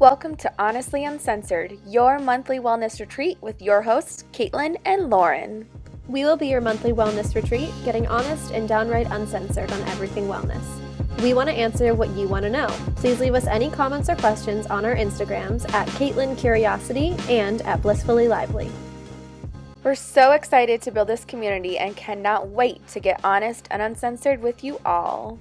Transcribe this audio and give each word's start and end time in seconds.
Welcome 0.00 0.36
to 0.36 0.52
Honestly 0.60 1.06
Uncensored, 1.06 1.76
your 1.84 2.20
monthly 2.20 2.60
wellness 2.60 3.00
retreat 3.00 3.36
with 3.40 3.60
your 3.60 3.82
hosts, 3.82 4.26
Caitlin 4.32 4.76
and 4.84 5.10
Lauren. 5.10 5.68
We 6.06 6.24
will 6.24 6.36
be 6.36 6.46
your 6.46 6.60
monthly 6.60 6.92
wellness 6.92 7.34
retreat, 7.34 7.70
getting 7.84 8.06
honest 8.06 8.52
and 8.52 8.68
downright 8.68 9.08
uncensored 9.10 9.72
on 9.72 9.80
everything 9.88 10.28
wellness. 10.28 10.62
We 11.20 11.34
want 11.34 11.48
to 11.48 11.54
answer 11.56 11.94
what 11.94 12.10
you 12.10 12.28
want 12.28 12.44
to 12.44 12.48
know. 12.48 12.68
Please 12.94 13.18
leave 13.18 13.34
us 13.34 13.48
any 13.48 13.70
comments 13.70 14.08
or 14.08 14.14
questions 14.14 14.68
on 14.68 14.84
our 14.84 14.94
Instagrams 14.94 15.68
at 15.74 15.88
Caitlin 15.88 16.38
Curiosity 16.38 17.16
and 17.28 17.60
at 17.62 17.82
Blissfully 17.82 18.28
Lively. 18.28 18.70
We're 19.82 19.96
so 19.96 20.30
excited 20.30 20.80
to 20.82 20.92
build 20.92 21.08
this 21.08 21.24
community 21.24 21.76
and 21.76 21.96
cannot 21.96 22.50
wait 22.50 22.86
to 22.88 23.00
get 23.00 23.18
honest 23.24 23.66
and 23.72 23.82
uncensored 23.82 24.42
with 24.42 24.62
you 24.62 24.80
all. 24.86 25.40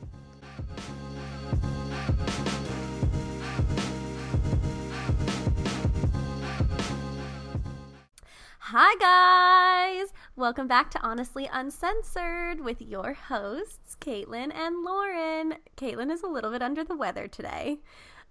Hi, 8.80 8.94
guys! 9.00 10.14
Welcome 10.36 10.68
back 10.68 10.92
to 10.92 11.02
Honestly 11.02 11.50
Uncensored 11.52 12.64
with 12.64 12.80
your 12.80 13.14
hosts, 13.14 13.98
Caitlin 14.00 14.54
and 14.54 14.84
Lauren. 14.84 15.56
Caitlin 15.78 16.12
is 16.12 16.22
a 16.22 16.28
little 16.28 16.52
bit 16.52 16.62
under 16.62 16.84
the 16.84 16.96
weather 16.96 17.28
today. 17.28 17.80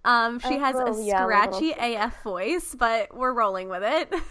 Um, 0.05 0.39
she 0.39 0.55
oh, 0.55 0.59
has 0.59 0.75
a 0.77 0.93
scratchy 0.93 1.73
AF 1.77 2.23
voice, 2.23 2.73
but 2.79 3.13
we're 3.13 3.33
rolling 3.33 3.67
with 3.67 3.83
it. 3.83 4.13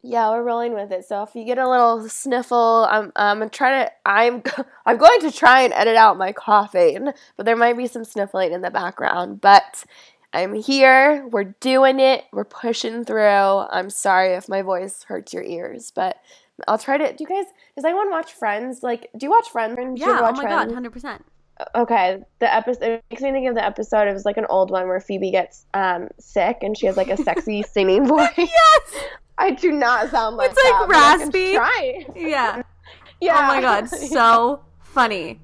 Yeah, 0.00 0.30
we're 0.30 0.44
rolling 0.44 0.74
with 0.74 0.92
it. 0.92 1.04
So 1.06 1.24
if 1.24 1.34
you 1.34 1.44
get 1.44 1.58
a 1.58 1.68
little 1.68 2.08
sniffle, 2.08 2.86
I'm 2.88 3.12
I'm 3.16 3.50
trying 3.50 3.86
to 3.86 3.92
I'm 4.06 4.44
I'm 4.86 4.96
going 4.96 5.20
to 5.22 5.32
try 5.32 5.62
and 5.62 5.72
edit 5.72 5.96
out 5.96 6.16
my 6.16 6.32
coughing, 6.32 7.10
but 7.36 7.44
there 7.44 7.56
might 7.56 7.76
be 7.76 7.88
some 7.88 8.04
sniffling 8.04 8.52
in 8.52 8.62
the 8.62 8.70
background. 8.70 9.40
But 9.40 9.84
I'm 10.32 10.54
here. 10.54 11.26
We're 11.30 11.54
doing 11.60 12.00
it. 12.00 12.24
We're 12.32 12.44
pushing 12.44 13.04
through. 13.04 13.22
I'm 13.22 13.90
sorry 13.90 14.34
if 14.34 14.48
my 14.48 14.62
voice 14.62 15.04
hurts 15.04 15.32
your 15.32 15.42
ears, 15.42 15.90
but 15.94 16.16
I'll 16.66 16.78
try 16.78 16.98
to. 16.98 17.12
Do 17.12 17.24
you 17.24 17.26
guys? 17.26 17.46
Does 17.76 17.84
anyone 17.84 18.10
watch 18.10 18.32
Friends? 18.32 18.82
Like, 18.82 19.08
do 19.16 19.24
you 19.24 19.30
watch 19.30 19.48
Friends? 19.48 19.78
Yeah. 19.96 20.20
Watch 20.20 20.34
oh 20.34 20.36
my 20.36 20.42
Friends? 20.42 20.66
god, 20.66 20.72
hundred 20.74 20.92
percent. 20.92 21.24
Okay, 21.74 22.22
the 22.38 22.54
episode 22.54 22.84
it 22.84 23.04
makes 23.10 23.22
me 23.22 23.32
think 23.32 23.48
of 23.48 23.54
the 23.54 23.64
episode. 23.64 24.06
It 24.06 24.12
was 24.12 24.24
like 24.24 24.36
an 24.36 24.46
old 24.48 24.70
one 24.70 24.86
where 24.86 25.00
Phoebe 25.00 25.30
gets 25.30 25.66
um, 25.74 26.08
sick 26.18 26.58
and 26.62 26.78
she 26.78 26.86
has 26.86 26.96
like 26.96 27.08
a 27.08 27.16
sexy 27.16 27.62
singing 27.72 28.06
voice. 28.06 28.30
Yes, 28.36 29.04
I 29.38 29.52
do 29.52 29.72
not 29.72 30.10
sound 30.10 30.36
like 30.36 30.52
it's 30.52 30.62
like 30.62 30.88
raspy. 30.88 31.54
Try. 31.54 32.06
Yeah. 32.14 32.62
yeah. 33.20 33.38
Oh 33.38 33.46
my 33.46 33.60
god, 33.60 33.88
so 33.88 34.60
funny. 34.80 35.40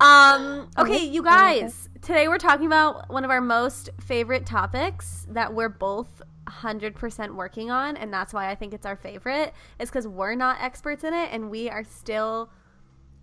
Um. 0.00 0.68
Okay, 0.76 1.04
you 1.04 1.22
guys. 1.22 1.87
Today 2.02 2.28
we're 2.28 2.38
talking 2.38 2.66
about 2.66 3.10
one 3.10 3.24
of 3.24 3.30
our 3.30 3.40
most 3.40 3.90
favorite 4.00 4.46
topics 4.46 5.26
that 5.30 5.52
we're 5.52 5.68
both 5.68 6.22
100% 6.46 7.34
working 7.34 7.70
on 7.70 7.96
and 7.96 8.12
that's 8.12 8.32
why 8.32 8.50
I 8.50 8.54
think 8.54 8.72
it's 8.72 8.86
our 8.86 8.96
favorite 8.96 9.52
is 9.78 9.90
cuz 9.90 10.06
we're 10.06 10.34
not 10.34 10.62
experts 10.62 11.04
in 11.04 11.12
it 11.12 11.30
and 11.32 11.50
we 11.50 11.68
are 11.68 11.84
still 11.84 12.50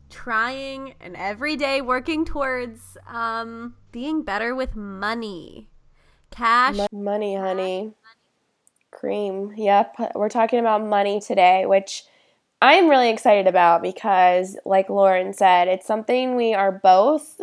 trying 0.09 0.93
and 0.99 1.15
every 1.15 1.55
day 1.55 1.81
working 1.81 2.25
towards 2.25 2.97
um, 3.07 3.75
being 3.91 4.23
better 4.23 4.53
with 4.53 4.75
money. 4.75 5.69
Cash 6.31 6.77
money, 6.91 7.35
honey. 7.35 7.93
Cream. 8.91 9.53
Yep, 9.55 10.13
we're 10.15 10.29
talking 10.29 10.59
about 10.59 10.83
money 10.83 11.19
today, 11.19 11.65
which 11.65 12.03
I 12.61 12.73
am 12.73 12.87
really 12.87 13.09
excited 13.09 13.47
about 13.47 13.81
because 13.81 14.57
like 14.65 14.89
Lauren 14.89 15.33
said, 15.33 15.67
it's 15.67 15.85
something 15.85 16.35
we 16.35 16.53
are 16.53 16.71
both 16.71 17.39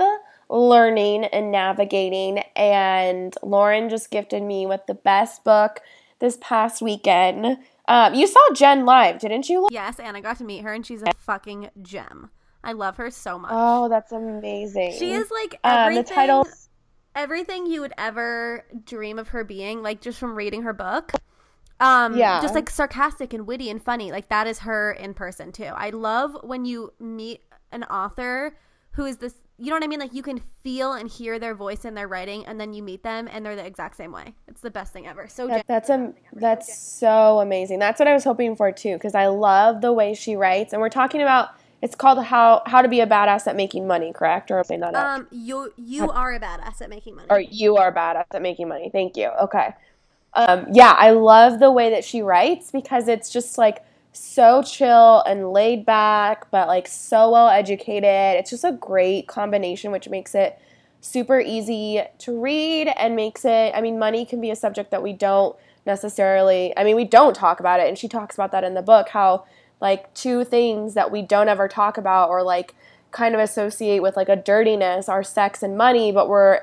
learning 0.53 1.25
and 1.25 1.51
navigating. 1.51 2.39
And 2.55 3.35
Lauren 3.43 3.89
just 3.89 4.11
gifted 4.11 4.43
me 4.43 4.67
with 4.67 4.83
the 4.87 4.95
best 4.95 5.43
book 5.45 5.81
this 6.21 6.39
past 6.41 6.83
weekend. 6.83 7.59
Um, 7.89 8.15
you 8.15 8.27
saw 8.27 8.41
Jen 8.55 8.85
live, 8.85 9.19
didn't 9.19 9.49
you? 9.49 9.69
Yes, 9.71 9.99
and 9.99 10.17
I 10.17 10.21
got 10.21 10.39
to 10.39 10.45
meet 10.45 10.63
her, 10.63 10.73
and 10.73 10.87
she's 10.87 11.03
a 11.03 11.13
fucking 11.19 11.71
gem. 11.81 12.31
I 12.63 12.73
love 12.73 12.97
her 12.99 13.11
so 13.11 13.39
much. 13.39 13.51
Oh, 13.53 13.89
that's 13.89 14.13
amazing. 14.13 14.95
She 14.99 15.13
is 15.13 15.29
like 15.31 15.59
everything, 15.65 15.99
um, 15.99 16.05
the 16.05 16.15
title, 16.15 16.49
everything 17.17 17.67
you 17.67 17.81
would 17.81 17.93
ever 17.99 18.65
dream 18.85 19.19
of 19.19 19.29
her 19.29 19.43
being, 19.43 19.83
like 19.83 20.01
just 20.01 20.19
from 20.19 20.37
reading 20.37 20.63
her 20.63 20.73
book. 20.73 21.13
Um, 21.81 22.17
yeah, 22.17 22.41
just 22.41 22.55
like 22.55 22.71
sarcastic 22.71 23.35
and 23.35 23.49
witty 23.49 23.69
and 23.69 23.83
funny. 23.83 24.13
Like 24.13 24.29
that 24.29 24.47
is 24.47 24.61
her 24.61 24.93
in 24.93 25.15
person 25.15 25.51
too. 25.51 25.65
I 25.65 25.91
love 25.91 26.37
when 26.45 26.65
you 26.65 26.93
meet 27.01 27.43
an 27.73 27.83
author 27.85 28.57
who 28.93 29.07
is 29.07 29.17
this 29.17 29.35
you 29.59 29.71
know 29.71 29.77
what 29.77 29.85
I 29.85 29.87
mean? 29.87 30.01
Like 30.01 30.15
you 30.15 30.23
can 30.23 30.41
feel 30.63 30.93
and 30.93 31.09
hear 31.09 31.39
their 31.39 31.55
voice 31.55 31.85
in 31.85 31.95
their 31.95 32.09
writing, 32.09 32.45
and 32.47 32.61
then 32.61 32.73
you 32.73 32.83
meet 32.83 33.03
them, 33.03 33.29
and 33.31 33.45
they're 33.45 33.57
the 33.57 33.67
exact 33.67 33.97
same 33.97 34.13
way. 34.13 34.35
It's 34.49 34.61
the 34.61 34.71
best 34.71 34.93
thing 34.93 35.07
ever. 35.07 35.29
So 35.29 35.47
that, 35.49 35.67
that's 35.67 35.91
a 35.91 36.13
that's 36.33 36.79
so 36.79 37.41
amazing. 37.41 37.79
That's 37.79 37.99
what 37.99 38.09
I 38.09 38.15
was 38.15 38.25
hoping 38.25 38.57
for 38.57 38.73
too, 38.73 38.95
because 38.95 39.15
I 39.15 39.27
love 39.27 39.81
the 39.81 39.93
way 39.93 40.15
she 40.15 40.37
writes, 40.37 40.73
and 40.73 40.81
we're 40.81 40.89
talking 40.89 41.23
about. 41.23 41.51
It's 41.83 41.97
called 41.97 42.25
how 42.25 42.63
how 42.65 42.81
to 42.81 42.87
be 42.87 43.01
a 43.01 43.09
badass 43.09 43.49
at 43.49 43.57
making 43.57 43.89
money, 43.89 44.13
correct? 44.13 44.53
Or 44.53 44.63
saying 44.63 44.83
that 44.83 44.95
Um, 44.95 45.27
you 45.33 45.73
you 45.77 46.13
are 46.13 46.33
a 46.33 46.39
badass 46.39 46.81
at 46.81 46.89
making 46.89 47.17
money. 47.17 47.27
Or 47.29 47.41
you 47.41 47.77
are 47.77 47.89
a 47.89 47.93
badass 47.93 48.27
at 48.33 48.41
making 48.41 48.69
money. 48.69 48.89
Thank 48.89 49.17
you. 49.17 49.31
Okay. 49.43 49.75
Um, 50.35 50.67
yeah, 50.73 50.95
I 50.97 51.11
love 51.11 51.59
the 51.59 51.73
way 51.73 51.91
that 51.91 52.05
she 52.05 52.23
writes 52.23 52.71
because 52.71 53.09
it's 53.09 53.31
just 53.31 53.59
like 53.59 53.85
so 54.13 54.63
chill 54.63 55.23
and 55.23 55.53
laid 55.53 55.87
back, 55.87 56.51
but 56.51 56.69
like 56.69 56.87
so 56.87 57.31
well 57.31 57.49
educated. 57.49 58.39
It's 58.39 58.51
just 58.51 58.65
a 58.65 58.73
great 58.73 59.27
combination, 59.27 59.91
which 59.91 60.09
makes 60.09 60.35
it 60.35 60.59
super 61.01 61.41
easy 61.41 62.03
to 62.19 62.41
read 62.41 62.89
and 62.97 63.17
makes 63.17 63.45
it, 63.45 63.73
I 63.75 63.81
mean, 63.81 63.99
money 63.99 64.25
can 64.25 64.41
be 64.41 64.51
a 64.51 64.57
subject 64.57 64.91
that 64.91 65.03
we 65.03 65.13
don't 65.13 65.57
necessarily, 65.85 66.73
I 66.77 66.85
mean, 66.85 66.95
we 66.95 67.05
don't 67.05 67.35
talk 67.35 67.59
about 67.59 67.81
it. 67.81 67.89
And 67.89 67.99
she 67.99 68.07
talks 68.07 68.37
about 68.37 68.53
that 68.53 68.65
in 68.65 68.75
the 68.75 68.83
book 68.83 69.09
how 69.09 69.45
like 69.81 70.13
two 70.15 70.45
things 70.45 70.95
that 70.95 71.11
we 71.11 71.23
don't 71.23 71.49
ever 71.49 71.67
talk 71.67 71.99
about 71.99 72.29
or 72.29 72.43
like 72.43 72.75
kind 73.11 73.35
of 73.35 73.41
associate 73.41 74.01
with 74.01 74.17
like 74.17 74.29
a 74.29 74.37
dirtiness 74.37 75.09
are 75.09 75.25
sex 75.25 75.63
and 75.63 75.77
money, 75.77 76.13
but 76.13 76.29
we're 76.29 76.61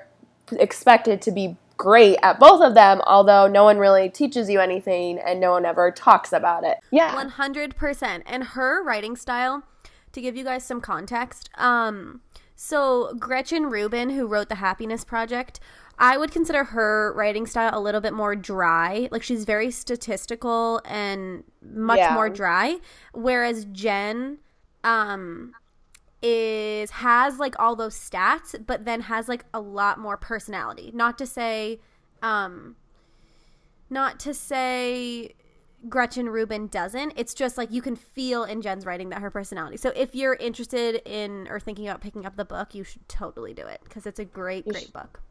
expected 0.52 1.22
to 1.24 1.32
be 1.32 1.58
great 1.80 2.18
at 2.22 2.40
both 2.40 2.62
of 2.62 2.76
them, 2.76 3.02
although 3.08 3.48
no 3.48 3.64
one 3.64 3.78
really 3.78 4.10
teaches 4.10 4.50
you 4.50 4.60
anything 4.60 5.18
and 5.18 5.40
no 5.40 5.52
one 5.52 5.66
ever 5.66 5.90
talks 5.90 6.34
about 6.34 6.64
it. 6.64 6.78
Yeah. 6.92 7.16
100%. 7.16 8.22
And 8.26 8.44
her 8.44 8.84
writing 8.84 9.16
style, 9.16 9.64
to 10.12 10.22
give 10.22 10.36
you 10.36 10.44
guys 10.44 10.64
some 10.64 10.82
context, 10.82 11.50
um, 11.56 12.22
so 12.56 13.16
Gretchen 13.18 13.68
Rubin, 13.68 14.10
who 14.10 14.28
wrote 14.28 14.50
The 14.50 14.56
Happiness 14.56 15.06
Project, 15.06 15.62
I 15.98 16.18
would 16.18 16.32
consider 16.32 16.66
her 16.66 17.14
writing 17.14 17.46
style 17.46 17.72
a 17.74 17.80
little 17.80 18.02
bit 18.02 18.14
more 18.14 18.36
dry. 18.36 19.08
Like 19.10 19.24
she's 19.24 19.46
very 19.46 19.72
statistical 19.72 20.82
and 20.84 21.46
much 21.62 22.00
yeah. 22.00 22.14
more 22.14 22.30
dry. 22.30 22.80
Whereas 23.14 23.66
Jen, 23.72 24.40
um, 24.84 25.54
is 26.22 26.92
has 26.92 27.40
like 27.40 27.56
all 27.60 27.76
those 27.76 27.96
stats 27.96 28.56
but 28.66 28.84
then 28.86 29.02
has 29.02 29.30
like 29.30 29.46
a 29.54 29.60
lot 29.60 29.98
more 29.98 30.18
personality 30.18 30.92
not 30.94 31.18
to 31.18 31.26
say 31.26 31.80
um 32.22 32.76
not 33.90 34.20
to 34.20 34.34
say 34.34 35.34
Gretchen 35.88 36.28
Rubin 36.30 36.68
doesn't. 36.68 37.14
It's 37.16 37.34
just 37.34 37.58
like 37.58 37.72
you 37.72 37.82
can 37.82 37.96
feel 37.96 38.44
in 38.44 38.62
Jen's 38.62 38.86
writing 38.86 39.10
that 39.10 39.22
her 39.22 39.32
personality. 39.32 39.78
So 39.78 39.92
if 39.96 40.14
you're 40.14 40.34
interested 40.34 41.02
in 41.06 41.48
or 41.50 41.60
thinking 41.60 41.88
about 41.88 42.02
picking 42.02 42.26
up 42.26 42.36
the 42.36 42.46
book, 42.46 42.76
you 42.76 42.84
should 42.84 43.08
totally 43.08 43.54
do 43.54 43.66
it 43.66 43.80
because 43.84 44.06
it's 44.06 44.20
a 44.20 44.26
great, 44.26 44.68
great 44.68 44.92
book. 44.92 45.22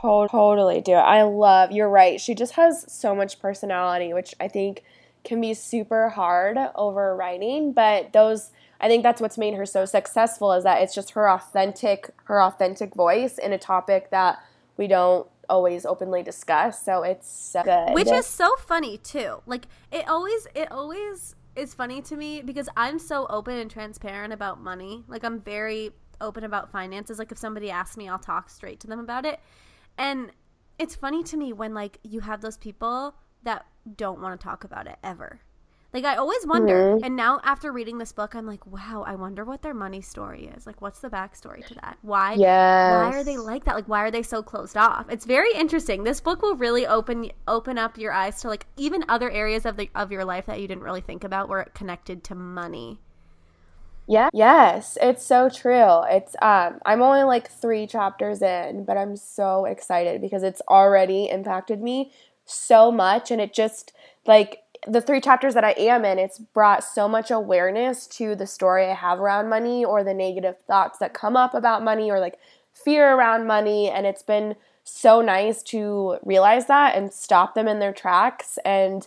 Totally 0.00 0.80
do 0.80 0.92
it. 0.92 0.96
I 0.96 1.22
love. 1.22 1.70
You're 1.70 1.88
right. 1.88 2.20
She 2.20 2.34
just 2.34 2.54
has 2.54 2.84
so 2.92 3.14
much 3.14 3.40
personality, 3.40 4.12
which 4.12 4.34
I 4.40 4.48
think 4.48 4.82
can 5.24 5.40
be 5.40 5.54
super 5.54 6.08
hard 6.08 6.58
over 6.74 7.14
writing. 7.14 7.72
But 7.72 8.12
those 8.12 8.50
I 8.82 8.88
think 8.88 9.04
that's 9.04 9.20
what's 9.20 9.38
made 9.38 9.54
her 9.54 9.64
so 9.64 9.84
successful 9.84 10.52
is 10.52 10.64
that 10.64 10.82
it's 10.82 10.94
just 10.94 11.12
her 11.12 11.30
authentic 11.30 12.10
her 12.24 12.42
authentic 12.42 12.94
voice 12.94 13.38
in 13.38 13.52
a 13.52 13.58
topic 13.58 14.10
that 14.10 14.42
we 14.76 14.88
don't 14.88 15.26
always 15.48 15.86
openly 15.86 16.22
discuss. 16.22 16.82
So 16.84 17.02
it's 17.02 17.30
so 17.30 17.62
good. 17.62 17.94
Which 17.94 18.10
is 18.10 18.26
so 18.26 18.54
funny 18.56 18.98
too. 18.98 19.40
Like 19.46 19.66
it 19.92 20.08
always 20.08 20.46
it 20.54 20.70
always 20.72 21.36
is 21.54 21.74
funny 21.74 22.02
to 22.02 22.16
me 22.16 22.42
because 22.42 22.68
I'm 22.76 22.98
so 22.98 23.26
open 23.28 23.56
and 23.56 23.70
transparent 23.70 24.32
about 24.32 24.60
money. 24.60 25.04
Like 25.06 25.24
I'm 25.24 25.40
very 25.40 25.92
open 26.20 26.44
about 26.44 26.72
finances. 26.72 27.18
Like 27.18 27.30
if 27.30 27.38
somebody 27.38 27.70
asks 27.70 27.96
me, 27.96 28.08
I'll 28.08 28.18
talk 28.18 28.50
straight 28.50 28.80
to 28.80 28.86
them 28.86 28.98
about 28.98 29.24
it. 29.24 29.38
And 29.96 30.32
it's 30.78 30.96
funny 30.96 31.22
to 31.24 31.36
me 31.36 31.52
when 31.52 31.74
like 31.74 31.98
you 32.02 32.20
have 32.20 32.40
those 32.40 32.56
people 32.56 33.14
that 33.44 33.66
don't 33.96 34.20
want 34.20 34.40
to 34.40 34.42
talk 34.42 34.64
about 34.64 34.86
it 34.86 34.96
ever. 35.04 35.40
Like 35.92 36.04
I 36.06 36.16
always 36.16 36.46
wonder, 36.46 36.94
mm-hmm. 36.94 37.04
and 37.04 37.16
now 37.16 37.38
after 37.44 37.70
reading 37.70 37.98
this 37.98 38.12
book, 38.12 38.34
I'm 38.34 38.46
like, 38.46 38.66
wow, 38.66 39.04
I 39.06 39.14
wonder 39.14 39.44
what 39.44 39.60
their 39.60 39.74
money 39.74 40.00
story 40.00 40.50
is. 40.56 40.66
Like, 40.66 40.80
what's 40.80 41.00
the 41.00 41.10
backstory 41.10 41.66
to 41.66 41.74
that? 41.74 41.98
Why? 42.00 42.32
Yes. 42.32 43.12
Why 43.12 43.18
are 43.18 43.22
they 43.24 43.36
like 43.36 43.64
that? 43.64 43.74
Like, 43.74 43.88
why 43.88 44.00
are 44.00 44.10
they 44.10 44.22
so 44.22 44.42
closed 44.42 44.76
off? 44.76 45.06
It's 45.10 45.26
very 45.26 45.52
interesting. 45.52 46.02
This 46.02 46.20
book 46.20 46.40
will 46.40 46.56
really 46.56 46.86
open 46.86 47.30
open 47.46 47.76
up 47.76 47.98
your 47.98 48.12
eyes 48.12 48.40
to 48.40 48.48
like 48.48 48.66
even 48.78 49.04
other 49.06 49.30
areas 49.30 49.66
of 49.66 49.76
the 49.76 49.90
of 49.94 50.10
your 50.10 50.24
life 50.24 50.46
that 50.46 50.60
you 50.60 50.66
didn't 50.66 50.82
really 50.82 51.02
think 51.02 51.24
about 51.24 51.50
were 51.50 51.64
connected 51.74 52.24
to 52.24 52.34
money. 52.34 52.98
Yeah. 54.08 54.30
Yes, 54.32 54.96
it's 55.00 55.24
so 55.24 55.50
true. 55.50 56.02
It's 56.04 56.34
um 56.40 56.80
I'm 56.86 57.02
only 57.02 57.22
like 57.24 57.50
3 57.50 57.86
chapters 57.86 58.40
in, 58.40 58.84
but 58.84 58.96
I'm 58.96 59.16
so 59.16 59.66
excited 59.66 60.22
because 60.22 60.42
it's 60.42 60.62
already 60.68 61.28
impacted 61.28 61.82
me 61.82 62.12
so 62.44 62.90
much 62.90 63.30
and 63.30 63.40
it 63.40 63.52
just 63.52 63.92
like 64.26 64.58
the 64.86 65.00
3 65.00 65.20
chapters 65.20 65.54
that 65.54 65.64
I 65.64 65.72
am 65.72 66.04
in, 66.04 66.18
it's 66.18 66.38
brought 66.38 66.84
so 66.84 67.08
much 67.08 67.30
awareness 67.30 68.06
to 68.08 68.34
the 68.34 68.46
story 68.46 68.86
I 68.86 68.94
have 68.94 69.20
around 69.20 69.48
money 69.48 69.84
or 69.84 70.02
the 70.02 70.14
negative 70.14 70.56
thoughts 70.66 70.98
that 70.98 71.14
come 71.14 71.36
up 71.36 71.54
about 71.54 71.84
money 71.84 72.10
or 72.10 72.18
like 72.20 72.38
fear 72.72 73.14
around 73.14 73.46
money 73.46 73.88
and 73.88 74.06
it's 74.06 74.22
been 74.22 74.56
so 74.84 75.20
nice 75.20 75.62
to 75.62 76.18
realize 76.24 76.66
that 76.66 76.96
and 76.96 77.12
stop 77.12 77.54
them 77.54 77.68
in 77.68 77.78
their 77.78 77.92
tracks 77.92 78.58
and 78.64 79.06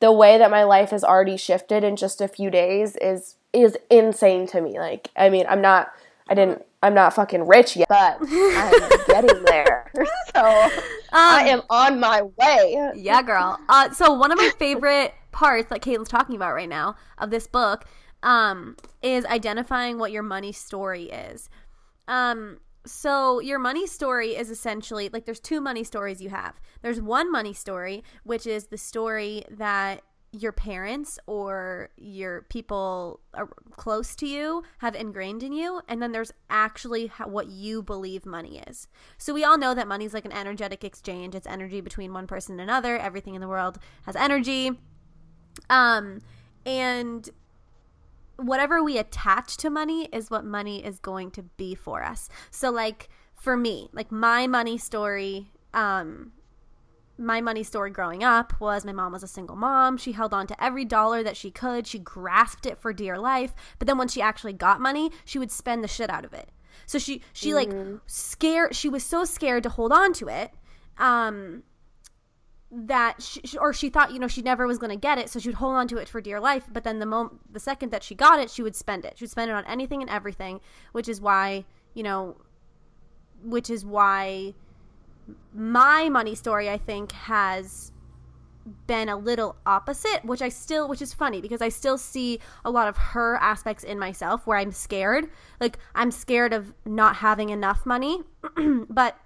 the 0.00 0.12
way 0.12 0.36
that 0.36 0.50
my 0.50 0.64
life 0.64 0.90
has 0.90 1.02
already 1.02 1.36
shifted 1.36 1.82
in 1.82 1.96
just 1.96 2.20
a 2.20 2.28
few 2.28 2.50
days 2.50 2.96
is 2.96 3.36
is 3.54 3.78
insane 3.88 4.46
to 4.48 4.60
me. 4.60 4.78
Like, 4.78 5.10
I 5.16 5.30
mean, 5.30 5.46
I'm 5.48 5.62
not, 5.62 5.92
I 6.28 6.34
didn't, 6.34 6.64
I'm 6.82 6.92
not 6.92 7.14
fucking 7.14 7.46
rich 7.46 7.76
yet, 7.76 7.88
but 7.88 8.18
I'm 8.20 8.90
getting 9.06 9.44
there. 9.44 9.90
So 10.34 10.70
I 11.14 11.48
am 11.48 11.62
on 11.70 12.00
my 12.00 12.22
way. 12.22 12.92
Yeah, 12.96 13.22
girl. 13.22 13.58
Uh, 13.68 13.90
so 13.90 14.12
one 14.12 14.32
of 14.32 14.38
my 14.38 14.50
favorite 14.58 15.14
parts 15.32 15.68
that 15.70 15.80
Caitlin's 15.82 16.08
talking 16.08 16.36
about 16.36 16.54
right 16.54 16.68
now 16.68 16.96
of 17.18 17.30
this 17.30 17.46
book 17.46 17.84
um, 18.22 18.76
is 19.02 19.24
identifying 19.26 19.98
what 19.98 20.12
your 20.12 20.22
money 20.22 20.52
story 20.52 21.04
is. 21.04 21.48
Um, 22.08 22.58
so 22.86 23.40
your 23.40 23.58
money 23.58 23.86
story 23.86 24.36
is 24.36 24.50
essentially 24.50 25.08
like 25.08 25.24
there's 25.24 25.40
two 25.40 25.60
money 25.60 25.84
stories 25.84 26.20
you 26.20 26.30
have. 26.30 26.60
There's 26.82 27.00
one 27.00 27.30
money 27.30 27.52
story, 27.52 28.04
which 28.24 28.46
is 28.46 28.66
the 28.66 28.78
story 28.78 29.44
that 29.50 30.02
your 30.34 30.52
parents 30.52 31.18
or 31.26 31.90
your 31.96 32.42
people 32.42 33.20
are 33.34 33.48
close 33.72 34.16
to 34.16 34.26
you 34.26 34.62
have 34.78 34.94
ingrained 34.94 35.42
in 35.42 35.52
you 35.52 35.80
and 35.88 36.02
then 36.02 36.12
there's 36.12 36.32
actually 36.50 37.10
what 37.24 37.46
you 37.46 37.82
believe 37.82 38.26
money 38.26 38.62
is. 38.66 38.88
So 39.16 39.32
we 39.32 39.44
all 39.44 39.56
know 39.56 39.74
that 39.74 39.86
money 39.86 40.04
is 40.04 40.12
like 40.12 40.24
an 40.24 40.32
energetic 40.32 40.82
exchange. 40.82 41.34
It's 41.34 41.46
energy 41.46 41.80
between 41.80 42.12
one 42.12 42.26
person 42.26 42.54
and 42.54 42.68
another. 42.68 42.98
Everything 42.98 43.34
in 43.34 43.40
the 43.40 43.48
world 43.48 43.78
has 44.06 44.16
energy. 44.16 44.72
Um 45.70 46.20
and 46.66 47.30
whatever 48.36 48.82
we 48.82 48.98
attach 48.98 49.56
to 49.58 49.70
money 49.70 50.08
is 50.12 50.30
what 50.30 50.44
money 50.44 50.84
is 50.84 50.98
going 50.98 51.30
to 51.32 51.42
be 51.42 51.74
for 51.74 52.02
us. 52.02 52.28
So 52.50 52.70
like 52.70 53.08
for 53.34 53.56
me, 53.56 53.88
like 53.92 54.10
my 54.10 54.46
money 54.46 54.78
story 54.78 55.52
um 55.72 56.32
my 57.16 57.40
money 57.40 57.62
story 57.62 57.90
growing 57.90 58.24
up 58.24 58.60
was 58.60 58.84
my 58.84 58.92
mom 58.92 59.12
was 59.12 59.22
a 59.22 59.28
single 59.28 59.56
mom. 59.56 59.96
She 59.96 60.12
held 60.12 60.34
on 60.34 60.46
to 60.48 60.64
every 60.64 60.84
dollar 60.84 61.22
that 61.22 61.36
she 61.36 61.50
could. 61.50 61.86
She 61.86 61.98
grasped 61.98 62.66
it 62.66 62.78
for 62.78 62.92
dear 62.92 63.18
life. 63.18 63.54
But 63.78 63.86
then 63.86 63.98
when 63.98 64.08
she 64.08 64.20
actually 64.20 64.52
got 64.52 64.80
money, 64.80 65.10
she 65.24 65.38
would 65.38 65.50
spend 65.50 65.84
the 65.84 65.88
shit 65.88 66.10
out 66.10 66.24
of 66.24 66.32
it. 66.32 66.50
So 66.86 66.98
she 66.98 67.22
she 67.32 67.50
mm. 67.50 67.54
like 67.54 68.00
scared 68.06 68.74
she 68.74 68.88
was 68.88 69.04
so 69.04 69.24
scared 69.24 69.62
to 69.62 69.68
hold 69.68 69.92
on 69.92 70.12
to 70.14 70.28
it. 70.28 70.52
Um 70.98 71.62
that 72.76 73.22
she, 73.22 73.40
or 73.58 73.72
she 73.72 73.88
thought 73.88 74.12
you 74.12 74.18
know 74.18 74.26
she 74.26 74.42
never 74.42 74.66
was 74.66 74.78
going 74.78 74.90
to 74.90 74.96
get 74.96 75.16
it 75.16 75.30
so 75.30 75.38
she 75.38 75.48
would 75.48 75.54
hold 75.54 75.74
on 75.74 75.86
to 75.86 75.96
it 75.96 76.08
for 76.08 76.20
dear 76.20 76.40
life 76.40 76.64
but 76.72 76.82
then 76.82 76.98
the 76.98 77.06
moment 77.06 77.40
the 77.52 77.60
second 77.60 77.92
that 77.92 78.02
she 78.02 78.16
got 78.16 78.40
it 78.40 78.50
she 78.50 78.64
would 78.64 78.74
spend 78.74 79.04
it 79.04 79.16
she 79.16 79.22
would 79.22 79.30
spend 79.30 79.48
it 79.48 79.54
on 79.54 79.64
anything 79.66 80.00
and 80.00 80.10
everything 80.10 80.60
which 80.90 81.08
is 81.08 81.20
why 81.20 81.64
you 81.94 82.02
know 82.02 82.36
which 83.44 83.70
is 83.70 83.84
why 83.84 84.52
my 85.54 86.08
money 86.08 86.34
story 86.34 86.68
i 86.68 86.78
think 86.78 87.12
has 87.12 87.92
been 88.86 89.10
a 89.10 89.16
little 89.16 89.56
opposite 89.66 90.24
which 90.24 90.40
i 90.40 90.48
still 90.48 90.88
which 90.88 91.02
is 91.02 91.12
funny 91.12 91.40
because 91.40 91.60
i 91.60 91.68
still 91.68 91.98
see 91.98 92.38
a 92.64 92.70
lot 92.70 92.88
of 92.88 92.96
her 92.96 93.36
aspects 93.36 93.84
in 93.84 93.98
myself 93.98 94.46
where 94.46 94.56
i'm 94.56 94.72
scared 94.72 95.28
like 95.60 95.78
i'm 95.94 96.10
scared 96.10 96.52
of 96.52 96.72
not 96.86 97.16
having 97.16 97.50
enough 97.50 97.84
money 97.84 98.22
but 98.88 99.18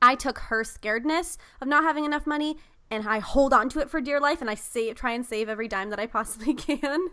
I 0.00 0.14
took 0.14 0.38
her 0.38 0.62
scaredness 0.62 1.36
of 1.60 1.68
not 1.68 1.82
having 1.82 2.04
enough 2.04 2.26
money 2.26 2.56
and 2.90 3.06
I 3.06 3.18
hold 3.18 3.52
on 3.52 3.68
to 3.70 3.80
it 3.80 3.90
for 3.90 4.00
dear 4.00 4.18
life 4.18 4.40
and 4.40 4.48
I 4.48 4.54
save 4.54 4.94
try 4.94 5.12
and 5.12 5.24
save 5.24 5.48
every 5.48 5.68
dime 5.68 5.90
that 5.90 5.98
I 5.98 6.06
possibly 6.06 6.54
can. 6.54 7.08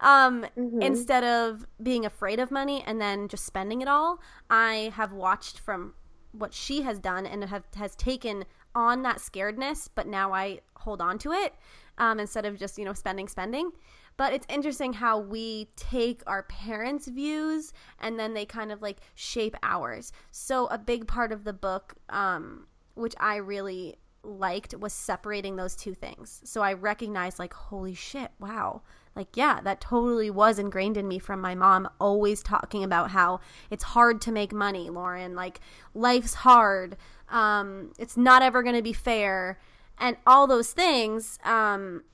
Um, 0.00 0.46
mm-hmm. 0.56 0.82
instead 0.82 1.24
of 1.24 1.66
being 1.82 2.06
afraid 2.06 2.38
of 2.38 2.50
money 2.50 2.84
and 2.86 3.00
then 3.00 3.28
just 3.28 3.44
spending 3.44 3.80
it 3.80 3.88
all, 3.88 4.20
I 4.48 4.92
have 4.94 5.12
watched 5.12 5.58
from 5.58 5.94
what 6.38 6.54
she 6.54 6.82
has 6.82 6.98
done 6.98 7.26
and 7.26 7.44
have 7.44 7.64
has 7.76 7.94
taken 7.96 8.44
on 8.74 9.02
that 9.02 9.18
scaredness, 9.18 9.88
but 9.94 10.06
now 10.06 10.32
I 10.32 10.60
hold 10.74 11.00
on 11.00 11.18
to 11.18 11.32
it 11.32 11.54
um, 11.98 12.20
instead 12.20 12.44
of 12.44 12.58
just, 12.58 12.78
you 12.78 12.84
know, 12.84 12.92
spending, 12.92 13.26
spending. 13.26 13.72
But 14.16 14.32
it's 14.32 14.46
interesting 14.48 14.94
how 14.94 15.18
we 15.18 15.68
take 15.76 16.22
our 16.26 16.44
parents' 16.44 17.06
views 17.06 17.72
and 18.00 18.18
then 18.18 18.34
they 18.34 18.46
kind 18.46 18.72
of 18.72 18.80
like 18.80 18.98
shape 19.14 19.56
ours. 19.62 20.12
So, 20.30 20.66
a 20.68 20.78
big 20.78 21.06
part 21.06 21.32
of 21.32 21.44
the 21.44 21.52
book, 21.52 21.94
um, 22.08 22.66
which 22.94 23.14
I 23.20 23.36
really 23.36 23.96
liked, 24.22 24.74
was 24.74 24.92
separating 24.92 25.56
those 25.56 25.76
two 25.76 25.94
things. 25.94 26.40
So, 26.44 26.62
I 26.62 26.72
recognized, 26.72 27.38
like, 27.38 27.52
holy 27.52 27.94
shit, 27.94 28.30
wow. 28.40 28.82
Like, 29.16 29.36
yeah, 29.36 29.60
that 29.62 29.80
totally 29.80 30.30
was 30.30 30.58
ingrained 30.58 30.96
in 30.96 31.08
me 31.08 31.18
from 31.18 31.40
my 31.40 31.54
mom, 31.54 31.88
always 31.98 32.42
talking 32.42 32.84
about 32.84 33.10
how 33.10 33.40
it's 33.70 33.82
hard 33.82 34.20
to 34.22 34.32
make 34.32 34.52
money, 34.52 34.90
Lauren. 34.90 35.34
Like, 35.34 35.60
life's 35.94 36.34
hard. 36.34 36.96
Um, 37.30 37.92
it's 37.98 38.16
not 38.16 38.42
ever 38.42 38.62
going 38.62 38.76
to 38.76 38.82
be 38.82 38.92
fair. 38.92 39.58
And 39.98 40.18
all 40.26 40.46
those 40.46 40.72
things. 40.72 41.38
Um, 41.44 42.04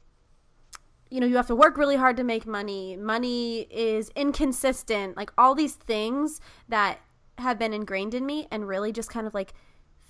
you 1.10 1.20
know 1.20 1.26
you 1.26 1.37
have 1.37 1.49
to 1.49 1.54
work 1.54 1.76
really 1.76 1.96
hard 1.96 2.16
to 2.16 2.25
make 2.25 2.46
money 2.46 2.96
money 2.96 3.66
is 3.70 4.10
inconsistent 4.16 5.14
like 5.14 5.31
all 5.37 5.55
these 5.55 5.75
things 5.75 6.40
that 6.70 7.00
have 7.37 7.58
been 7.58 7.75
ingrained 7.75 8.14
in 8.14 8.25
me 8.25 8.46
and 8.50 8.66
really 8.66 8.93
just 8.93 9.10
kind 9.10 9.26
of 9.26 9.34
like 9.34 9.52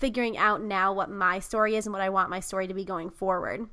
figuring 0.03 0.37
out 0.37 0.62
now 0.62 0.93
what 0.93 1.11
my 1.11 1.38
story 1.38 1.77
is 1.77 1.87
and 1.87 1.93
what 1.93 2.03
I 2.03 2.09
want 2.09 2.31
my 2.31 2.41
story 2.41 2.67
to 2.67 2.75
be 2.75 2.85
going 2.85 3.09
forward. 3.11 3.69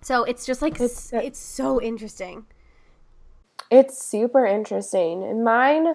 So 0.00 0.24
it's 0.24 0.46
just 0.46 0.62
like 0.62 0.80
it's, 0.80 1.12
it's 1.12 1.38
so 1.38 1.80
interesting. 1.80 2.46
It's 3.70 4.02
super 4.02 4.46
interesting. 4.46 5.22
And 5.24 5.44
mine 5.44 5.94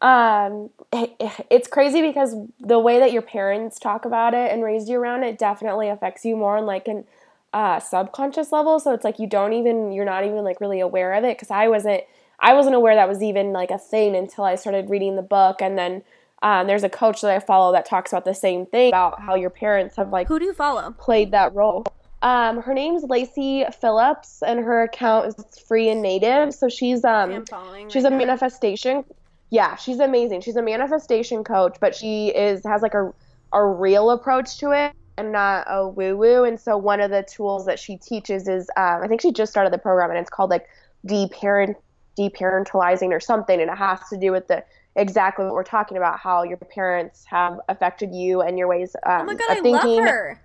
um 0.00 0.70
it's 0.92 1.68
crazy 1.68 2.02
because 2.02 2.34
the 2.58 2.78
way 2.78 2.98
that 2.98 3.12
your 3.12 3.22
parents 3.22 3.78
talk 3.78 4.04
about 4.04 4.34
it 4.34 4.50
and 4.50 4.64
raised 4.64 4.88
you 4.88 4.98
around 4.98 5.22
it 5.22 5.38
definitely 5.38 5.88
affects 5.88 6.24
you 6.24 6.36
more 6.36 6.56
on 6.56 6.66
like 6.66 6.88
an 6.88 7.04
uh, 7.52 7.78
subconscious 7.78 8.50
level. 8.50 8.80
So 8.80 8.92
it's 8.94 9.04
like 9.04 9.18
you 9.18 9.26
don't 9.26 9.52
even 9.52 9.92
you're 9.92 10.04
not 10.04 10.24
even 10.24 10.42
like 10.42 10.60
really 10.60 10.80
aware 10.80 11.12
of 11.12 11.24
it 11.24 11.36
because 11.36 11.50
I 11.50 11.68
wasn't 11.68 12.02
I 12.40 12.54
wasn't 12.54 12.74
aware 12.74 12.94
that 12.94 13.08
was 13.08 13.22
even 13.22 13.52
like 13.52 13.70
a 13.70 13.78
thing 13.78 14.16
until 14.16 14.44
I 14.44 14.56
started 14.56 14.90
reading 14.90 15.16
the 15.16 15.22
book 15.22 15.60
and 15.60 15.78
then 15.78 16.02
um, 16.42 16.66
there's 16.66 16.82
a 16.82 16.88
coach 16.88 17.20
that 17.20 17.30
I 17.30 17.38
follow 17.38 17.70
that 17.72 17.86
talks 17.86 18.12
about 18.12 18.24
the 18.24 18.34
same 18.34 18.66
thing 18.66 18.88
about 18.88 19.20
how 19.20 19.36
your 19.36 19.50
parents 19.50 19.96
have 19.96 20.10
like 20.10 20.26
who 20.26 20.38
do 20.38 20.46
you 20.46 20.54
follow 20.54 20.90
played 20.92 21.30
that 21.30 21.54
role. 21.54 21.84
Um, 22.22 22.62
her 22.62 22.72
name's 22.72 23.02
Lacey 23.02 23.64
Phillips 23.80 24.42
and 24.46 24.60
her 24.60 24.84
account 24.84 25.26
is 25.26 25.34
free 25.66 25.88
and 25.88 26.00
native. 26.00 26.54
So 26.54 26.68
she's 26.68 27.04
um 27.04 27.44
she's 27.88 28.04
right 28.04 28.06
a 28.06 28.10
now. 28.10 28.18
manifestation. 28.18 29.04
Yeah, 29.50 29.76
she's 29.76 29.98
amazing. 29.98 30.40
She's 30.40 30.56
a 30.56 30.62
manifestation 30.62 31.44
coach, 31.44 31.76
but 31.80 31.94
she 31.94 32.28
is 32.28 32.64
has 32.64 32.80
like 32.80 32.94
a 32.94 33.12
a 33.52 33.66
real 33.66 34.10
approach 34.10 34.58
to 34.58 34.70
it 34.70 34.92
and 35.18 35.32
not 35.32 35.66
a 35.68 35.86
woo 35.86 36.16
woo. 36.16 36.44
And 36.44 36.58
so 36.58 36.76
one 36.76 37.00
of 37.00 37.10
the 37.10 37.22
tools 37.22 37.66
that 37.66 37.78
she 37.78 37.96
teaches 37.96 38.48
is 38.48 38.70
um, 38.76 39.02
I 39.02 39.08
think 39.08 39.20
she 39.20 39.32
just 39.32 39.52
started 39.52 39.72
the 39.72 39.78
program 39.78 40.10
and 40.10 40.18
it's 40.18 40.30
called 40.30 40.50
like 40.50 40.66
deparent 41.04 41.76
deparentalizing 42.18 43.10
or 43.10 43.20
something, 43.20 43.60
and 43.60 43.70
it 43.70 43.76
has 43.76 43.98
to 44.10 44.16
do 44.16 44.32
with 44.32 44.46
the 44.48 44.64
exactly 44.94 45.44
what 45.44 45.54
we're 45.54 45.64
talking 45.64 45.96
about 45.96 46.18
how 46.18 46.42
your 46.42 46.58
parents 46.58 47.24
have 47.24 47.58
affected 47.68 48.14
you 48.14 48.42
and 48.42 48.58
your 48.58 48.68
ways 48.68 48.94
um, 49.06 49.22
oh 49.22 49.24
my 49.24 49.34
God, 49.34 49.50
of 49.50 49.58
I 49.58 49.60
thinking. 49.62 49.96
Love 49.96 50.08
her. 50.08 50.42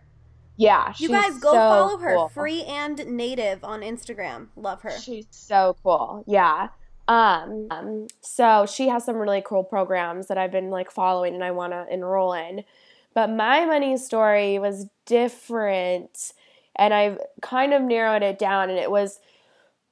Yeah, 0.58 0.94
you 0.98 1.10
guys 1.10 1.38
go 1.38 1.52
so 1.52 1.58
follow 1.58 1.98
her, 1.98 2.16
cool. 2.16 2.30
free 2.30 2.64
and 2.64 3.06
native 3.06 3.64
on 3.64 3.82
Instagram. 3.82 4.48
Love 4.56 4.82
her. 4.82 4.92
She's 4.92 5.28
so 5.30 5.78
cool. 5.84 6.24
Yeah. 6.28 6.70
Um, 7.08 7.68
um, 7.72 8.08
so 8.22 8.66
she 8.66 8.90
has 8.90 9.06
some 9.06 9.16
really 9.16 9.42
cool 9.46 9.64
programs 9.64 10.28
that 10.28 10.38
I've 10.38 10.52
been 10.52 10.70
like 10.70 10.92
following 10.92 11.34
and 11.36 11.44
I 11.44 11.52
want 11.52 11.74
to 11.74 11.86
enroll 11.90 12.34
in. 12.34 12.64
But 13.14 13.30
my 13.30 13.66
money 13.66 13.98
story 13.98 14.60
was 14.60 14.88
different 15.06 16.34
and 16.76 16.94
I've 16.94 17.20
kind 17.42 17.74
of 17.74 17.82
narrowed 17.82 18.24
it 18.24 18.38
down 18.38 18.70
and 18.70 18.78
it 18.78 18.92
was 18.92 19.20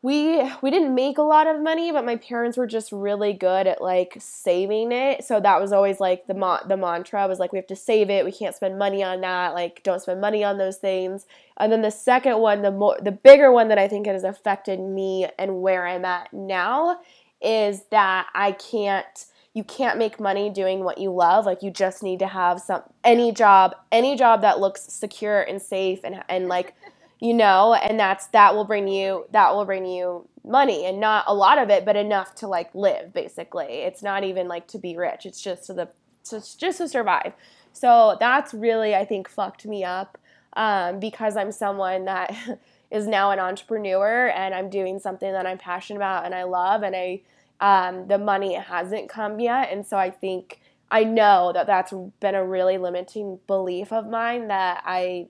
we 0.06 0.40
we 0.62 0.70
didn't 0.70 0.94
make 0.94 1.18
a 1.18 1.24
lot 1.24 1.48
of 1.48 1.60
money, 1.60 1.92
but 1.92 2.06
my 2.06 2.16
parents 2.16 2.58
were 2.58 2.68
just 2.68 2.92
really 2.92 3.34
good 3.34 3.66
at 3.66 3.82
like 3.82 4.16
saving 4.20 4.92
it. 4.92 5.24
So 5.24 5.40
that 5.40 5.60
was 5.60 5.74
always 5.74 6.00
like 6.00 6.28
the 6.28 6.36
mo- 6.36 6.62
the 6.68 6.78
mantra 6.78 7.28
was 7.28 7.40
like 7.40 7.52
we 7.52 7.58
have 7.58 7.66
to 7.68 7.76
save 7.76 8.12
it. 8.12 8.24
We 8.24 8.32
can't 8.32 8.54
spend 8.54 8.78
money 8.78 9.02
on 9.02 9.22
that. 9.22 9.56
Like 9.56 9.82
don't 9.82 10.00
spend 10.00 10.22
money 10.22 10.44
on 10.44 10.60
those 10.60 10.78
things. 10.78 11.26
And 11.58 11.72
then 11.72 11.82
the 11.82 11.90
second 11.90 12.38
one, 12.38 12.62
the 12.62 12.70
more 12.70 12.96
the 13.02 13.12
bigger 13.12 13.52
one 13.52 13.68
that 13.70 13.80
I 13.80 13.88
think 13.88 14.06
has 14.06 14.24
affected 14.24 14.80
me 14.80 15.28
and 15.40 15.64
where 15.64 15.88
I'm 15.88 16.06
at 16.06 16.32
now 16.32 17.00
is 17.42 17.86
that 17.90 18.28
I 18.36 18.52
can't 18.52 19.26
you 19.56 19.64
can't 19.64 19.98
make 19.98 20.20
money 20.20 20.52
doing 20.52 20.84
what 20.84 21.00
you 21.00 21.12
love 21.12 21.48
like 21.48 21.64
you 21.64 21.72
just 21.72 22.04
need 22.04 22.20
to 22.20 22.28
have 22.28 22.62
some 22.62 22.84
any 23.04 23.32
job 23.32 23.76
any 23.92 24.16
job 24.16 24.42
that 24.42 24.60
looks 24.60 24.82
secure 24.82 25.42
and 25.42 25.62
safe 25.62 26.02
and 26.04 26.24
and 26.30 26.48
like 26.48 26.76
you 27.20 27.34
know 27.34 27.74
and 27.74 28.00
that's 28.00 28.28
that 28.28 28.56
will 28.56 28.66
bring 28.66 28.88
you 28.88 29.26
that 29.32 29.54
will 29.54 29.66
bring 29.66 29.86
you 29.86 30.28
money 30.46 30.86
and 30.86 31.00
not 31.00 31.26
a 31.28 31.34
lot 31.34 31.58
of 31.58 31.70
it, 31.70 31.86
but 31.86 31.96
enough 31.96 32.36
to 32.36 32.48
like 32.48 32.74
live 32.74 33.14
basically. 33.14 33.66
It's 33.66 34.04
not 34.04 34.24
even 34.24 34.48
like 34.48 34.68
to 34.70 34.78
be 34.78 34.96
rich. 34.96 35.26
It's 35.26 35.42
just 35.42 35.66
to 35.66 35.74
the 35.74 35.90
just 36.30 36.60
just 36.60 36.78
to 36.80 36.88
survive. 36.88 37.34
So 37.74 38.18
that's 38.20 38.54
really 38.54 38.96
I 38.96 39.06
think 39.06 39.30
fucked 39.30 39.66
me 39.66 39.84
up 39.84 40.18
um, 40.54 41.00
because 41.00 41.36
I'm 41.36 41.52
someone 41.52 42.06
that 42.06 42.36
is 42.92 43.08
now 43.08 43.32
an 43.32 43.40
entrepreneur 43.40 44.28
and 44.30 44.54
I'm 44.54 44.70
doing 44.70 45.00
something 45.00 45.32
that 45.32 45.46
I'm 45.46 45.58
passionate 45.58 46.00
about 46.00 46.26
and 46.26 46.34
I 46.34 46.44
love 46.44 46.84
and 46.84 46.96
I 46.96 47.22
um, 47.62 48.08
the 48.08 48.18
money 48.18 48.56
hasn't 48.56 49.10
come 49.10 49.40
yet 49.40 49.72
and 49.72 49.86
so 49.86 49.98
I 49.98 50.12
think 50.12 50.60
I 50.92 51.04
know 51.04 51.52
that 51.54 51.68
that's 51.68 51.94
been 52.20 52.36
a 52.36 52.46
really 52.46 52.78
limiting 52.78 53.40
belief 53.48 53.92
of 53.92 54.08
mine 54.08 54.50
that 54.50 54.84
I 54.86 55.28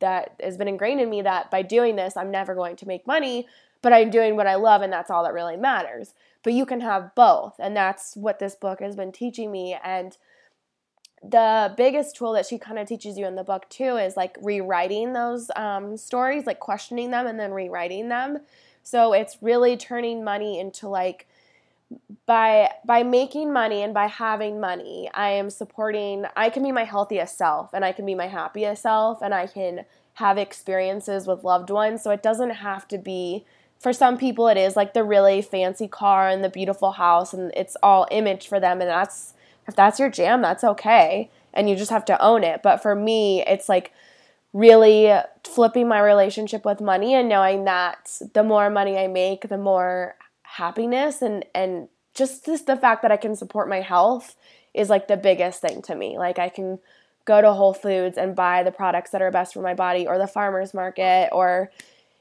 that 0.00 0.38
has 0.42 0.56
been 0.56 0.68
ingrained 0.68 1.00
in 1.00 1.10
me 1.10 1.22
that 1.22 1.50
by 1.50 1.62
doing 1.62 1.96
this 1.96 2.16
I'm 2.16 2.30
never 2.30 2.54
going 2.54 2.76
to 2.76 2.86
make 2.86 3.06
money 3.06 3.46
but 3.82 3.92
I'm 3.92 4.10
doing 4.10 4.36
what 4.36 4.46
I 4.46 4.56
love 4.56 4.82
and 4.82 4.92
that's 4.92 5.10
all 5.10 5.22
that 5.22 5.32
really 5.32 5.56
matters. 5.56 6.12
But 6.42 6.52
you 6.52 6.66
can 6.66 6.80
have 6.80 7.14
both 7.14 7.54
and 7.58 7.76
that's 7.76 8.16
what 8.16 8.38
this 8.38 8.54
book 8.54 8.80
has 8.80 8.96
been 8.96 9.12
teaching 9.12 9.52
me 9.52 9.76
and 9.84 10.16
the 11.22 11.74
biggest 11.76 12.16
tool 12.16 12.32
that 12.32 12.46
she 12.46 12.58
kind 12.58 12.78
of 12.78 12.86
teaches 12.86 13.16
you 13.16 13.26
in 13.26 13.36
the 13.36 13.44
book 13.44 13.68
too 13.68 13.96
is 13.96 14.16
like 14.16 14.36
rewriting 14.42 15.12
those 15.12 15.50
um, 15.56 15.96
stories, 15.96 16.46
like 16.46 16.60
questioning 16.60 17.10
them 17.10 17.26
and 17.26 17.38
then 17.38 17.52
rewriting 17.52 18.08
them. 18.08 18.38
So 18.82 19.12
it's 19.12 19.38
really 19.40 19.76
turning 19.76 20.22
money 20.22 20.60
into 20.60 20.88
like 20.88 21.28
by 22.26 22.70
by 22.84 23.02
making 23.02 23.52
money 23.52 23.82
and 23.82 23.94
by 23.94 24.06
having 24.06 24.60
money, 24.60 25.08
I 25.14 25.30
am 25.30 25.50
supporting. 25.50 26.26
I 26.36 26.50
can 26.50 26.62
be 26.62 26.72
my 26.72 26.84
healthiest 26.84 27.38
self 27.38 27.70
and 27.72 27.84
I 27.84 27.92
can 27.92 28.04
be 28.04 28.14
my 28.14 28.26
happiest 28.26 28.82
self 28.82 29.22
and 29.22 29.32
I 29.32 29.46
can 29.46 29.84
have 30.14 30.38
experiences 30.38 31.26
with 31.26 31.44
loved 31.44 31.70
ones. 31.70 32.02
So 32.02 32.10
it 32.10 32.22
doesn't 32.22 32.50
have 32.50 32.88
to 32.88 32.98
be. 32.98 33.44
For 33.78 33.92
some 33.92 34.16
people, 34.16 34.48
it 34.48 34.56
is 34.56 34.74
like 34.74 34.94
the 34.94 35.04
really 35.04 35.42
fancy 35.42 35.86
car 35.86 36.28
and 36.28 36.42
the 36.42 36.48
beautiful 36.48 36.92
house, 36.92 37.34
and 37.34 37.52
it's 37.54 37.76
all 37.82 38.08
image 38.10 38.48
for 38.48 38.58
them, 38.58 38.80
and 38.80 38.88
that's 38.88 39.34
if 39.68 39.76
that's 39.76 40.00
your 40.00 40.10
jam, 40.10 40.40
that's 40.40 40.64
okay. 40.64 41.30
And 41.52 41.68
you 41.68 41.76
just 41.76 41.90
have 41.90 42.04
to 42.06 42.22
own 42.22 42.42
it. 42.42 42.62
But 42.62 42.82
for 42.82 42.94
me, 42.94 43.44
it's 43.46 43.68
like 43.68 43.92
really 44.52 45.12
flipping 45.44 45.88
my 45.88 46.00
relationship 46.00 46.64
with 46.64 46.80
money 46.80 47.14
and 47.14 47.28
knowing 47.28 47.64
that 47.64 48.18
the 48.32 48.42
more 48.42 48.70
money 48.70 48.96
I 48.96 49.06
make, 49.06 49.48
the 49.48 49.58
more 49.58 50.16
happiness 50.56 51.22
and 51.22 51.44
and 51.54 51.88
just 52.14 52.46
this, 52.46 52.62
the 52.62 52.76
fact 52.76 53.02
that 53.02 53.12
I 53.12 53.18
can 53.18 53.36
support 53.36 53.68
my 53.68 53.82
health 53.82 54.36
is 54.72 54.88
like 54.88 55.06
the 55.06 55.16
biggest 55.16 55.60
thing 55.60 55.82
to 55.82 55.94
me. 55.94 56.18
Like 56.18 56.38
I 56.38 56.48
can 56.48 56.78
go 57.26 57.42
to 57.42 57.52
Whole 57.52 57.74
Foods 57.74 58.16
and 58.16 58.34
buy 58.34 58.62
the 58.62 58.72
products 58.72 59.10
that 59.10 59.20
are 59.20 59.30
best 59.30 59.52
for 59.52 59.60
my 59.60 59.74
body 59.74 60.06
or 60.06 60.16
the 60.16 60.26
farmers 60.26 60.72
market 60.72 61.28
or 61.32 61.70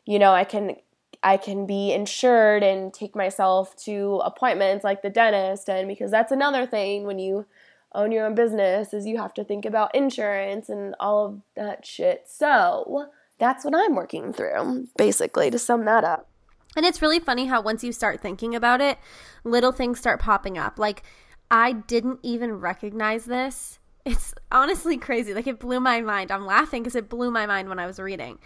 you 0.06 0.20
know, 0.20 0.34
I 0.34 0.44
can 0.44 0.76
I 1.24 1.38
can 1.38 1.66
be 1.66 1.94
insured 1.94 2.62
and 2.62 2.94
take 2.94 3.16
myself 3.16 3.76
to 3.86 4.22
appointments 4.24 4.84
like 4.84 5.02
the 5.02 5.10
dentist 5.10 5.70
and 5.70 5.88
because 5.88 6.12
that's 6.12 6.32
another 6.32 6.66
thing 6.66 7.06
when 7.06 7.20
you 7.20 7.46
own 7.94 8.12
your 8.12 8.26
own 8.26 8.36
business 8.36 8.94
is 8.94 9.06
you 9.06 9.18
have 9.18 9.34
to 9.36 9.44
think 9.46 9.66
about 9.66 9.96
insurance 9.96 10.68
and 10.68 10.94
all 11.00 11.26
of 11.26 11.42
that 11.56 11.86
shit. 11.86 12.26
So, 12.28 13.08
that's 13.38 13.66
what 13.66 13.74
I'm 13.76 13.96
working 13.96 14.34
through 14.34 14.88
basically 14.98 15.50
to 15.52 15.60
sum 15.60 15.86
that 15.86 16.04
up. 16.04 16.30
And 16.76 16.86
it's 16.86 17.02
really 17.02 17.20
funny 17.20 17.46
how 17.46 17.62
once 17.62 17.84
you 17.84 17.92
start 17.92 18.22
thinking 18.22 18.56
about 18.56 18.82
it, 18.82 18.98
little 19.44 19.72
things 19.72 20.00
start 20.00 20.20
popping 20.20 20.58
up. 20.58 20.78
Like 20.78 21.04
I 21.50 21.72
didn't 21.72 22.20
even 22.24 22.54
recognize 22.60 23.26
this. 23.26 23.80
It's 24.08 24.36
honestly 24.52 24.98
crazy. 25.00 25.34
Like 25.34 25.48
it 25.48 25.60
blew 25.60 25.80
my 25.80 26.00
mind. 26.00 26.32
I'm 26.32 26.46
laughing 26.46 26.84
because 26.84 26.96
it 26.96 27.10
blew 27.10 27.32
my 27.32 27.48
mind 27.48 27.70
when 27.70 27.80
I 27.80 27.88
was 27.88 27.98
reading. 27.98 28.38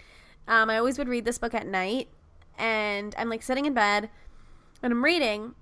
Um, 0.48 0.70
I 0.70 0.78
always 0.78 0.96
would 0.96 1.06
read 1.06 1.26
this 1.26 1.36
book 1.36 1.52
at 1.52 1.66
night 1.66 2.08
and 2.56 3.14
I'm 3.18 3.28
like 3.28 3.42
sitting 3.42 3.66
in 3.66 3.74
bed 3.74 4.08
and 4.82 4.90
I'm 4.90 5.04
reading 5.04 5.54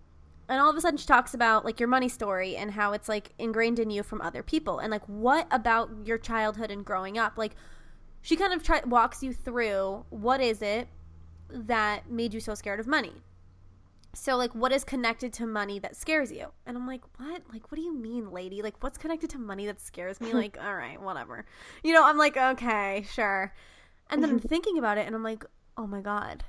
and 0.49 0.61
all 0.61 0.71
of 0.71 0.77
a 0.77 0.81
sudden 0.81 0.97
she 0.97 1.07
talks 1.07 1.35
about 1.35 1.65
like 1.65 1.79
your 1.79 1.89
money 1.89 2.09
story 2.09 2.57
and 2.57 2.71
how 2.71 2.93
it's 2.93 3.09
like 3.09 3.33
ingrained 3.39 3.79
in 3.79 3.91
you 3.91 4.03
from 4.03 4.21
other 4.21 4.43
people 4.43 4.79
and 4.79 4.91
like 4.91 5.05
what 5.07 5.47
about 5.51 5.91
your 6.05 6.19
childhood 6.19 6.71
and 6.71 6.85
growing 6.85 7.19
up 7.19 7.37
like 7.37 7.55
she 8.23 8.37
kind 8.37 8.53
of 8.53 8.63
try- 8.63 8.83
walks 8.87 9.23
you 9.23 9.33
through 9.33 10.05
what 10.11 10.41
is 10.41 10.63
it 10.63 10.89
that 11.51 12.11
made 12.11 12.35
you 12.35 12.41
so 12.41 12.55
scared 12.55 12.81
of 12.81 12.87
money 12.87 13.13
so 14.15 14.37
like 14.37 14.55
what 14.55 14.73
is 14.73 14.85
connected 14.85 15.33
to 15.33 15.47
money 15.47 15.79
that 15.79 15.95
scares 15.95 16.33
you 16.33 16.47
and 16.67 16.77
i'm 16.77 16.87
like 16.87 17.03
what 17.19 17.43
like 17.53 17.71
what 17.71 17.77
do 17.77 17.83
you 17.83 17.95
mean 17.95 18.31
lady 18.31 18.63
like 18.63 18.75
what's 18.83 18.99
connected 18.99 19.29
to 19.31 19.39
money 19.39 19.67
that 19.67 19.81
scares 19.81 20.21
me 20.21 20.33
like 20.35 20.59
all 20.63 20.75
right 20.75 21.01
whatever 21.01 21.45
you 21.83 21.93
know 21.93 22.05
i'm 22.05 22.19
like 22.19 22.37
okay 22.37 23.07
sure 23.13 23.53
and 24.11 24.23
then 24.23 24.31
i'm 24.31 24.39
thinking 24.39 24.79
about 24.79 24.99
it 24.99 25.07
and 25.07 25.15
i'm 25.15 25.23
like 25.23 25.45
oh 25.77 25.87
my 25.87 26.01
god 26.01 26.45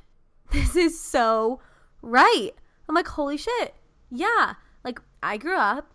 this 0.51 0.75
is 0.75 0.99
so 0.99 1.59
right. 2.01 2.51
I'm 2.87 2.95
like, 2.95 3.07
holy 3.07 3.37
shit. 3.37 3.75
Yeah. 4.09 4.53
Like, 4.83 4.99
I 5.21 5.37
grew 5.37 5.57
up 5.57 5.93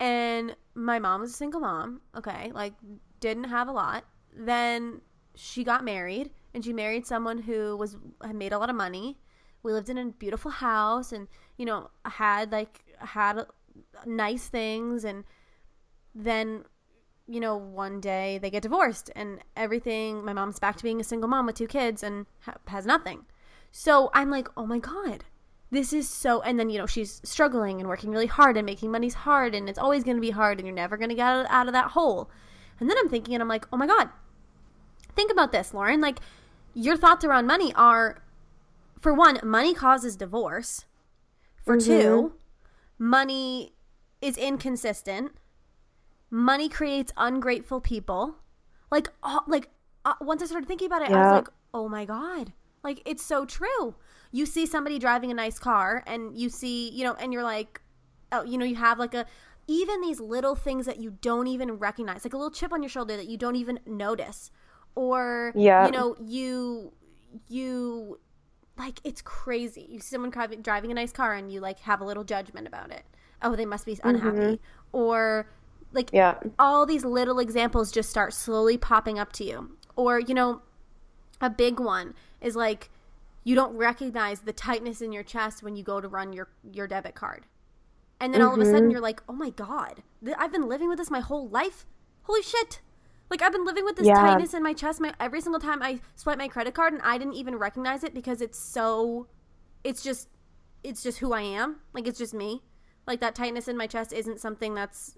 and 0.00 0.54
my 0.74 0.98
mom 0.98 1.22
was 1.22 1.30
a 1.30 1.36
single 1.36 1.60
mom. 1.60 2.00
Okay. 2.16 2.50
Like, 2.52 2.74
didn't 3.20 3.44
have 3.44 3.68
a 3.68 3.72
lot. 3.72 4.04
Then 4.36 5.00
she 5.34 5.64
got 5.64 5.84
married 5.84 6.30
and 6.56 6.64
she 6.64 6.72
married 6.72 7.06
someone 7.06 7.38
who 7.42 7.76
was 7.76 7.96
had 8.20 8.34
made 8.34 8.52
a 8.52 8.58
lot 8.58 8.70
of 8.70 8.76
money. 8.76 9.18
We 9.62 9.72
lived 9.72 9.90
in 9.90 9.98
a 9.98 10.06
beautiful 10.06 10.50
house 10.50 11.12
and, 11.12 11.28
you 11.56 11.66
know, 11.66 11.90
had 12.04 12.50
like, 12.50 12.82
had 12.98 13.44
nice 14.06 14.48
things. 14.48 15.04
And 15.04 15.24
then 16.14 16.64
you 17.28 17.40
know, 17.40 17.56
one 17.56 18.00
day 18.00 18.38
they 18.38 18.50
get 18.50 18.62
divorced 18.62 19.10
and 19.16 19.40
everything. 19.56 20.24
My 20.24 20.32
mom's 20.32 20.58
back 20.58 20.76
to 20.76 20.82
being 20.82 21.00
a 21.00 21.04
single 21.04 21.28
mom 21.28 21.46
with 21.46 21.56
two 21.56 21.66
kids 21.66 22.02
and 22.02 22.26
ha- 22.40 22.58
has 22.68 22.86
nothing. 22.86 23.26
So 23.72 24.10
I'm 24.14 24.30
like, 24.30 24.48
oh 24.56 24.64
my 24.64 24.78
God, 24.78 25.24
this 25.70 25.92
is 25.92 26.08
so. 26.08 26.40
And 26.42 26.58
then, 26.58 26.70
you 26.70 26.78
know, 26.78 26.86
she's 26.86 27.20
struggling 27.24 27.80
and 27.80 27.88
working 27.88 28.10
really 28.10 28.26
hard 28.26 28.56
and 28.56 28.64
making 28.64 28.92
money's 28.92 29.14
hard 29.14 29.54
and 29.54 29.68
it's 29.68 29.78
always 29.78 30.04
going 30.04 30.16
to 30.16 30.20
be 30.20 30.30
hard 30.30 30.58
and 30.58 30.66
you're 30.66 30.74
never 30.74 30.96
going 30.96 31.08
to 31.08 31.16
get 31.16 31.26
out 31.26 31.66
of 31.66 31.72
that 31.72 31.90
hole. 31.90 32.30
And 32.78 32.88
then 32.88 32.96
I'm 32.98 33.08
thinking, 33.08 33.34
and 33.34 33.42
I'm 33.42 33.48
like, 33.48 33.66
oh 33.72 33.76
my 33.76 33.86
God, 33.86 34.08
think 35.16 35.32
about 35.32 35.50
this, 35.50 35.74
Lauren. 35.74 36.00
Like, 36.00 36.20
your 36.76 36.96
thoughts 36.96 37.24
around 37.24 37.46
money 37.46 37.72
are 37.74 38.22
for 39.00 39.12
one, 39.12 39.40
money 39.42 39.74
causes 39.74 40.16
divorce. 40.16 40.84
For 41.64 41.76
mm-hmm. 41.76 41.90
two, 41.90 42.32
money 42.98 43.74
is 44.20 44.36
inconsistent. 44.36 45.32
Money 46.30 46.68
creates 46.68 47.12
ungrateful 47.16 47.80
people. 47.80 48.36
Like, 48.90 49.08
uh, 49.22 49.40
like 49.48 49.68
uh, 50.04 50.14
once 50.20 50.42
I 50.42 50.46
started 50.46 50.68
thinking 50.68 50.86
about 50.86 51.02
it, 51.02 51.10
yeah. 51.10 51.16
I 51.16 51.22
was 51.24 51.32
like, 51.32 51.48
oh 51.74 51.88
my 51.88 52.04
God 52.04 52.52
like 52.86 53.02
it's 53.04 53.22
so 53.22 53.44
true. 53.44 53.94
You 54.32 54.46
see 54.46 54.64
somebody 54.64 54.98
driving 54.98 55.30
a 55.30 55.34
nice 55.34 55.58
car 55.58 56.02
and 56.06 56.38
you 56.38 56.48
see, 56.48 56.88
you 56.90 57.04
know, 57.04 57.14
and 57.14 57.32
you're 57.32 57.42
like, 57.42 57.80
oh, 58.32 58.44
you 58.44 58.56
know, 58.56 58.64
you 58.64 58.76
have 58.76 58.98
like 58.98 59.12
a 59.12 59.26
even 59.66 60.00
these 60.00 60.20
little 60.20 60.54
things 60.54 60.86
that 60.86 60.98
you 60.98 61.18
don't 61.20 61.48
even 61.48 61.72
recognize, 61.72 62.24
like 62.24 62.32
a 62.32 62.36
little 62.36 62.52
chip 62.52 62.72
on 62.72 62.82
your 62.82 62.88
shoulder 62.88 63.16
that 63.16 63.26
you 63.26 63.36
don't 63.36 63.56
even 63.56 63.80
notice. 63.84 64.52
Or 64.96 65.52
yeah. 65.54 65.86
you 65.86 65.92
know, 65.92 66.16
you 66.18 66.92
you 67.48 68.18
like 68.76 69.00
it's 69.04 69.22
crazy. 69.22 69.86
You 69.88 70.00
see 70.00 70.14
someone 70.14 70.30
driving 70.30 70.90
a 70.90 70.94
nice 70.94 71.12
car 71.12 71.34
and 71.34 71.52
you 71.52 71.60
like 71.60 71.78
have 71.80 72.00
a 72.00 72.04
little 72.04 72.24
judgment 72.24 72.66
about 72.66 72.90
it. 72.90 73.04
Oh, 73.42 73.54
they 73.54 73.66
must 73.66 73.86
be 73.86 73.98
unhappy. 74.02 74.38
Mm-hmm. 74.38 74.96
Or 74.96 75.48
like 75.92 76.10
yeah. 76.12 76.38
all 76.58 76.86
these 76.86 77.04
little 77.04 77.38
examples 77.38 77.92
just 77.92 78.10
start 78.10 78.32
slowly 78.32 78.76
popping 78.76 79.18
up 79.18 79.32
to 79.34 79.44
you. 79.44 79.76
Or, 79.94 80.18
you 80.18 80.34
know, 80.34 80.62
a 81.40 81.50
big 81.50 81.78
one 81.78 82.14
is 82.40 82.56
like 82.56 82.90
you 83.44 83.54
don't 83.54 83.76
recognize 83.76 84.40
the 84.40 84.52
tightness 84.52 85.00
in 85.00 85.12
your 85.12 85.22
chest 85.22 85.62
when 85.62 85.76
you 85.76 85.84
go 85.84 86.00
to 86.00 86.08
run 86.08 86.32
your 86.32 86.48
your 86.72 86.86
debit 86.86 87.14
card. 87.14 87.44
And 88.18 88.32
then 88.32 88.40
mm-hmm. 88.40 88.48
all 88.48 88.54
of 88.54 88.60
a 88.60 88.64
sudden 88.64 88.82
mm-hmm. 88.82 88.90
you're 88.92 89.00
like, 89.00 89.22
"Oh 89.28 89.34
my 89.34 89.50
god. 89.50 90.02
Th- 90.24 90.36
I've 90.38 90.52
been 90.52 90.68
living 90.68 90.88
with 90.88 90.98
this 90.98 91.10
my 91.10 91.20
whole 91.20 91.48
life. 91.48 91.86
Holy 92.22 92.42
shit." 92.42 92.80
Like 93.30 93.42
I've 93.42 93.52
been 93.52 93.64
living 93.64 93.84
with 93.84 93.96
this 93.96 94.06
yeah. 94.06 94.14
tightness 94.14 94.54
in 94.54 94.62
my 94.62 94.72
chest 94.72 95.00
my 95.00 95.12
every 95.18 95.40
single 95.40 95.60
time 95.60 95.82
I 95.82 96.00
swipe 96.14 96.38
my 96.38 96.48
credit 96.48 96.74
card 96.74 96.92
and 96.92 97.02
I 97.02 97.18
didn't 97.18 97.34
even 97.34 97.56
recognize 97.56 98.04
it 98.04 98.14
because 98.14 98.40
it's 98.40 98.58
so 98.58 99.26
it's 99.84 100.02
just 100.02 100.28
it's 100.84 101.02
just 101.02 101.18
who 101.18 101.32
I 101.32 101.42
am. 101.42 101.76
Like 101.92 102.06
it's 102.06 102.18
just 102.18 102.34
me. 102.34 102.62
Like 103.06 103.20
that 103.20 103.34
tightness 103.34 103.68
in 103.68 103.76
my 103.76 103.86
chest 103.86 104.12
isn't 104.12 104.40
something 104.40 104.74
that's 104.74 105.16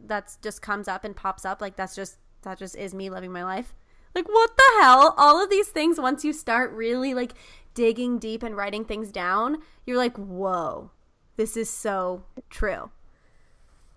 that's 0.00 0.36
just 0.36 0.62
comes 0.62 0.88
up 0.88 1.04
and 1.04 1.14
pops 1.14 1.44
up. 1.44 1.60
Like 1.60 1.76
that's 1.76 1.94
just 1.94 2.18
that 2.42 2.58
just 2.58 2.76
is 2.76 2.94
me 2.94 3.10
living 3.10 3.32
my 3.32 3.44
life. 3.44 3.74
Like, 4.16 4.28
what 4.28 4.56
the 4.56 4.80
hell? 4.80 5.14
All 5.18 5.44
of 5.44 5.50
these 5.50 5.68
things, 5.68 6.00
once 6.00 6.24
you 6.24 6.32
start 6.32 6.72
really 6.72 7.12
like 7.12 7.34
digging 7.74 8.18
deep 8.18 8.42
and 8.42 8.56
writing 8.56 8.82
things 8.82 9.12
down, 9.12 9.58
you're 9.84 9.98
like, 9.98 10.16
whoa, 10.16 10.90
this 11.36 11.54
is 11.54 11.68
so 11.68 12.24
true. 12.48 12.90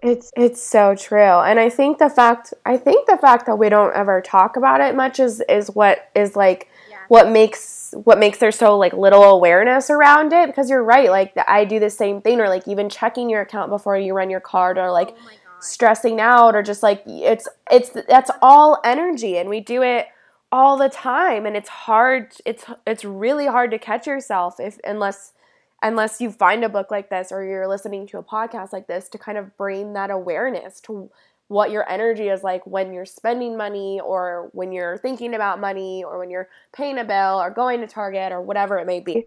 It's 0.02 0.32
it's 0.36 0.62
so 0.62 0.96
true. 0.96 1.20
And 1.20 1.60
I 1.60 1.70
think 1.70 1.98
the 1.98 2.10
fact 2.10 2.54
I 2.66 2.78
think 2.78 3.08
the 3.08 3.18
fact 3.18 3.46
that 3.46 3.58
we 3.58 3.70
don't 3.70 3.96
ever 3.96 4.22
talk 4.22 4.56
about 4.56 4.82
it 4.82 4.96
much 4.96 5.20
is 5.20 5.42
is 5.50 5.70
what 5.70 6.10
is 6.16 6.36
like 6.36 6.70
yeah. 6.90 6.98
what 7.10 7.30
makes 7.30 7.94
what 8.04 8.18
makes 8.18 8.38
there 8.38 8.52
so 8.52 8.78
like 8.78 8.94
little 8.94 9.24
awareness 9.24 9.90
around 9.90 10.32
it 10.32 10.48
because 10.48 10.70
you're 10.70 10.84
right 10.84 11.10
like 11.10 11.34
I 11.48 11.66
do 11.66 11.80
the 11.80 11.90
same 11.90 12.22
thing 12.22 12.40
or 12.40 12.48
like 12.48 12.68
even 12.68 12.90
checking 12.90 13.30
your 13.30 13.42
account 13.42 13.72
before 13.72 13.98
you 13.98 14.14
run 14.14 14.30
your 14.30 14.40
card 14.40 14.78
or 14.78 14.92
like 14.92 15.16
oh 15.18 15.30
stressing 15.60 16.20
out 16.20 16.56
or 16.56 16.64
just 16.64 16.82
like 16.82 17.04
it's 17.06 17.48
it's 17.70 17.90
that's 18.08 18.32
all 18.42 18.80
energy 18.84 19.38
and 19.38 19.50
we 19.50 19.60
do 19.60 19.82
it 19.82 20.08
all 20.52 20.78
the 20.78 20.90
time 20.90 21.46
and 21.46 21.56
it's 21.56 21.70
hard 21.70 22.34
it's 22.46 22.66
it's 22.88 23.06
really 23.06 23.46
hard 23.46 23.70
to 23.70 23.78
catch 23.78 24.08
yourself 24.08 24.60
if 24.60 24.80
unless 24.84 25.34
unless 25.82 26.20
you 26.20 26.32
find 26.32 26.64
a 26.64 26.70
book 26.70 26.92
like 26.92 27.10
this 27.10 27.32
or 27.32 27.44
you're 27.44 27.68
listening 27.68 28.06
to 28.08 28.18
a 28.18 28.24
podcast 28.24 28.74
like 28.74 28.88
this 28.88 29.08
to 29.10 29.18
kind 29.18 29.38
of 29.38 29.56
bring 29.58 29.94
that 29.94 30.12
awareness 30.12 30.80
to 30.82 31.10
what 31.48 31.72
your 31.72 31.90
energy 31.90 32.30
is 32.30 32.44
like 32.44 32.66
when 32.68 32.94
you're 32.94 33.06
spending 33.06 33.58
money 33.58 34.00
or 34.00 34.50
when 34.54 34.72
you're 34.72 34.98
thinking 35.00 35.34
about 35.34 35.60
money 35.60 36.04
or 36.04 36.20
when 36.20 36.30
you're 36.30 36.48
paying 36.74 37.00
a 37.00 37.04
bill 37.04 37.42
or 37.42 37.50
going 37.50 37.82
to 37.82 37.88
Target 37.88 38.32
or 38.32 38.40
whatever 38.40 38.78
it 38.78 38.86
may 38.86 39.00
be. 39.00 39.26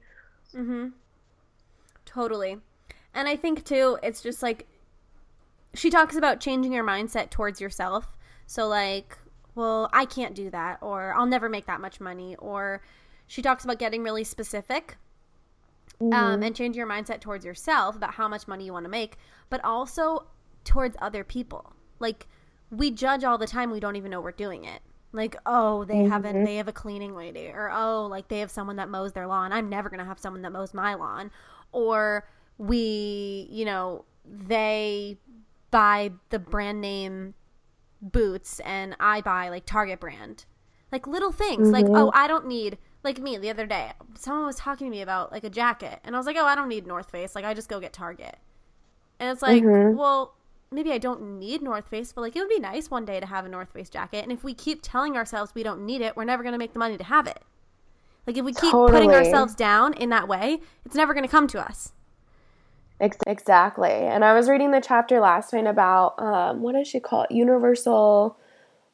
Mm-hmm. 0.55 0.89
Totally. 2.05 2.59
And 3.13 3.29
I 3.29 3.35
think 3.35 3.65
too, 3.65 3.99
it's 4.03 4.21
just 4.21 4.43
like 4.43 4.67
she 5.75 5.91
talks 5.91 6.15
about 6.15 6.39
changing 6.39 6.73
your 6.73 6.85
mindset 6.85 7.31
towards 7.31 7.61
yourself. 7.61 8.17
So 8.47 8.69
like, 8.69 9.19
well, 9.55 9.91
I 9.93 10.05
can't 10.05 10.35
do 10.35 10.49
that 10.51 10.79
or 10.81 11.15
I'll 11.15 11.27
never 11.27 11.49
make 11.49 11.67
that 11.67 11.81
much 11.81 12.01
money 12.01 12.37
or 12.37 12.83
she 13.27 13.43
talks 13.43 13.65
about 13.65 13.79
getting 13.81 14.05
really 14.05 14.25
specific 14.25 14.97
mm-hmm. 16.03 16.13
um, 16.13 16.43
and 16.43 16.55
change 16.55 16.77
your 16.77 16.87
mindset 16.87 17.21
towards 17.21 17.45
yourself 17.45 17.97
about 17.97 18.15
how 18.15 18.29
much 18.29 18.49
money 18.49 18.65
you 18.65 18.73
want 18.73 18.85
to 18.85 18.91
make, 18.91 19.17
but 19.51 19.63
also 19.65 20.27
towards 20.65 20.97
other 21.01 21.25
people. 21.25 21.75
Like 21.99 22.27
we 22.71 22.91
judge 22.91 23.25
all 23.25 23.39
the 23.39 23.47
time, 23.47 23.71
we 23.71 23.81
don't 23.81 23.97
even 23.97 24.11
know 24.11 24.21
we're 24.21 24.33
doing 24.33 24.65
it. 24.65 24.81
Like, 25.13 25.37
oh, 25.45 25.85
they 25.85 25.95
mm-hmm. 25.95 26.11
haven't 26.11 26.45
they 26.45 26.57
have 26.57 26.69
a 26.69 26.73
cleaning 26.73 27.15
lady 27.15 27.49
or 27.49 27.71
oh, 27.71 28.07
like 28.07 28.29
they 28.29 28.41
have 28.41 28.51
someone 28.51 28.77
that 28.77 28.89
mows 28.89 29.13
their 29.13 29.27
lawn. 29.27 29.53
I'm 29.53 29.69
never 29.69 29.91
going 29.91 30.01
to 30.01 30.07
have 30.07 30.19
someone 30.19 30.43
that 30.43 30.53
mows 30.53 30.73
my 30.73 30.95
lawn. 30.95 31.31
Or 31.71 32.27
we, 32.59 33.47
you 33.51 33.65
know, 33.65 34.05
they 34.25 35.19
buy 35.71 36.13
the 36.31 36.39
brand 36.39 36.81
name 36.81 37.35
boots 38.01 38.61
and 38.61 38.97
I 38.99 39.21
buy 39.21 39.51
like 39.51 39.67
Target 39.67 40.01
brand. 40.01 40.47
Like 40.91 41.07
little 41.07 41.33
things. 41.33 41.69
Mm-hmm. 41.69 41.73
Like, 41.73 41.87
oh, 41.89 42.11
I 42.15 42.27
don't 42.27 42.47
need 42.47 42.79
like 43.05 43.19
me 43.19 43.37
the 43.39 43.51
other 43.51 43.67
day. 43.67 43.93
Someone 44.15 44.47
was 44.47 44.57
talking 44.57 44.87
to 44.87 44.91
me 44.91 45.03
about 45.03 45.33
like 45.33 45.45
a 45.45 45.51
jacket 45.51 46.01
and 46.05 46.15
I 46.15 46.19
was 46.19 46.27
like, 46.27 46.37
"Oh, 46.39 46.47
I 46.47 46.55
don't 46.55 46.69
need 46.69 46.87
North 46.87 47.11
Face. 47.11 47.35
Like 47.35 47.45
I 47.45 47.55
just 47.55 47.69
go 47.69 47.81
get 47.81 47.93
Target." 47.93 48.37
And 49.19 49.31
it's 49.31 49.43
like, 49.43 49.63
mm-hmm. 49.63 49.97
well, 49.97 50.35
maybe 50.73 50.91
I 50.91 50.99
don't 50.99 51.39
need 51.39 51.63
North 51.63 51.89
Face, 51.89 52.13
but 52.13 52.23
like 52.23 52.35
it 52.35 52.41
would 52.41 52.49
be 52.49 52.59
nice 52.59 52.91
one 52.91 53.05
day 53.05 53.21
to 53.21 53.27
have 53.27 53.45
a 53.45 53.49
North 53.49 53.73
Face 53.73 53.89
jacket. 53.89 54.23
And 54.23 54.33
if 54.33 54.43
we 54.43 54.55
keep 54.55 54.81
telling 54.83 55.17
ourselves 55.17 55.55
we 55.55 55.63
don't 55.63 55.87
need 55.87 56.01
it, 56.01 56.17
we're 56.17 56.25
never 56.25 56.43
going 56.43 56.53
to 56.53 56.59
make 56.59 56.73
the 56.73 56.79
money 56.79 56.97
to 56.97 57.05
have 57.05 57.27
it. 57.27 57.41
Like 58.27 58.37
if 58.37 58.45
we 58.45 58.53
keep 58.53 58.73
totally. 58.73 58.93
putting 58.93 59.11
ourselves 59.13 59.55
down 59.55 59.95
in 59.95 60.11
that 60.11 60.29
way, 60.29 60.61
it's 60.85 60.95
never 60.95 61.15
going 61.15 61.25
to 61.25 61.31
come 61.31 61.47
to 61.49 61.61
us. 61.61 61.93
Exactly. 63.27 63.91
And 63.91 64.25
I 64.25 64.33
was 64.33 64.49
reading 64.49 64.71
the 64.71 64.81
chapter 64.81 65.19
last 65.19 65.53
night 65.53 65.67
about 65.67 66.21
um, 66.21 66.63
what 66.63 66.73
does 66.75 66.87
she 66.87 67.01
call 67.01 67.25
it? 67.25 67.33
Universal 67.33 68.37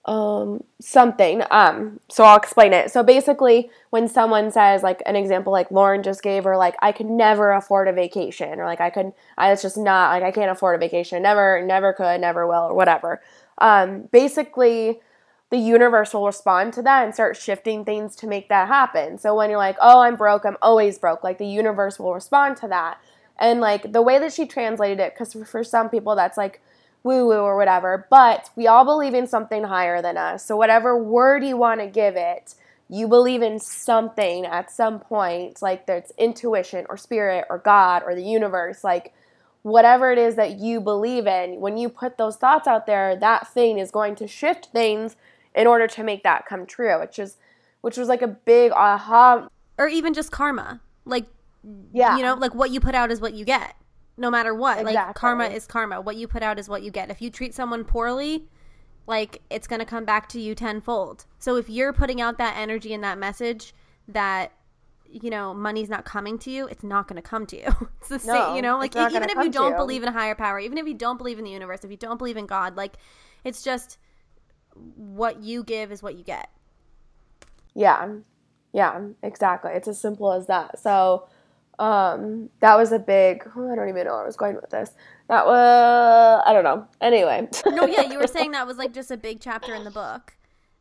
um, 0.05 0.65
something. 0.81 1.43
Um, 1.51 2.01
so 2.09 2.25
I'll 2.25 2.39
explain 2.39 2.73
it. 2.73 2.91
So 2.91 3.03
basically, 3.03 3.71
when 3.91 4.09
someone 4.09 4.51
says 4.51 4.83
like 4.83 5.03
an 5.07 5.17
example, 5.17 5.53
like 5.53 5.71
Lauren 5.71 6.03
just 6.03 6.23
gave, 6.23 6.47
or 6.47 6.57
like 6.57 6.77
I 6.81 6.93
could 6.93 7.07
never 7.07 7.53
afford 7.53 7.89
a 7.89 7.93
vacation, 7.93 8.59
or 8.59 8.65
like 8.65 8.81
I 8.81 8.91
could, 8.91 9.13
I 9.37 9.53
it's 9.53 9.63
just 9.63 9.77
not 9.77 10.11
like 10.11 10.23
I 10.23 10.31
can't 10.31 10.51
afford 10.51 10.77
a 10.77 10.79
vacation, 10.79 11.23
never, 11.23 11.63
never 11.65 11.93
could, 11.93 12.21
never 12.21 12.47
will, 12.47 12.65
or 12.65 12.75
whatever. 12.75 13.21
Um, 13.59 14.09
basically, 14.13 15.01
the 15.51 15.59
universe 15.59 16.15
will 16.15 16.27
respond 16.27 16.73
to 16.75 16.83
that 16.83 17.05
and 17.05 17.15
start 17.15 17.37
shifting 17.37 17.85
things 17.85 18.15
to 18.17 18.27
make 18.27 18.49
that 18.49 18.69
happen. 18.69 19.19
So 19.19 19.35
when 19.35 19.51
you're 19.51 19.59
like, 19.59 19.77
oh, 19.81 20.01
I'm 20.01 20.17
broke, 20.17 20.45
I'm 20.45 20.59
always 20.63 20.99
broke, 20.99 21.25
like 21.25 21.39
the 21.39 21.47
universe 21.47 21.99
will 21.99 22.15
respond 22.15 22.57
to 22.59 22.69
that. 22.69 23.01
And 23.39 23.61
like 23.61 23.93
the 23.93 24.03
way 24.03 24.19
that 24.19 24.33
she 24.33 24.47
translated 24.47 25.01
it, 25.01 25.15
because 25.15 25.35
for 25.49 25.65
some 25.65 25.89
people 25.89 26.17
that's 26.17 26.37
like 26.37 26.61
woo 27.09 27.27
woo 27.27 27.41
or 27.41 27.57
whatever, 27.57 28.07
but 28.11 28.51
we 28.55 28.67
all 28.67 28.85
believe 28.85 29.15
in 29.15 29.27
something 29.27 29.65
higher 29.65 30.03
than 30.03 30.19
us. 30.19 30.45
So, 30.45 30.57
whatever 30.57 31.03
word 31.03 31.43
you 31.43 31.57
want 31.57 31.81
to 31.81 31.87
give 31.87 32.17
it, 32.17 32.55
you 32.91 33.09
believe 33.09 33.41
in 33.41 33.59
something 33.59 34.45
at 34.45 34.71
some 34.71 35.01
point, 35.01 35.63
like 35.63 35.87
there's 35.87 36.13
intuition 36.19 36.85
or 36.91 36.99
spirit 36.99 37.47
or 37.49 37.59
God 37.59 38.03
or 38.05 38.15
the 38.15 38.23
universe, 38.23 38.85
like 38.85 39.15
whatever 39.63 40.13
it 40.13 40.19
is 40.19 40.37
that 40.37 40.59
you 40.59 40.81
believe 40.81 41.27
in, 41.27 41.61
when 41.61 41.79
you 41.79 41.89
put 41.89 42.19
those 42.19 42.37
thoughts 42.37 42.69
out 42.69 42.87
there, 42.87 43.17
that 43.17 43.49
thing 43.49 43.79
is 43.79 43.91
going 43.91 44.15
to 44.17 44.29
shift 44.29 44.67
things 44.67 45.17
in 45.55 45.67
order 45.67 45.87
to 45.87 46.05
make 46.05 46.23
that 46.23 46.45
come 46.47 46.67
true, 46.67 47.01
which 47.01 47.19
is 47.19 47.39
which 47.81 47.97
was 47.97 48.09
like 48.09 48.23
a 48.23 48.29
big 48.29 48.71
aha 48.73 49.49
or 49.79 49.89
even 49.89 50.13
just 50.13 50.31
karma. 50.31 50.81
Like 51.07 51.25
yeah. 51.93 52.17
You 52.17 52.23
know, 52.23 52.35
like 52.35 52.55
what 52.55 52.71
you 52.71 52.81
put 52.81 52.95
out 52.95 53.11
is 53.11 53.21
what 53.21 53.33
you 53.33 53.45
get 53.45 53.75
no 54.19 54.31
matter 54.31 54.55
what. 54.55 54.81
Exactly. 54.81 54.95
Like 54.95 55.15
karma 55.15 55.45
is 55.45 55.67
karma. 55.67 56.01
What 56.01 56.17
you 56.17 56.29
put 56.29 56.43
out 56.43 56.59
is 56.59 56.69
what 56.69 56.83
you 56.83 56.91
get. 56.91 57.11
If 57.11 57.23
you 57.23 57.31
treat 57.31 57.55
someone 57.55 57.85
poorly, 57.85 58.47
like 59.07 59.41
it's 59.49 59.67
going 59.67 59.81
to 59.81 59.87
come 59.87 60.05
back 60.05 60.29
to 60.31 60.41
you 60.41 60.55
tenfold. 60.55 61.25
So 61.39 61.57
if 61.57 61.71
you're 61.71 61.93
putting 61.93 62.21
out 62.21 62.37
that 62.39 62.57
energy 62.57 62.93
and 62.93 63.03
that 63.05 63.19
message 63.19 63.73
that 64.09 64.53
you 65.11 65.31
know 65.31 65.55
money's 65.55 65.89
not 65.89 66.05
coming 66.05 66.39
to 66.41 66.51
you, 66.51 66.67
it's 66.67 66.83
not 66.83 67.09
going 67.09 67.17
to 67.17 67.23
come 67.23 67.47
to 67.47 67.57
you. 67.57 67.89
It's 68.01 68.09
the 68.09 68.33
no, 68.33 68.47
same, 68.47 68.57
you 68.57 68.63
know, 68.63 68.79
like 68.79 68.97
even 68.97 69.23
if 69.23 69.37
you 69.37 69.51
don't 69.51 69.77
believe 69.77 70.03
in 70.03 70.09
a 70.09 70.13
higher 70.13 70.35
power, 70.35 70.59
even 70.59 70.79
if 70.79 70.87
you 70.87 70.95
don't 70.95 71.17
believe 71.17 71.39
in 71.39 71.45
the 71.45 71.51
universe, 71.51 71.85
if 71.85 71.91
you 71.91 71.97
don't 71.97 72.19
believe 72.19 72.37
in 72.37 72.47
God, 72.47 72.77
like 72.77 72.97
it's 73.45 73.63
just 73.63 73.99
what 74.97 75.43
you 75.43 75.63
give 75.63 75.93
is 75.93 76.03
what 76.03 76.17
you 76.17 76.25
get. 76.25 76.51
Yeah. 77.75 78.17
Yeah, 78.73 79.09
exactly. 79.23 79.73
It's 79.73 79.89
as 79.89 80.01
simple 80.01 80.33
as 80.33 80.47
that. 80.47 80.79
So 80.79 81.29
um, 81.79 82.51
that 82.61 82.77
was 82.77 82.93
a 82.93 82.99
big. 82.99 83.49
Oh, 83.57 83.71
I 83.71 83.77
don't 83.77 83.89
even 83.89 84.07
know 84.07 84.13
where 84.13 84.23
I 84.23 84.27
was 84.27 84.37
going 84.37 84.57
with 84.57 84.71
this. 84.71 84.91
That 85.29 85.47
was 85.47 86.43
I 86.47 86.53
don't 86.53 86.65
know. 86.65 86.87
Anyway. 87.01 87.49
no, 87.67 87.87
yeah, 87.87 88.03
you 88.11 88.19
were 88.19 88.27
saying 88.39 88.53
that 88.53 88.67
was 88.67 88.77
like 88.77 88.93
just 88.93 89.11
a 89.11 89.17
big 89.17 89.41
chapter 89.41 89.75
in 89.75 89.85
the 89.85 89.91
book. 89.91 90.35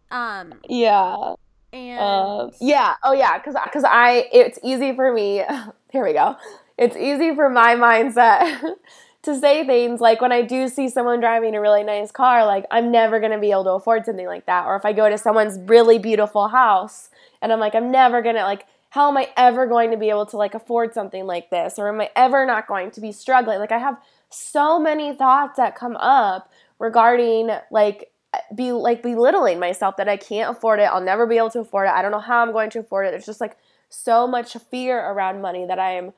Um. 0.10 0.56
Yeah. 0.68 1.36
And 1.74 2.00
uh, 2.00 2.50
yeah. 2.60 2.96
Oh 3.04 3.14
yeah. 3.14 3.38
Because 3.38 3.56
because 3.64 3.84
I 3.86 4.28
it's 4.32 4.58
easy 4.64 4.96
for 4.96 5.14
me. 5.14 5.44
Here 5.92 6.04
we 6.04 6.14
go. 6.14 6.36
It's 6.78 6.96
easy 6.96 7.36
for 7.36 7.50
my 7.50 7.76
mindset. 7.76 8.76
to 9.24 9.38
say 9.38 9.66
things 9.66 10.00
like 10.00 10.22
when 10.22 10.32
I 10.32 10.42
do 10.42 10.70
see 10.70 10.88
someone 10.88 11.20
driving 11.20 11.54
a 11.54 11.60
really 11.60 11.84
nice 11.84 12.12
car, 12.12 12.46
like 12.46 12.66
I'm 12.72 12.92
never 12.92 13.20
gonna 13.20 13.40
be 13.40 13.52
able 13.52 13.66
to 13.66 13.72
afford 13.72 14.06
something 14.06 14.26
like 14.26 14.46
that. 14.46 14.66
Or 14.66 14.78
if 14.78 14.86
I 14.86 14.94
go 14.94 15.10
to 15.10 15.18
someone's 15.18 15.60
really 15.68 16.00
beautiful 16.00 16.48
house 16.48 17.10
and 17.42 17.52
I'm 17.52 17.60
like, 17.60 17.76
I'm 17.76 17.92
never 17.92 18.22
gonna 18.22 18.44
like 18.44 18.66
how 18.90 19.10
am 19.10 19.18
I 19.18 19.30
ever 19.36 19.68
going 19.68 19.92
to 19.92 19.98
be 19.98 20.10
able 20.10 20.26
to 20.28 20.38
like 20.38 20.54
afford 20.54 20.94
something 20.94 21.26
like 21.26 21.50
this? 21.50 21.78
Or 21.78 21.90
am 21.90 22.02
I 22.02 22.10
ever 22.16 22.46
not 22.46 22.68
going 22.68 22.92
to 22.92 23.02
be 23.02 23.12
struggling? 23.12 23.60
Like 23.60 23.72
I 23.72 23.78
have 23.78 23.98
so 24.30 24.80
many 24.80 25.14
thoughts 25.14 25.58
that 25.58 25.76
come 25.76 25.96
up 25.98 26.52
regarding 26.80 27.50
like 27.72 28.12
be 28.56 28.72
like 28.72 29.02
belittling 29.02 29.60
myself 29.60 29.98
that 29.98 30.08
I 30.08 30.18
can't 30.18 30.56
afford 30.56 30.80
it. 30.80 30.84
I'll 30.84 31.02
never 31.02 31.26
be 31.26 31.38
able 31.38 31.50
to 31.52 31.60
afford 31.60 31.88
it. 31.88 31.94
I 31.94 32.02
don't 32.02 32.12
know 32.12 32.20
how 32.20 32.42
I'm 32.42 32.52
going 32.52 32.70
to 32.72 32.80
afford 32.80 33.08
it. 33.08 33.12
There's 33.12 33.26
just 33.26 33.42
like 33.42 33.58
so 33.90 34.28
much 34.28 34.56
fear 34.70 35.00
around 35.00 35.42
money 35.42 35.66
that 35.66 35.80
I 35.80 35.94
am 35.94 36.14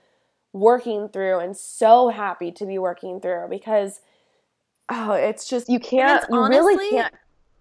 working 0.51 1.09
through 1.09 1.39
and 1.39 1.55
so 1.55 2.09
happy 2.09 2.51
to 2.51 2.65
be 2.65 2.79
working 2.79 3.19
through 3.21 3.47
because 3.49 4.01
oh, 4.89 5.13
it's 5.13 5.47
just 5.47 5.69
you 5.69 5.79
can't 5.79 6.25
you 6.29 6.37
honestly, 6.37 6.75
really 6.75 6.89
can't. 6.89 7.13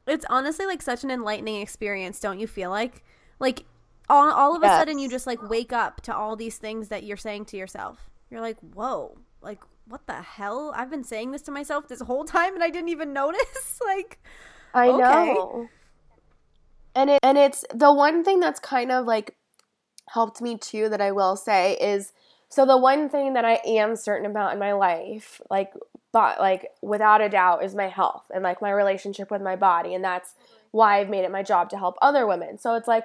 It's 0.07 0.25
honestly 0.31 0.67
like 0.67 0.83
such 0.83 1.05
an 1.05 1.11
enlightening 1.11 1.61
experience, 1.61 2.19
don't 2.21 2.39
you 2.39 2.47
feel 2.47 2.71
like? 2.71 3.05
Like 3.39 3.65
all, 4.09 4.31
all 4.31 4.57
of 4.57 4.63
yes. 4.63 4.73
a 4.73 4.79
sudden 4.79 4.99
you 4.99 5.09
just 5.09 5.27
like 5.27 5.43
wake 5.49 5.73
up 5.73 6.01
to 6.03 6.15
all 6.15 6.37
these 6.37 6.57
things 6.57 6.89
that 6.89 7.05
you're 7.05 7.17
saying 7.17 7.47
to 7.47 7.57
yourself. 7.57 8.11
You're 8.31 8.41
like, 8.41 8.59
whoa, 8.61 9.19
like 9.43 9.61
what 9.87 10.07
the 10.07 10.15
hell? 10.15 10.73
I've 10.77 10.91
been 10.91 11.05
saying 11.05 11.31
this 11.31 11.43
to 11.43 11.51
myself 11.51 11.89
this 11.89 12.01
whole 12.01 12.25
time 12.25 12.55
and 12.55 12.63
I 12.63 12.71
didn't 12.71 12.91
even 12.91 13.13
notice. 13.13 13.81
like, 13.85 14.19
I 14.75 14.89
okay. 14.89 14.99
know. 15.01 15.69
And 16.95 17.11
it 17.11 17.21
and 17.23 17.39
it's 17.39 17.65
the 17.73 17.93
one 17.93 18.25
thing 18.25 18.41
that's 18.41 18.61
kind 18.61 18.91
of 18.91 19.07
like 19.07 19.37
helped 20.09 20.41
me 20.41 20.57
too 20.57 20.89
that 20.89 21.01
I 21.01 21.13
will 21.13 21.37
say 21.37 21.75
is 21.75 22.13
so 22.49 22.65
the 22.65 22.79
one 22.79 23.09
thing 23.09 23.35
that 23.35 23.45
I 23.45 23.61
am 23.65 23.95
certain 23.95 24.29
about 24.29 24.53
in 24.53 24.59
my 24.59 24.73
life, 24.73 25.41
like 25.51 25.73
but 26.13 26.41
like 26.41 26.69
without 26.83 27.21
a 27.21 27.29
doubt, 27.29 27.63
is 27.63 27.75
my 27.75 27.89
health 27.89 28.25
and 28.35 28.43
like 28.43 28.63
my 28.63 28.71
relationship 28.71 29.31
with 29.31 29.43
my 29.43 29.55
body, 29.55 29.95
and 29.95 30.03
that's 30.03 30.35
why 30.71 30.99
I've 30.99 31.11
made 31.11 31.25
it 31.25 31.31
my 31.31 31.43
job 31.43 31.71
to 31.71 31.79
help 31.79 31.97
other 32.03 32.27
women. 32.27 32.59
So 32.59 32.75
it's 32.75 32.89
like 32.89 33.05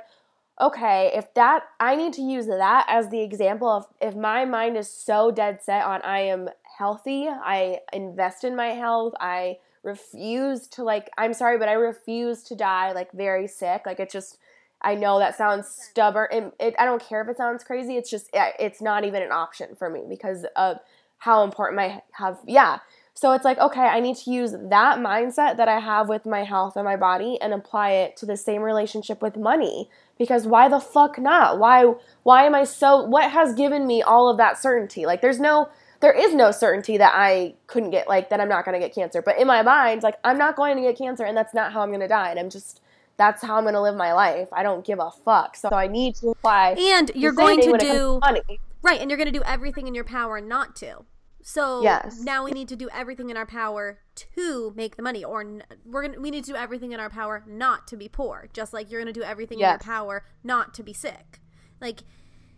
okay, 0.62 1.12
if 1.16 1.34
that, 1.34 1.64
I 1.80 1.96
need 1.96 2.14
to 2.14 2.22
use 2.22 2.46
that 2.48 2.86
as 2.88 3.10
the 3.10 3.22
example 3.22 3.68
of 3.68 3.86
if 4.02 4.16
my 4.16 4.46
mind 4.46 4.78
is 4.78 4.88
so 4.88 5.32
dead 5.32 5.62
set 5.62 5.84
on 5.84 6.02
I 6.04 6.20
am 6.20 6.50
healthy, 6.78 7.28
I 7.28 7.80
invest 7.92 8.44
in 8.44 8.56
my 8.56 8.70
health, 8.70 9.14
I 9.20 9.58
refuse 9.84 10.68
to, 10.68 10.84
like, 10.84 11.10
I'm 11.18 11.34
sorry, 11.34 11.58
but 11.58 11.70
I 11.70 11.74
refuse 11.74 12.44
to 12.44 12.56
die, 12.56 12.92
like, 12.94 13.12
very 13.12 13.48
sick. 13.48 13.84
Like, 13.86 14.00
it 14.00 14.10
just, 14.10 14.38
I 14.82 14.96
know 14.96 15.20
that 15.20 15.38
sounds 15.38 15.68
stubborn. 15.68 16.28
It, 16.32 16.54
it, 16.60 16.76
I 16.80 16.86
don't 16.86 17.02
care 17.02 17.22
if 17.22 17.30
it 17.30 17.38
sounds 17.38 17.64
crazy. 17.64 17.98
It's 17.98 18.10
just, 18.10 18.30
it's 18.34 18.82
not 18.82 19.04
even 19.04 19.22
an 19.22 19.32
option 19.32 19.76
for 19.76 19.90
me 19.90 20.04
because 20.08 20.46
of 20.56 20.78
how 21.18 21.44
important 21.44 21.78
my 21.78 22.02
have, 22.14 22.40
yeah. 22.46 22.80
So 23.14 23.32
it's 23.34 23.46
like, 23.46 23.60
okay, 23.60 23.82
I 23.82 24.00
need 24.00 24.18
to 24.18 24.32
use 24.32 24.52
that 24.52 25.00
mindset 25.00 25.58
that 25.58 25.68
I 25.68 25.80
have 25.80 26.10
with 26.10 26.26
my 26.26 26.44
health 26.44 26.76
and 26.76 26.86
my 26.86 26.96
body 26.96 27.38
and 27.42 27.54
apply 27.54 27.92
it 27.92 28.18
to 28.18 28.26
the 28.26 28.38
same 28.38 28.62
relationship 28.62 29.22
with 29.22 29.38
money 29.38 29.90
because 30.18 30.46
why 30.46 30.68
the 30.70 30.80
fuck 30.80 31.18
not? 31.18 31.60
Why 31.60 31.94
why 32.24 32.46
am 32.46 32.56
I 32.56 32.64
so 32.64 33.04
what 33.04 33.32
has 33.32 33.54
given 33.54 33.88
me 33.88 34.02
all 34.02 34.30
of 34.30 34.38
that 34.38 34.58
certainty? 34.58 35.06
Like 35.06 35.22
there's 35.22 35.40
no 35.40 35.70
there 36.00 36.12
is 36.12 36.36
no 36.36 36.52
certainty 36.52 36.98
that 36.98 37.14
I 37.16 37.56
couldn't 37.68 37.92
get 37.92 38.08
like 38.08 38.30
that 38.30 38.42
I'm 38.42 38.50
not 38.50 38.66
going 38.66 38.80
to 38.80 38.86
get 38.86 38.94
cancer. 38.94 39.22
But 39.22 39.40
in 39.40 39.48
my 39.48 39.62
mind, 39.62 40.04
like 40.04 40.16
I'm 40.24 40.38
not 40.38 40.56
going 40.56 40.76
to 40.76 40.82
get 40.82 40.98
cancer 40.98 41.24
and 41.24 41.36
that's 41.36 41.54
not 41.54 41.72
how 41.72 41.82
I'm 41.82 41.90
going 41.90 42.02
to 42.02 42.08
die 42.08 42.30
and 42.30 42.40
I'm 42.40 42.50
just 42.50 42.82
that's 43.18 43.42
how 43.44 43.58
I'm 43.58 43.64
going 43.64 43.76
to 43.76 43.82
live 43.82 43.96
my 43.96 44.14
life. 44.14 44.50
I 44.52 44.64
don't 44.64 44.86
give 44.86 45.00
a 45.00 45.12
fuck. 45.12 45.56
So 45.56 45.70
I 45.70 45.88
need 45.88 46.16
to 46.16 46.30
apply 46.30 46.76
And 46.78 47.12
you're 47.16 47.32
going 47.32 47.62
to 47.62 47.78
do 47.78 48.20
money. 48.22 48.42
Right, 48.82 49.00
and 49.00 49.10
you're 49.10 49.18
going 49.18 49.32
to 49.32 49.40
do 49.40 49.44
everything 49.46 49.88
in 49.88 49.96
your 49.96 50.04
power 50.04 50.42
not 50.42 50.76
to. 50.78 51.06
So 51.46 51.84
Yes. 51.84 52.22
now 52.22 52.44
we 52.46 52.52
need 52.52 52.70
to 52.70 52.76
do 52.76 52.90
everything 52.92 53.30
in 53.30 53.36
our 53.38 53.46
power 53.46 54.00
to 54.16 54.74
make 54.76 54.96
the 54.96 55.04
money, 55.04 55.24
or 55.24 55.42
n- 55.42 55.64
we're 55.86 56.04
gonna 56.08 56.20
we 56.20 56.32
need 56.32 56.46
to 56.46 56.52
do 56.52 56.58
everything 56.58 56.94
in 56.94 57.00
our 57.00 57.10
power 57.10 57.44
not 57.46 57.86
to 57.88 57.98
be 57.98 58.08
poor. 58.08 58.48
Just 58.54 58.74
like 58.74 58.90
you're 58.90 59.02
gonna 59.02 59.12
do 59.14 59.24
everything 59.24 59.60
in 59.60 59.64
your 59.72 59.80
power 59.80 60.26
not 60.44 60.74
to 60.76 60.84
be 60.84 60.94
sick. 60.94 61.42
Like 61.82 62.04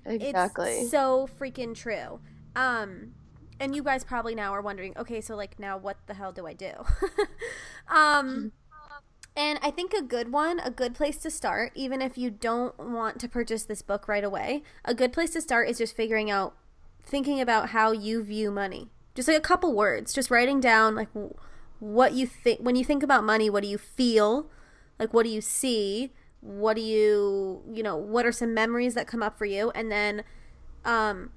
Exactly. 0.05 0.81
it's 0.81 0.91
so 0.91 1.27
freaking 1.39 1.75
true. 1.75 2.19
Um, 2.55 3.13
and 3.59 3.75
you 3.75 3.81
guys 3.83 4.03
probably 4.03 4.35
now 4.35 4.53
are 4.53 4.61
wondering, 4.61 4.93
okay, 4.97 5.19
so 5.19 5.35
like 5.35 5.57
now 5.59 5.77
what 5.77 5.97
the 6.05 6.13
hell 6.13 6.31
do 6.31 6.45
I 6.45 6.53
do? 6.53 6.71
um, 7.87 8.51
and 9.35 9.59
I 9.61 9.71
think 9.71 9.93
a 9.93 10.01
good 10.01 10.31
one, 10.31 10.59
a 10.59 10.69
good 10.71 10.93
place 10.93 11.17
to 11.17 11.31
start, 11.31 11.71
even 11.75 12.01
if 12.01 12.17
you 12.17 12.29
don't 12.29 12.77
want 12.79 13.19
to 13.19 13.27
purchase 13.27 13.63
this 13.63 13.81
book 13.81 14.07
right 14.07 14.23
away, 14.23 14.63
a 14.85 14.93
good 14.93 15.11
place 15.11 15.31
to 15.31 15.41
start 15.41 15.69
is 15.69 15.77
just 15.77 15.95
figuring 15.95 16.29
out, 16.29 16.55
thinking 17.05 17.39
about 17.39 17.69
how 17.69 17.91
you 17.91 18.23
view 18.23 18.51
money. 18.51 18.89
Just 19.13 19.27
like 19.27 19.37
a 19.37 19.41
couple 19.41 19.73
words, 19.73 20.13
just 20.13 20.29
writing 20.29 20.59
down 20.59 20.95
like 20.95 21.09
what 21.79 22.13
you 22.13 22.27
think 22.27 22.59
when 22.59 22.75
you 22.75 22.83
think 22.83 23.03
about 23.03 23.23
money. 23.23 23.49
What 23.49 23.63
do 23.63 23.69
you 23.69 23.77
feel? 23.77 24.49
Like 24.99 25.13
what 25.13 25.23
do 25.23 25.29
you 25.29 25.41
see? 25.41 26.11
What 26.41 26.75
do 26.75 26.81
you 26.81 27.63
you 27.71 27.81
know? 27.83 27.95
What 27.95 28.25
are 28.25 28.31
some 28.31 28.53
memories 28.53 28.93
that 28.95 29.07
come 29.07 29.23
up 29.23 29.37
for 29.37 29.45
you? 29.45 29.71
And 29.71 29.91
then, 29.91 30.23
um, 30.83 31.31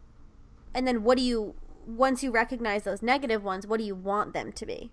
and 0.75 0.87
then 0.87 1.05
what 1.05 1.19
do 1.19 1.23
you 1.25 1.55
once 1.87 2.23
you 2.23 2.31
recognize 2.31 2.83
those 2.83 3.01
negative 3.03 3.45
ones? 3.45 3.67
What 3.67 3.79
do 3.79 3.85
you 3.85 3.95
want 3.95 4.33
them 4.33 4.53
to 4.53 4.67
be? 4.67 4.91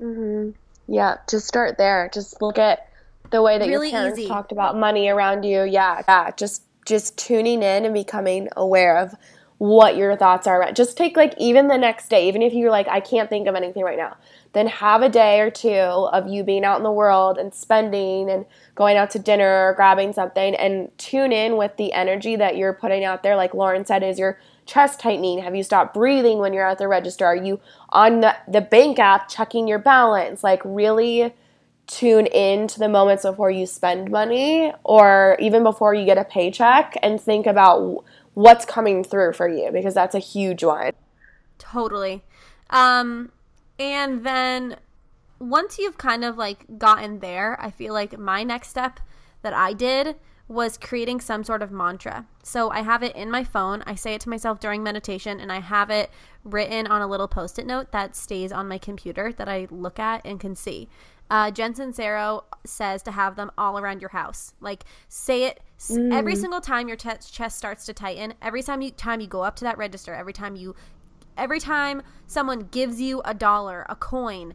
Mm-hmm. 0.00 0.50
Yeah, 0.86 1.16
just 1.28 1.46
start 1.46 1.76
there. 1.76 2.08
Just 2.12 2.40
look 2.40 2.58
at 2.58 2.88
the 3.30 3.42
way 3.42 3.58
that 3.58 3.68
Really 3.68 3.90
your 3.90 3.98
parents 3.98 4.18
easy. 4.18 4.28
talked 4.28 4.52
about 4.52 4.76
money 4.76 5.08
around 5.08 5.42
you. 5.44 5.64
Yeah, 5.64 6.02
yeah. 6.08 6.30
Just 6.30 6.62
just 6.86 7.18
tuning 7.18 7.62
in 7.62 7.84
and 7.84 7.92
becoming 7.92 8.48
aware 8.56 8.96
of 8.96 9.14
what 9.58 9.96
your 9.96 10.16
thoughts 10.16 10.46
are. 10.46 10.60
around- 10.60 10.76
Just 10.76 10.96
take 10.96 11.16
like 11.16 11.34
even 11.36 11.66
the 11.68 11.76
next 11.76 12.08
day, 12.08 12.28
even 12.28 12.42
if 12.42 12.52
you're 12.52 12.70
like, 12.70 12.86
I 12.88 13.00
can't 13.00 13.28
think 13.28 13.48
of 13.48 13.56
anything 13.56 13.82
right 13.82 13.98
now. 13.98 14.16
Then 14.52 14.68
have 14.68 15.02
a 15.02 15.08
day 15.08 15.40
or 15.40 15.50
two 15.50 15.68
of 15.70 16.28
you 16.28 16.44
being 16.44 16.64
out 16.64 16.78
in 16.78 16.84
the 16.84 16.92
world 16.92 17.38
and 17.38 17.52
spending 17.52 18.30
and 18.30 18.46
going 18.76 18.96
out 18.96 19.10
to 19.10 19.18
dinner 19.18 19.68
or 19.68 19.74
grabbing 19.74 20.12
something 20.12 20.54
and 20.54 20.96
tune 20.96 21.32
in 21.32 21.56
with 21.56 21.76
the 21.76 21.92
energy 21.92 22.36
that 22.36 22.56
you're 22.56 22.72
putting 22.72 23.04
out 23.04 23.22
there. 23.24 23.34
Like 23.36 23.52
Lauren 23.52 23.84
said, 23.84 24.02
is 24.04 24.18
your 24.18 24.38
chest 24.64 25.00
tightening? 25.00 25.40
Have 25.40 25.56
you 25.56 25.64
stopped 25.64 25.92
breathing 25.92 26.38
when 26.38 26.52
you're 26.52 26.66
at 26.66 26.78
the 26.78 26.86
register? 26.88 27.26
Are 27.26 27.36
you 27.36 27.60
on 27.90 28.20
the, 28.20 28.36
the 28.46 28.60
bank 28.60 28.98
app 29.00 29.28
checking 29.28 29.66
your 29.66 29.78
balance? 29.80 30.44
Like 30.44 30.62
really 30.64 31.34
tune 31.88 32.26
in 32.26 32.68
to 32.68 32.78
the 32.78 32.88
moments 32.88 33.24
before 33.24 33.50
you 33.50 33.66
spend 33.66 34.10
money 34.10 34.72
or 34.84 35.36
even 35.40 35.62
before 35.62 35.94
you 35.94 36.04
get 36.04 36.18
a 36.18 36.24
paycheck 36.24 36.96
and 37.02 37.20
think 37.20 37.46
about 37.46 38.04
what's 38.38 38.64
coming 38.64 39.02
through 39.02 39.32
for 39.32 39.48
you 39.48 39.68
because 39.72 39.94
that's 39.94 40.14
a 40.14 40.20
huge 40.20 40.62
one. 40.62 40.92
Totally. 41.58 42.22
Um, 42.70 43.32
and 43.80 44.24
then 44.24 44.76
once 45.40 45.76
you've 45.76 45.98
kind 45.98 46.24
of 46.24 46.38
like 46.38 46.78
gotten 46.78 47.18
there, 47.18 47.60
I 47.60 47.72
feel 47.72 47.92
like 47.92 48.16
my 48.16 48.44
next 48.44 48.68
step 48.68 49.00
that 49.42 49.54
I 49.54 49.72
did 49.72 50.14
was 50.46 50.78
creating 50.78 51.20
some 51.20 51.42
sort 51.42 51.62
of 51.62 51.72
mantra. 51.72 52.26
So 52.44 52.70
I 52.70 52.82
have 52.82 53.02
it 53.02 53.16
in 53.16 53.28
my 53.28 53.42
phone. 53.42 53.82
I 53.86 53.96
say 53.96 54.14
it 54.14 54.20
to 54.20 54.30
myself 54.30 54.60
during 54.60 54.84
meditation, 54.84 55.40
and 55.40 55.50
I 55.50 55.58
have 55.58 55.90
it 55.90 56.08
written 56.44 56.86
on 56.86 57.02
a 57.02 57.08
little 57.08 57.28
post 57.28 57.58
it 57.58 57.66
note 57.66 57.90
that 57.90 58.14
stays 58.14 58.52
on 58.52 58.68
my 58.68 58.78
computer 58.78 59.32
that 59.32 59.48
I 59.48 59.66
look 59.68 59.98
at 59.98 60.24
and 60.24 60.38
can 60.38 60.54
see. 60.54 60.88
Uh, 61.30 61.50
Jen 61.50 61.74
Sincero 61.74 62.44
says 62.64 63.02
to 63.02 63.10
have 63.10 63.36
them 63.36 63.50
all 63.58 63.78
around 63.78 64.00
your 64.00 64.10
house. 64.10 64.54
Like, 64.60 64.84
say 65.08 65.44
it 65.44 65.60
s 65.78 65.96
every 66.10 66.34
single 66.36 66.60
time 66.60 66.88
your 66.88 66.96
te- 66.96 67.18
chest 67.30 67.58
starts 67.58 67.84
to 67.86 67.92
tighten, 67.92 68.34
every 68.42 68.62
time 68.62 68.80
you, 68.80 68.90
time 68.90 69.20
you 69.20 69.26
go 69.26 69.42
up 69.42 69.56
to 69.56 69.64
that 69.64 69.78
register, 69.78 70.14
every 70.14 70.32
time 70.32 70.56
you 70.56 70.74
every 71.36 71.60
time 71.60 72.02
someone 72.26 72.68
gives 72.70 73.00
you 73.00 73.22
a 73.24 73.32
dollar, 73.32 73.86
a 73.88 73.94
coin, 73.94 74.54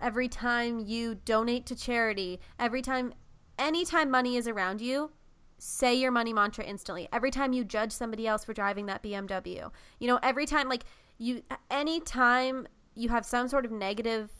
every 0.00 0.28
time 0.28 0.78
you 0.78 1.16
donate 1.16 1.66
to 1.66 1.74
charity, 1.74 2.38
every 2.58 2.82
time 2.82 3.12
anytime 3.58 4.10
money 4.10 4.36
is 4.36 4.46
around 4.46 4.80
you, 4.80 5.10
say 5.58 5.94
your 5.94 6.12
money 6.12 6.32
mantra 6.32 6.64
instantly. 6.64 7.08
Every 7.12 7.30
time 7.30 7.52
you 7.52 7.64
judge 7.64 7.90
somebody 7.92 8.26
else 8.26 8.44
for 8.44 8.52
driving 8.52 8.86
that 8.86 9.02
BMW. 9.02 9.70
You 9.98 10.06
know, 10.06 10.20
every 10.22 10.46
time 10.46 10.68
like 10.68 10.84
you 11.18 11.42
anytime 11.70 12.68
you 12.94 13.08
have 13.08 13.24
some 13.24 13.48
sort 13.48 13.64
of 13.64 13.72
negative 13.72 14.30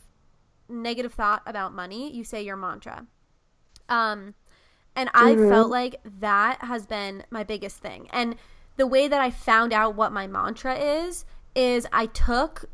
negative 0.69 1.15
thought 1.15 1.43
about 1.47 1.75
money, 1.75 2.15
you 2.15 2.25
say 2.25 2.43
your 2.43 2.57
mantra. 2.57 3.07
Um 3.89 4.35
and 4.97 5.11
I 5.13 5.35
felt 5.35 5.71
like 5.71 6.01
that 6.21 6.63
has 6.63 6.87
been 6.87 7.25
my 7.31 7.43
biggest 7.43 7.79
thing. 7.79 8.09
And 8.13 8.37
the 8.77 8.87
way 8.87 9.09
that 9.09 9.21
I 9.21 9.31
found 9.31 9.73
out 9.73 9.97
what 9.97 10.13
my 10.13 10.27
mantra 10.27 10.77
is 10.77 11.25
is 11.55 11.87
I 11.93 12.07
took 12.07 12.67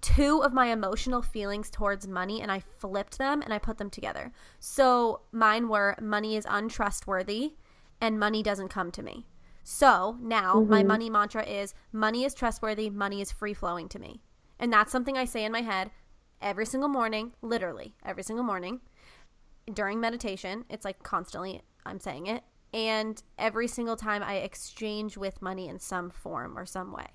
two 0.00 0.42
of 0.42 0.52
my 0.52 0.66
emotional 0.66 1.22
feelings 1.22 1.70
towards 1.70 2.06
money 2.06 2.40
and 2.40 2.50
I 2.50 2.60
flipped 2.60 3.18
them 3.18 3.42
and 3.42 3.52
I 3.52 3.58
put 3.58 3.78
them 3.78 3.90
together. 3.90 4.32
So 4.58 5.20
mine 5.32 5.68
were 5.68 5.96
money 6.00 6.36
is 6.36 6.46
untrustworthy 6.48 7.54
and 8.00 8.18
money 8.18 8.42
doesn't 8.42 8.68
come 8.68 8.90
to 8.92 9.02
me. 9.02 9.26
So 9.64 10.16
now 10.20 10.60
my 10.60 10.84
money 10.84 11.10
mantra 11.10 11.44
is 11.44 11.74
money 11.92 12.24
is 12.24 12.34
trustworthy, 12.34 12.88
money 12.88 13.20
is 13.20 13.32
free 13.32 13.54
flowing 13.54 13.88
to 13.88 13.98
me. 13.98 14.20
And 14.60 14.72
that's 14.72 14.92
something 14.92 15.18
I 15.18 15.24
say 15.24 15.44
in 15.44 15.50
my 15.50 15.62
head 15.62 15.90
every 16.40 16.66
single 16.66 16.88
morning, 16.88 17.32
literally 17.42 17.94
every 18.04 18.22
single 18.22 18.44
morning. 18.44 18.80
During 19.72 20.00
meditation, 20.00 20.64
it's 20.70 20.84
like 20.84 21.02
constantly 21.02 21.62
I'm 21.84 22.00
saying 22.00 22.26
it. 22.26 22.42
And 22.72 23.22
every 23.38 23.68
single 23.68 23.96
time 23.96 24.22
I 24.22 24.36
exchange 24.36 25.16
with 25.16 25.40
money 25.40 25.68
in 25.68 25.78
some 25.78 26.10
form 26.10 26.58
or 26.58 26.66
some 26.66 26.92
way. 26.92 27.06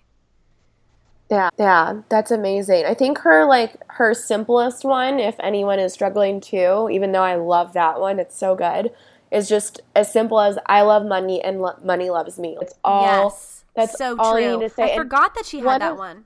Yeah, 1.29 1.49
yeah, 1.57 2.01
that's 2.09 2.29
amazing. 2.29 2.85
I 2.85 2.93
think 2.93 3.19
her 3.19 3.45
like 3.45 3.81
her 3.87 4.13
simplest 4.13 4.83
one, 4.83 5.17
if 5.19 5.35
anyone 5.39 5.79
is 5.79 5.93
struggling 5.93 6.41
too, 6.41 6.89
even 6.91 7.13
though 7.13 7.23
I 7.23 7.35
love 7.35 7.71
that 7.73 8.01
one, 8.01 8.19
it's 8.19 8.37
so 8.37 8.53
good, 8.53 8.91
is 9.31 9.47
just 9.47 9.79
as 9.95 10.11
simple 10.11 10.41
as 10.41 10.57
I 10.65 10.81
love 10.81 11.05
money 11.05 11.41
and 11.41 11.61
lo- 11.61 11.79
money 11.83 12.09
loves 12.09 12.37
me. 12.37 12.57
It's 12.61 12.73
all 12.83 13.29
yes, 13.29 13.63
that's 13.75 13.97
so 13.97 14.17
all 14.17 14.37
true. 14.37 14.43
you 14.43 14.57
need 14.57 14.69
to 14.69 14.75
say. 14.75 14.83
I 14.83 14.87
And 14.87 15.03
forgot 15.03 15.35
that 15.35 15.45
she 15.45 15.59
had 15.59 15.79
that 15.79 15.97
one. 15.97 16.25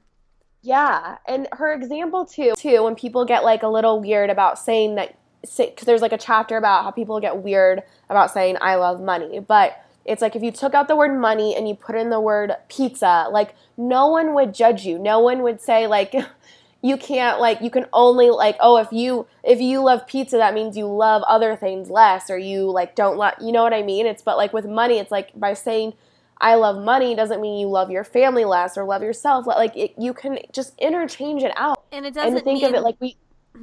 Yeah, 0.65 1.17
and 1.27 1.47
her 1.51 1.71
example 1.73 2.25
too, 2.25 2.53
too, 2.57 2.81
when 2.83 2.95
people 2.95 3.23
get 3.23 3.43
like 3.43 3.61
a 3.61 3.67
little 3.67 4.01
weird 4.01 4.31
about 4.31 4.57
saying 4.57 4.95
that, 4.95 5.15
because 5.41 5.85
there's 5.85 6.01
like 6.01 6.11
a 6.11 6.17
chapter 6.17 6.57
about 6.57 6.83
how 6.83 6.89
people 6.89 7.19
get 7.19 7.37
weird 7.37 7.83
about 8.09 8.31
saying 8.31 8.57
I 8.59 8.73
love 8.73 8.99
money, 8.99 9.39
but 9.39 9.79
it's 10.05 10.23
like 10.23 10.35
if 10.35 10.41
you 10.41 10.51
took 10.51 10.73
out 10.73 10.87
the 10.87 10.95
word 10.95 11.15
money 11.15 11.55
and 11.55 11.69
you 11.69 11.75
put 11.75 11.95
in 11.95 12.09
the 12.09 12.19
word 12.19 12.53
pizza, 12.67 13.27
like 13.29 13.53
no 13.77 14.07
one 14.07 14.33
would 14.33 14.55
judge 14.55 14.87
you. 14.87 14.97
No 14.97 15.19
one 15.19 15.43
would 15.43 15.61
say 15.61 15.85
like 15.85 16.15
you 16.81 16.97
can't 16.97 17.39
like 17.39 17.61
you 17.61 17.69
can 17.69 17.85
only 17.93 18.31
like 18.31 18.57
oh 18.59 18.77
if 18.77 18.91
you 18.91 19.27
if 19.43 19.61
you 19.61 19.83
love 19.83 20.07
pizza 20.07 20.37
that 20.37 20.55
means 20.55 20.75
you 20.75 20.87
love 20.87 21.21
other 21.27 21.55
things 21.55 21.91
less 21.91 22.29
or 22.31 22.39
you 22.39 22.71
like 22.71 22.95
don't 22.95 23.17
love 23.17 23.33
you 23.39 23.51
know 23.51 23.61
what 23.61 23.73
I 23.73 23.83
mean? 23.83 24.07
It's 24.07 24.23
but 24.23 24.35
like 24.35 24.51
with 24.51 24.65
money 24.65 24.97
it's 24.97 25.11
like 25.11 25.29
by 25.39 25.53
saying 25.53 25.93
I 26.41 26.55
love 26.55 26.83
money 26.83 27.15
doesn't 27.15 27.41
mean 27.41 27.59
you 27.59 27.67
love 27.67 27.89
your 27.91 28.03
family 28.03 28.45
less 28.45 28.77
or 28.77 28.83
love 28.85 29.01
yourself. 29.01 29.47
Like 29.47 29.75
it, 29.75 29.93
you 29.97 30.13
can 30.13 30.39
just 30.51 30.73
interchange 30.79 31.43
it 31.43 31.53
out 31.55 31.83
And 31.91 32.05
it 32.05 32.13
doesn't 32.13 32.35
and 32.35 32.43
think 32.43 32.61
mean 32.61 32.65
of 32.65 32.73
it 32.75 32.81
like 32.83 32.97
we. 32.99 33.17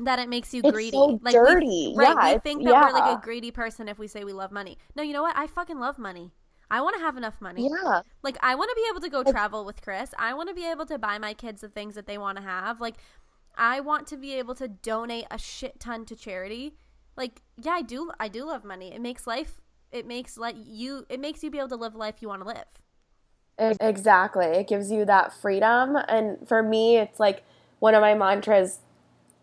that 0.05 0.19
it 0.19 0.29
makes 0.29 0.55
you 0.55 0.63
It's 0.65 0.73
greedy. 0.73 0.91
so 0.93 1.19
like 1.23 1.35
dirty. 1.35 1.93
We, 1.95 1.95
right, 1.97 2.17
Yeah, 2.17 2.33
we 2.35 2.39
think 2.41 2.65
that 2.65 2.73
we're 2.75 2.93
like 2.93 3.19
a 3.19 3.21
greedy 3.23 3.51
person 3.51 3.89
if 3.89 3.99
we 3.99 4.07
say 4.09 4.25
we 4.25 4.33
love 4.33 4.51
money. 4.53 4.79
No, 4.97 5.03
you 5.03 5.13
know 5.13 5.23
what? 5.23 5.37
I 5.37 5.47
fucking 5.47 5.79
love 5.79 5.99
money. 5.99 6.33
I 6.71 6.81
want 6.81 6.97
to 6.97 7.03
have 7.03 7.19
enough 7.19 7.41
money. 7.43 7.69
Yeah, 7.71 8.01
Like 8.23 8.39
I 8.43 8.55
want 8.55 8.71
to 8.71 8.75
be 8.77 8.87
able 8.91 9.01
to 9.03 9.11
go 9.11 9.23
travel 9.23 9.65
with 9.67 9.83
Chris. 9.83 10.15
I 10.19 10.33
want 10.33 10.49
to 10.49 10.55
be 10.55 10.65
able 10.71 10.87
to 10.87 10.99
buy 10.99 11.19
my 11.19 11.35
kids 11.35 11.61
the 11.61 11.69
things 11.69 11.95
that 11.95 12.07
they 12.07 12.17
want 12.17 12.39
to 12.39 12.43
have. 12.45 12.81
Like 12.81 12.97
I 13.57 13.81
want 13.81 14.07
to 14.09 14.17
be 14.17 14.33
able 14.35 14.55
to 14.55 14.69
donate 14.69 15.27
a 15.31 15.39
shit 15.39 15.79
ton 15.79 16.07
to 16.07 16.17
charity. 16.17 16.75
Like 17.17 17.43
yeah, 17.63 17.73
I 17.73 17.83
do 17.83 18.11
I 18.19 18.29
do 18.29 18.45
love 18.47 18.65
money. 18.65 18.95
It 18.95 19.03
makes 19.03 19.27
life 19.27 19.61
it 19.93 20.07
makes 20.07 20.37
like 20.37 20.57
you 20.65 21.07
it 21.09 21.21
makes 21.21 21.43
you 21.43 21.51
be 21.51 21.59
able 21.59 21.69
to 21.69 21.77
live 21.77 21.93
the 21.93 21.99
life 21.99 22.17
you 22.21 22.29
want 22.29 22.43
to 22.43 22.49
live. 22.49 23.77
exactly. 23.81 24.47
It 24.47 24.69
gives 24.69 24.91
you 24.91 25.05
that 25.05 25.33
freedom, 25.33 25.97
and 26.09 26.47
for 26.49 26.63
me, 26.63 26.97
it's 26.97 27.21
like 27.21 27.45
one 27.79 27.95
of 27.95 28.01
my 28.01 28.15
mantras. 28.15 28.79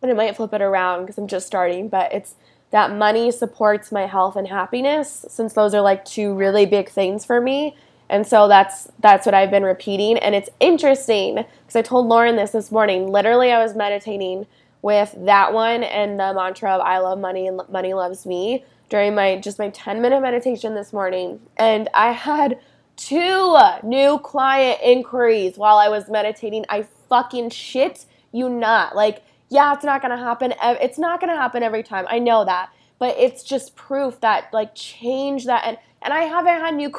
And 0.01 0.09
I 0.09 0.13
might 0.13 0.35
flip 0.37 0.53
it 0.53 0.61
around 0.61 1.01
because 1.01 1.17
I'm 1.17 1.27
just 1.27 1.45
starting, 1.45 1.89
but 1.89 2.13
it's 2.13 2.35
that 2.71 2.95
money 2.95 3.31
supports 3.31 3.91
my 3.91 4.05
health 4.05 4.35
and 4.35 4.47
happiness, 4.47 5.25
since 5.27 5.53
those 5.53 5.73
are 5.73 5.81
like 5.81 6.05
two 6.05 6.33
really 6.33 6.65
big 6.65 6.89
things 6.89 7.25
for 7.25 7.41
me. 7.41 7.75
And 8.09 8.25
so 8.25 8.47
that's 8.47 8.87
that's 8.99 9.25
what 9.25 9.35
I've 9.35 9.51
been 9.51 9.63
repeating, 9.63 10.17
and 10.17 10.33
it's 10.33 10.49
interesting 10.59 11.35
because 11.35 11.75
I 11.75 11.81
told 11.83 12.07
Lauren 12.07 12.37
this 12.37 12.51
this 12.51 12.71
morning. 12.71 13.07
Literally, 13.07 13.51
I 13.51 13.61
was 13.61 13.75
meditating 13.75 14.47
with 14.81 15.13
that 15.25 15.53
one 15.53 15.83
and 15.83 16.19
the 16.19 16.33
mantra 16.33 16.71
of 16.71 16.81
"I 16.81 16.97
love 16.99 17.19
money 17.19 17.45
and 17.47 17.61
money 17.69 17.93
loves 17.93 18.25
me" 18.25 18.63
during 18.89 19.15
my 19.15 19.37
just 19.37 19.59
my 19.59 19.69
10 19.69 20.01
minute 20.01 20.21
meditation 20.21 20.75
this 20.75 20.91
morning, 20.91 21.39
and 21.57 21.89
I 21.93 22.11
had 22.11 22.59
two 22.95 23.57
new 23.83 24.19
client 24.19 24.79
inquiries 24.83 25.57
while 25.57 25.77
I 25.77 25.87
was 25.87 26.09
meditating. 26.09 26.65
I 26.69 26.85
fucking 27.07 27.51
shit 27.51 28.05
you 28.31 28.49
not. 28.49 28.95
Like, 28.95 29.23
yeah, 29.49 29.73
it's 29.73 29.83
not 29.83 30.01
gonna 30.01 30.17
happen. 30.17 30.53
It's 30.61 30.99
not 30.99 31.19
gonna 31.19 31.35
happen 31.35 31.63
every 31.63 31.83
time. 31.83 32.05
I 32.09 32.19
know 32.19 32.45
that, 32.45 32.71
but 32.99 33.17
it's 33.17 33.43
just 33.43 33.75
proof 33.75 34.19
that 34.21 34.53
like 34.53 34.75
change 34.75 35.45
that. 35.45 35.63
And 35.65 35.77
and 36.01 36.13
I 36.13 36.23
haven't 36.23 36.59
had 36.59 36.75
new 36.75 36.91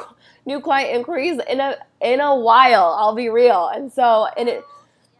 new 0.45 0.59
client 0.59 0.95
inquiries 0.95 1.39
in 1.49 1.59
a 1.59 1.77
in 2.01 2.19
a 2.19 2.35
while. 2.35 2.95
I'll 2.99 3.15
be 3.15 3.29
real. 3.29 3.67
And 3.67 3.91
so, 3.91 4.27
and 4.37 4.49
it, 4.49 4.63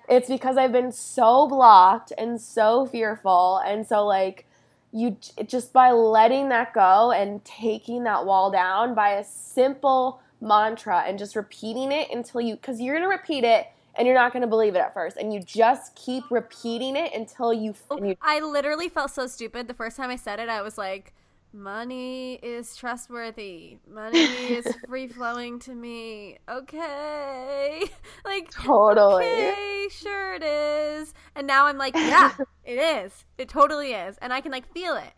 it's 0.09 0.27
because 0.27 0.57
I've 0.57 0.71
been 0.71 0.91
so 0.91 1.47
blocked 1.47 2.11
and 2.17 2.39
so 2.39 2.85
fearful. 2.85 3.61
And 3.65 3.87
so, 3.87 4.05
like, 4.05 4.45
you 4.93 5.17
just 5.45 5.71
by 5.73 5.91
letting 5.91 6.49
that 6.49 6.73
go 6.73 7.11
and 7.11 7.43
taking 7.45 8.03
that 8.03 8.25
wall 8.25 8.51
down 8.51 8.93
by 8.93 9.11
a 9.11 9.23
simple 9.23 10.21
mantra 10.41 11.03
and 11.07 11.17
just 11.17 11.35
repeating 11.35 11.91
it 11.91 12.09
until 12.11 12.41
you, 12.41 12.55
because 12.55 12.81
you're 12.81 12.95
going 12.95 13.07
to 13.07 13.09
repeat 13.09 13.43
it 13.43 13.67
and 13.95 14.05
you're 14.05 14.15
not 14.15 14.33
going 14.33 14.41
to 14.41 14.47
believe 14.47 14.75
it 14.75 14.79
at 14.79 14.93
first. 14.93 15.17
And 15.17 15.33
you 15.33 15.41
just 15.41 15.95
keep 15.95 16.23
repeating 16.29 16.95
it 16.95 17.13
until 17.13 17.53
you, 17.53 17.73
oh, 17.89 18.03
you. 18.03 18.15
I 18.21 18.39
literally 18.39 18.89
felt 18.89 19.11
so 19.11 19.27
stupid 19.27 19.67
the 19.67 19.73
first 19.73 19.97
time 19.97 20.09
I 20.09 20.15
said 20.15 20.39
it. 20.39 20.49
I 20.49 20.61
was 20.61 20.77
like, 20.77 21.13
money 21.53 22.35
is 22.35 22.75
trustworthy. 22.75 23.77
Money 23.89 24.19
is 24.19 24.67
free 24.87 25.07
flowing 25.07 25.59
to 25.59 25.73
me. 25.73 26.37
Okay. 26.49 27.83
Like, 28.23 28.51
totally. 28.51 29.25
Okay, 29.25 29.87
sure 29.89 30.35
it 30.35 30.43
is. 30.43 31.13
And 31.35 31.47
now 31.47 31.65
I'm 31.65 31.77
like, 31.77 31.95
yeah, 31.95 32.33
it 32.63 32.75
is. 32.75 33.25
It 33.37 33.49
totally 33.49 33.93
is. 33.93 34.15
And 34.21 34.31
I 34.31 34.41
can 34.41 34.51
like 34.51 34.71
feel 34.73 34.95
it. 34.95 35.13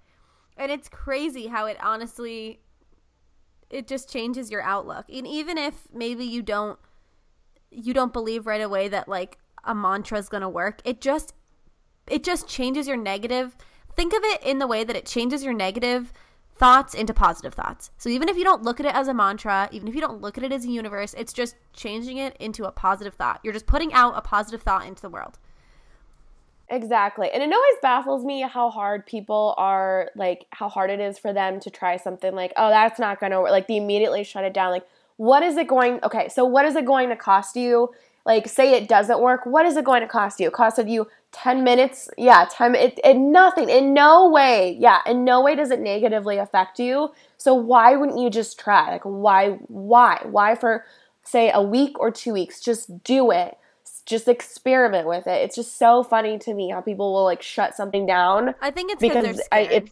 And 0.56 0.72
it's 0.72 0.88
crazy 0.88 1.48
how 1.48 1.66
it 1.66 1.78
honestly 1.84 2.62
it 3.70 3.88
just 3.88 4.10
changes 4.10 4.50
your 4.50 4.62
outlook. 4.62 5.06
And 5.10 5.28
even 5.28 5.58
if 5.58 5.88
maybe 5.94 6.24
you 6.24 6.42
don't 6.42 6.80
you 7.72 7.94
don't 7.94 8.14
believe 8.14 8.48
right 8.48 8.62
away 8.62 8.88
that 8.88 9.10
like 9.10 9.38
a 9.66 9.76
mantra 9.76 10.18
is 10.18 10.30
going 10.30 10.42
to 10.42 10.50
work, 10.50 10.82
it 10.86 11.02
just 11.02 11.34
it 12.08 12.24
just 12.24 12.48
changes 12.48 12.88
your 12.88 12.98
negative 12.98 13.56
think 13.96 14.14
of 14.14 14.24
it 14.24 14.44
in 14.44 14.60
the 14.60 14.68
way 14.68 14.84
that 14.84 14.96
it 14.96 15.06
changes 15.06 15.44
your 15.44 15.54
negative 15.54 16.12
thoughts 16.56 16.94
into 16.94 17.14
positive 17.14 17.54
thoughts. 17.54 17.92
So 17.98 18.10
even 18.10 18.30
if 18.30 18.38
you 18.38 18.44
don't 18.44 18.64
look 18.64 18.80
at 18.80 18.86
it 18.86 18.96
as 18.96 19.08
a 19.08 19.14
mantra, 19.14 19.70
even 19.72 19.88
if 19.88 19.96
you 19.96 20.02
don't 20.02 20.22
look 20.22 20.38
at 20.38 20.44
it 20.44 20.52
as 20.52 20.66
a 20.66 20.70
universe, 20.70 21.14
it's 21.18 21.34
just 21.34 21.56
changing 21.74 22.18
it 22.18 22.38
into 22.40 22.66
a 22.66 22.72
positive 22.72 23.16
thought. 23.16 23.40
You're 23.44 23.54
just 23.54 23.66
putting 23.66 23.94
out 23.94 24.14
a 24.16 24.22
positive 24.22 24.62
thought 24.62 24.86
into 24.86 25.02
the 25.02 25.10
world. 25.10 25.40
Exactly. 26.70 27.30
And 27.32 27.44
it 27.44 27.54
always 27.54 27.76
baffles 27.82 28.24
me 28.24 28.42
how 28.42 28.70
hard 28.70 29.06
people 29.06 29.54
are 29.58 30.10
like 30.16 30.46
how 30.52 30.70
hard 30.70 30.90
it 30.90 31.00
is 31.00 31.20
for 31.20 31.34
them 31.34 31.60
to 31.60 31.70
try 31.70 31.98
something 31.98 32.34
like, 32.34 32.54
"Oh, 32.58 32.70
that's 32.70 33.00
not 33.00 33.20
going 33.20 33.32
to 33.32 33.42
work." 33.42 33.52
Like 33.52 33.68
they 33.68 33.78
immediately 33.78 34.24
shut 34.24 34.44
it 34.44 34.54
down 34.54 34.72
like, 34.72 34.86
"What 35.18 35.44
is 35.44 35.58
it 35.58 35.68
going 35.68 36.00
Okay, 36.04 36.30
so 36.30 36.46
what 36.46 36.66
is 36.66 36.76
it 36.76 36.86
going 36.86 37.10
to 37.10 37.16
cost 37.16 37.56
you?" 37.56 37.92
Like 38.26 38.48
say 38.48 38.74
it 38.74 38.88
doesn't 38.88 39.20
work, 39.20 39.46
what 39.46 39.66
is 39.66 39.76
it 39.76 39.84
going 39.84 40.02
to 40.02 40.08
cost 40.08 40.40
you? 40.40 40.48
It 40.48 40.54
costed 40.54 40.90
you 40.90 41.08
10 41.34 41.64
minutes? 41.64 42.10
Yeah 42.18 42.46
10 42.50 42.76
it, 42.76 43.00
it 43.04 43.16
nothing. 43.16 43.70
In 43.70 43.94
no 43.94 44.30
way 44.30 44.78
yeah 44.80 45.02
in 45.06 45.26
no 45.26 45.42
way 45.42 45.56
does 45.56 45.72
it 45.72 45.80
negatively 45.80 46.38
affect 46.38 46.80
you. 46.80 47.10
So 47.38 47.54
why 47.54 47.96
wouldn't 47.96 48.20
you 48.20 48.30
just 48.30 48.60
try? 48.60 48.92
Like 48.92 49.04
why 49.04 49.60
why? 49.68 50.22
Why 50.24 50.56
for 50.56 50.86
say 51.24 51.52
a 51.54 51.62
week 51.62 52.00
or 52.00 52.12
two 52.12 52.34
weeks 52.34 52.62
just 52.62 53.04
do 53.04 53.32
it. 53.32 53.58
Just 54.06 54.28
experiment 54.28 55.08
with 55.08 55.28
it. 55.28 55.42
It's 55.42 55.56
just 55.56 55.78
so 55.78 56.04
funny 56.04 56.38
to 56.40 56.54
me 56.54 56.70
how 56.70 56.82
people 56.82 57.14
will 57.14 57.24
like 57.24 57.42
shut 57.42 57.76
something 57.76 58.06
down 58.06 58.54
i 58.62 58.70
think 58.70 58.92
it's 58.92 59.00
because 59.00 59.42
I, 59.52 59.62
it's 59.62 59.92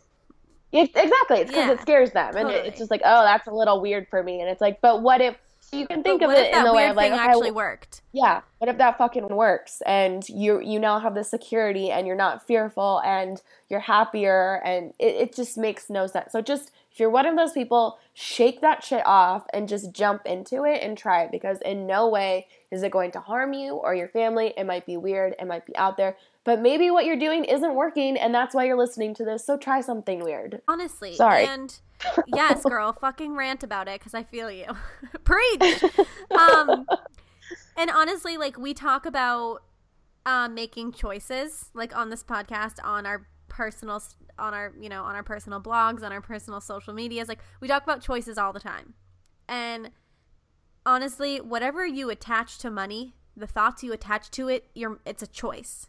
it, 0.71 0.91
exactly 0.95 1.39
it's 1.39 1.51
because 1.51 1.67
yeah, 1.67 1.71
it 1.71 1.81
scares 1.81 2.11
them. 2.11 2.33
Totally. 2.33 2.55
and 2.55 2.65
it, 2.65 2.69
it's 2.69 2.79
just 2.79 2.91
like 2.91 3.01
oh 3.03 3.23
that's 3.23 3.47
a 3.47 3.51
little 3.51 3.81
weird 3.81 4.07
for 4.09 4.23
me. 4.23 4.39
And 4.41 4.49
it's 4.49 4.61
like 4.61 4.79
but 4.81 5.01
what 5.01 5.21
if 5.21 5.35
you 5.71 5.87
can 5.87 6.03
think 6.03 6.21
of 6.21 6.31
it 6.31 6.53
in 6.53 6.63
the 6.63 6.73
way 6.73 6.89
of 6.89 6.95
like, 6.95 7.11
okay, 7.11 7.21
actually 7.21 7.51
worked. 7.51 8.01
Yeah. 8.11 8.41
What 8.57 8.69
if 8.69 8.77
that 8.77 8.97
fucking 8.97 9.27
works 9.29 9.81
and 9.85 10.27
you 10.27 10.61
you 10.61 10.79
now 10.79 10.99
have 10.99 11.15
the 11.15 11.23
security 11.23 11.91
and 11.91 12.05
you're 12.05 12.15
not 12.15 12.45
fearful 12.45 13.01
and 13.05 13.41
you're 13.69 13.79
happier 13.79 14.61
and 14.65 14.93
it, 14.99 15.15
it 15.15 15.35
just 15.35 15.57
makes 15.57 15.89
no 15.89 16.07
sense. 16.07 16.31
So 16.31 16.41
just 16.41 16.71
if 16.91 16.99
you're 16.99 17.09
one 17.09 17.25
of 17.25 17.37
those 17.37 17.53
people, 17.53 17.99
shake 18.13 18.59
that 18.61 18.83
shit 18.83 19.05
off 19.05 19.45
and 19.53 19.69
just 19.69 19.93
jump 19.93 20.25
into 20.25 20.65
it 20.65 20.83
and 20.83 20.97
try 20.97 21.23
it 21.23 21.31
because 21.31 21.59
in 21.61 21.87
no 21.87 22.09
way 22.09 22.47
is 22.71 22.83
it 22.83 22.91
going 22.91 23.11
to 23.11 23.19
harm 23.19 23.53
you 23.53 23.73
or 23.73 23.93
your 23.93 24.07
family. 24.07 24.53
It 24.57 24.65
might 24.65 24.85
be 24.85 24.97
weird, 24.97 25.35
it 25.39 25.45
might 25.45 25.65
be 25.65 25.75
out 25.75 25.97
there, 25.97 26.15
but 26.43 26.61
maybe 26.61 26.89
what 26.89 27.05
you're 27.05 27.19
doing 27.19 27.43
isn't 27.43 27.75
working 27.75 28.17
and 28.17 28.33
that's 28.33 28.55
why 28.55 28.65
you're 28.65 28.77
listening 28.77 29.13
to 29.15 29.25
this. 29.25 29.45
So 29.45 29.57
try 29.57 29.81
something 29.81 30.23
weird. 30.23 30.61
Honestly. 30.67 31.15
Sorry. 31.15 31.45
And 31.45 31.77
yes, 32.27 32.63
girl, 32.67 32.93
fucking 32.93 33.35
rant 33.35 33.63
about 33.63 33.87
it 33.87 33.99
because 33.99 34.13
I 34.13 34.23
feel 34.23 34.49
you. 34.49 34.67
Preach. 35.23 35.83
Um, 36.31 36.85
and 37.77 37.89
honestly, 37.89 38.37
like 38.37 38.57
we 38.57 38.73
talk 38.73 39.05
about 39.05 39.63
uh, 40.25 40.47
making 40.47 40.93
choices, 40.93 41.69
like 41.73 41.95
on 41.95 42.09
this 42.09 42.23
podcast, 42.23 42.75
on 42.83 43.05
our 43.05 43.27
personal, 43.49 44.01
on 44.39 44.53
our 44.53 44.73
you 44.79 44.89
know, 44.89 45.03
on 45.03 45.15
our 45.15 45.23
personal 45.23 45.59
blogs, 45.59 46.03
on 46.03 46.11
our 46.11 46.21
personal 46.21 46.61
social 46.61 46.93
medias. 46.93 47.27
Like 47.27 47.39
we 47.59 47.67
talk 47.67 47.83
about 47.83 48.01
choices 48.01 48.37
all 48.37 48.53
the 48.53 48.59
time, 48.59 48.93
and 49.47 49.91
honestly, 50.85 51.39
whatever 51.39 51.85
you 51.85 52.09
attach 52.09 52.57
to 52.59 52.69
money, 52.69 53.15
the 53.35 53.47
thoughts 53.47 53.83
you 53.83 53.93
attach 53.93 54.31
to 54.31 54.47
it, 54.47 54.67
you're 54.73 54.99
it's 55.05 55.23
a 55.23 55.27
choice 55.27 55.87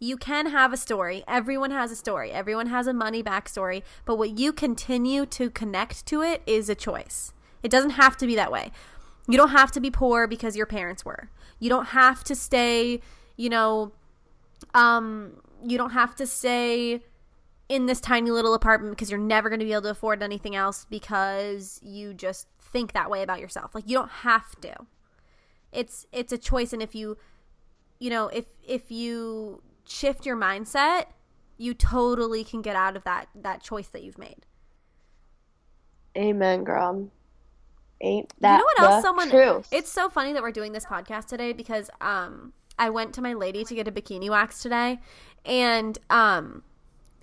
you 0.00 0.16
can 0.16 0.46
have 0.46 0.72
a 0.72 0.78
story. 0.78 1.22
Everyone 1.28 1.70
has 1.70 1.92
a 1.92 1.96
story. 1.96 2.32
Everyone 2.32 2.68
has 2.68 2.86
a 2.86 2.94
money 2.94 3.22
backstory. 3.22 3.82
But 4.06 4.16
what 4.16 4.38
you 4.38 4.52
continue 4.52 5.26
to 5.26 5.50
connect 5.50 6.06
to 6.06 6.22
it 6.22 6.42
is 6.46 6.70
a 6.70 6.74
choice. 6.74 7.34
It 7.62 7.70
doesn't 7.70 7.90
have 7.90 8.16
to 8.16 8.26
be 8.26 8.34
that 8.36 8.50
way. 8.50 8.72
You 9.28 9.36
don't 9.36 9.50
have 9.50 9.70
to 9.72 9.80
be 9.80 9.90
poor 9.90 10.26
because 10.26 10.56
your 10.56 10.66
parents 10.66 11.04
were. 11.04 11.28
You 11.58 11.68
don't 11.68 11.88
have 11.88 12.24
to 12.24 12.34
stay, 12.34 13.02
you 13.36 13.50
know, 13.50 13.92
um, 14.72 15.42
you 15.64 15.76
don't 15.76 15.90
have 15.90 16.16
to 16.16 16.26
stay 16.26 17.02
in 17.68 17.84
this 17.84 18.00
tiny 18.00 18.30
little 18.30 18.54
apartment 18.54 18.96
because 18.96 19.10
you're 19.10 19.20
never 19.20 19.50
going 19.50 19.60
to 19.60 19.66
be 19.66 19.72
able 19.72 19.82
to 19.82 19.90
afford 19.90 20.22
anything 20.22 20.56
else 20.56 20.86
because 20.88 21.78
you 21.84 22.14
just 22.14 22.48
think 22.72 22.92
that 22.92 23.10
way 23.10 23.22
about 23.22 23.40
yourself. 23.40 23.74
Like 23.74 23.88
you 23.88 23.96
don't 23.96 24.10
have 24.10 24.60
to. 24.60 24.74
It's 25.72 26.06
it's 26.12 26.32
a 26.32 26.38
choice 26.38 26.72
and 26.72 26.82
if 26.82 26.94
you 26.94 27.16
you 27.98 28.10
know, 28.10 28.28
if 28.28 28.46
if 28.66 28.90
you 28.90 29.62
shift 29.86 30.26
your 30.26 30.36
mindset, 30.36 31.06
you 31.58 31.74
totally 31.74 32.42
can 32.42 32.62
get 32.62 32.74
out 32.74 32.96
of 32.96 33.04
that 33.04 33.28
that 33.34 33.62
choice 33.62 33.88
that 33.88 34.02
you've 34.02 34.18
made. 34.18 34.46
Amen, 36.16 36.64
girl. 36.64 37.08
Ain't 38.00 38.32
that 38.40 38.52
you 38.52 38.58
know 38.58 38.64
what 38.64 38.80
else? 38.80 39.02
Someone. 39.02 39.30
Truth. 39.30 39.68
It's 39.70 39.92
so 39.92 40.08
funny 40.08 40.32
that 40.32 40.42
we're 40.42 40.50
doing 40.50 40.72
this 40.72 40.86
podcast 40.86 41.26
today 41.26 41.52
because 41.52 41.90
um 42.00 42.54
I 42.78 42.88
went 42.88 43.12
to 43.14 43.22
my 43.22 43.34
lady 43.34 43.62
to 43.64 43.74
get 43.74 43.86
a 43.86 43.92
bikini 43.92 44.30
wax 44.30 44.62
today, 44.62 44.98
and 45.44 45.98
um 46.08 46.62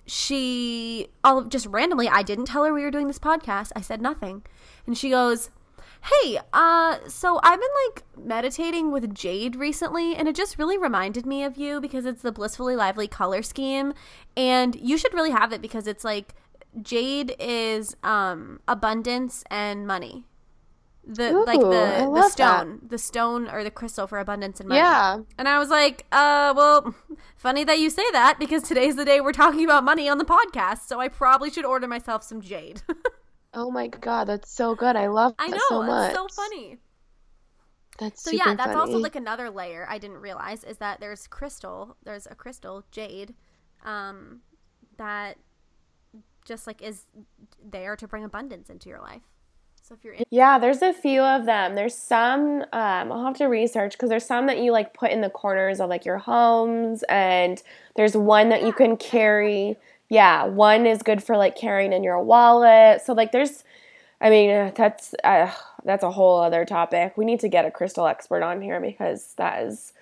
she 0.08 1.08
all 1.22 1.44
just 1.44 1.66
randomly 1.66 2.08
I 2.08 2.22
didn't 2.22 2.46
tell 2.46 2.64
her 2.64 2.72
we 2.72 2.82
were 2.82 2.90
doing 2.90 3.06
this 3.06 3.18
podcast. 3.18 3.72
I 3.76 3.82
said 3.82 4.00
nothing, 4.00 4.42
and 4.86 4.96
she 4.96 5.10
goes, 5.10 5.50
Hey, 6.22 6.38
uh, 6.52 6.98
so 7.08 7.40
I've 7.42 7.60
been 7.60 7.68
like 7.86 8.04
meditating 8.16 8.90
with 8.90 9.14
jade 9.14 9.56
recently, 9.56 10.14
and 10.16 10.26
it 10.26 10.34
just 10.34 10.58
really 10.58 10.78
reminded 10.78 11.26
me 11.26 11.44
of 11.44 11.56
you 11.56 11.80
because 11.80 12.06
it's 12.06 12.22
the 12.22 12.32
blissfully 12.32 12.76
lively 12.76 13.06
color 13.08 13.42
scheme, 13.42 13.92
and 14.36 14.74
you 14.76 14.96
should 14.96 15.12
really 15.12 15.30
have 15.30 15.52
it 15.52 15.60
because 15.60 15.86
it's 15.86 16.04
like 16.04 16.34
jade 16.82 17.34
is 17.38 17.96
um 18.02 18.60
abundance 18.66 19.44
and 19.50 19.86
money. 19.86 20.24
The 21.10 21.32
Ooh, 21.32 21.46
like 21.46 21.58
the 21.58 22.10
the 22.14 22.28
stone, 22.28 22.78
that. 22.82 22.90
the 22.90 22.98
stone 22.98 23.48
or 23.48 23.64
the 23.64 23.70
crystal 23.70 24.06
for 24.06 24.18
abundance 24.18 24.60
and 24.60 24.68
money. 24.68 24.80
Yeah. 24.80 25.20
And 25.38 25.48
I 25.48 25.58
was 25.58 25.70
like, 25.70 26.04
uh, 26.12 26.52
well, 26.54 26.94
funny 27.36 27.64
that 27.64 27.78
you 27.78 27.88
say 27.88 28.04
that 28.12 28.38
because 28.38 28.62
today's 28.62 28.94
the 28.96 29.06
day 29.06 29.22
we're 29.22 29.32
talking 29.32 29.64
about 29.64 29.84
money 29.84 30.06
on 30.06 30.18
the 30.18 30.26
podcast, 30.26 30.86
so 30.86 31.00
I 31.00 31.08
probably 31.08 31.50
should 31.50 31.64
order 31.64 31.88
myself 31.88 32.22
some 32.22 32.42
jade. 32.42 32.82
Oh 33.54 33.70
my 33.70 33.88
god, 33.88 34.26
that's 34.26 34.50
so 34.50 34.74
good. 34.74 34.94
I 34.94 35.06
love 35.06 35.34
I 35.38 35.48
know, 35.48 35.58
so 35.68 35.82
much. 35.82 36.14
So 36.14 36.28
funny. 36.28 36.78
That's 37.98 38.22
so 38.22 38.30
yeah, 38.30 38.54
that's 38.54 38.72
funny. 38.72 38.76
also 38.76 38.98
like 38.98 39.16
another 39.16 39.50
layer 39.50 39.86
I 39.88 39.98
didn't 39.98 40.18
realize 40.18 40.62
is 40.64 40.78
that 40.78 41.00
there's 41.00 41.26
crystal, 41.26 41.96
there's 42.04 42.26
a 42.30 42.34
crystal 42.34 42.84
jade, 42.90 43.34
um, 43.84 44.42
that 44.98 45.38
just 46.44 46.66
like 46.66 46.82
is 46.82 47.04
there 47.64 47.96
to 47.96 48.06
bring 48.06 48.22
abundance 48.22 48.70
into 48.70 48.88
your 48.88 49.00
life. 49.00 49.22
So 49.88 49.94
if 49.94 50.04
you're 50.04 50.14
in- 50.14 50.24
yeah, 50.30 50.58
there's 50.58 50.82
a 50.82 50.92
few 50.92 51.22
of 51.22 51.46
them. 51.46 51.74
There's 51.74 51.94
some 51.94 52.62
um, 52.74 53.10
I'll 53.10 53.24
have 53.24 53.38
to 53.38 53.46
research 53.46 53.92
because 53.92 54.10
there's 54.10 54.26
some 54.26 54.46
that 54.46 54.58
you 54.58 54.70
like 54.70 54.92
put 54.92 55.10
in 55.10 55.22
the 55.22 55.30
corners 55.30 55.80
of 55.80 55.88
like 55.88 56.04
your 56.04 56.18
homes, 56.18 57.04
and 57.08 57.62
there's 57.96 58.14
one 58.14 58.50
that 58.50 58.64
you 58.64 58.74
can 58.74 58.98
carry 58.98 59.76
yeah, 60.10 60.44
one 60.44 60.86
is 60.86 61.02
good 61.02 61.22
for 61.22 61.38
like 61.38 61.56
carrying 61.56 61.94
in 61.94 62.02
your 62.02 62.22
wallet. 62.22 63.00
So 63.00 63.14
like 63.14 63.32
there's 63.32 63.64
I 64.20 64.28
mean, 64.28 64.72
that's 64.76 65.14
uh, 65.24 65.50
that's 65.84 66.02
a 66.02 66.10
whole 66.10 66.38
other 66.38 66.66
topic. 66.66 67.16
We 67.16 67.24
need 67.24 67.40
to 67.40 67.48
get 67.48 67.64
a 67.64 67.70
crystal 67.70 68.06
expert 68.06 68.42
on 68.42 68.60
here 68.60 68.80
because 68.82 69.32
that 69.38 69.62
is 69.62 69.94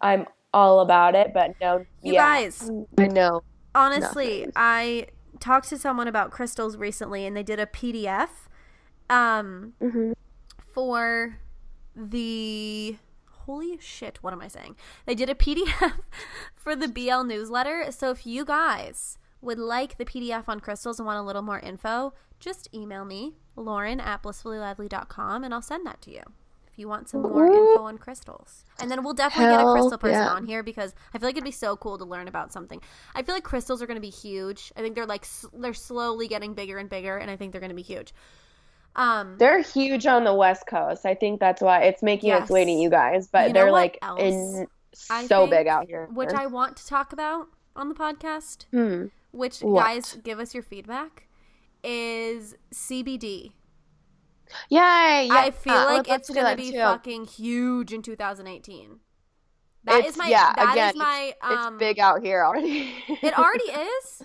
I'm 0.00 0.26
all 0.54 0.80
about 0.80 1.16
it, 1.16 1.32
but 1.34 1.56
no 1.60 1.84
You 2.02 2.12
yeah, 2.12 2.34
guys, 2.34 2.70
I 2.96 3.08
know. 3.08 3.42
Honestly, 3.74 4.38
nothing. 4.38 4.52
I 4.54 5.06
talked 5.40 5.68
to 5.70 5.78
someone 5.78 6.06
about 6.06 6.30
crystals 6.30 6.76
recently 6.76 7.26
and 7.26 7.36
they 7.36 7.42
did 7.42 7.58
a 7.58 7.66
PDF 7.66 8.28
um 9.08 9.74
mm-hmm. 9.80 10.12
for 10.72 11.38
the 11.94 12.96
holy 13.46 13.78
shit, 13.80 14.18
what 14.22 14.32
am 14.32 14.40
I 14.40 14.48
saying? 14.48 14.76
They 15.06 15.14
did 15.14 15.30
a 15.30 15.34
PDF 15.46 15.92
for 16.54 16.76
the 16.76 16.88
BL 16.88 17.22
newsletter. 17.24 17.90
So 17.90 18.10
if 18.10 18.26
you 18.26 18.44
guys 18.44 19.18
would 19.40 19.58
like 19.58 19.96
the 19.96 20.04
PDF 20.04 20.48
on 20.48 20.60
crystals 20.60 20.98
and 20.98 21.06
want 21.06 21.18
a 21.18 21.22
little 21.22 21.42
more 21.42 21.60
info, 21.60 22.12
just 22.40 22.68
email 22.74 23.04
me, 23.04 23.34
Lauren 23.54 24.00
at 24.00 24.22
blissfullylively.com, 24.22 25.44
and 25.44 25.54
I'll 25.54 25.62
send 25.62 25.86
that 25.86 26.02
to 26.02 26.10
you. 26.10 26.22
if 26.70 26.78
you 26.78 26.88
want 26.88 27.08
some 27.08 27.22
more 27.22 27.46
info 27.46 27.84
on 27.84 27.96
crystals. 27.96 28.64
And 28.78 28.90
then 28.90 29.02
we'll 29.02 29.14
definitely 29.14 29.56
get 29.56 29.64
a 29.64 29.72
crystal 29.72 29.98
person 29.98 30.20
yeah. 30.20 30.28
on 30.28 30.44
here 30.44 30.62
because 30.62 30.94
I 31.14 31.18
feel 31.18 31.28
like 31.28 31.36
it'd 31.36 31.44
be 31.44 31.50
so 31.50 31.76
cool 31.76 31.96
to 31.96 32.04
learn 32.04 32.28
about 32.28 32.52
something. 32.52 32.82
I 33.14 33.22
feel 33.22 33.34
like 33.34 33.44
crystals 33.44 33.80
are 33.80 33.86
going 33.86 33.96
to 33.96 34.00
be 34.02 34.10
huge. 34.10 34.72
I 34.76 34.80
think 34.80 34.94
they're 34.94 35.06
like 35.06 35.26
they're 35.54 35.72
slowly 35.72 36.28
getting 36.28 36.52
bigger 36.52 36.76
and 36.76 36.90
bigger, 36.90 37.16
and 37.16 37.30
I 37.30 37.36
think 37.36 37.52
they're 37.52 37.60
going 37.62 37.70
to 37.70 37.76
be 37.76 37.82
huge. 37.82 38.12
Um, 38.96 39.36
They're 39.38 39.60
huge 39.62 40.06
on 40.06 40.24
the 40.24 40.34
West 40.34 40.66
Coast. 40.66 41.04
I 41.06 41.14
think 41.14 41.38
that's 41.38 41.60
why 41.62 41.82
it's 41.82 42.02
making 42.02 42.32
its 42.32 42.50
way 42.50 42.64
to 42.64 42.70
you 42.70 42.88
guys, 42.90 43.28
but 43.28 43.48
You 43.48 43.52
they're 43.52 43.70
like 43.70 43.98
else 44.02 44.20
in 44.20 44.66
so 44.92 45.26
think, 45.40 45.50
big 45.50 45.66
out 45.68 45.86
here. 45.86 46.08
which 46.12 46.32
I 46.32 46.46
want 46.46 46.76
to 46.78 46.86
talk 46.86 47.12
about 47.12 47.48
on 47.76 47.88
the 47.90 47.94
podcast, 47.94 48.64
Hmm. 48.72 49.06
which 49.32 49.60
What? 49.60 49.84
guys 49.84 50.18
give 50.24 50.38
us 50.40 50.54
your 50.54 50.62
feedback, 50.62 51.28
is 51.84 52.54
CBD. 52.72 53.52
Yay! 54.70 54.78
Yeah, 55.26 55.28
I 55.30 55.50
feel 55.50 55.74
I 55.74 55.84
like 55.96 56.08
it's 56.08 56.30
gonna 56.30 56.56
be 56.56 56.70
too. 56.72 56.78
fucking 56.78 57.26
huge 57.26 57.92
in 57.92 58.00
2018. 58.00 59.00
That 59.86 60.00
is 60.00 60.00
It's- 60.00 60.16
my 60.16 60.28
yeah, 60.28 60.52
that 60.56 60.66
is 60.68 60.72
again, 60.72 60.98
my 60.98 61.34
It's 61.50 61.66
um 61.66 61.78
big 61.78 61.98
out 61.98 62.22
here 62.22 62.44
already. 62.44 62.92
it 63.22 63.38
already 63.38 63.64
is. 63.70 64.22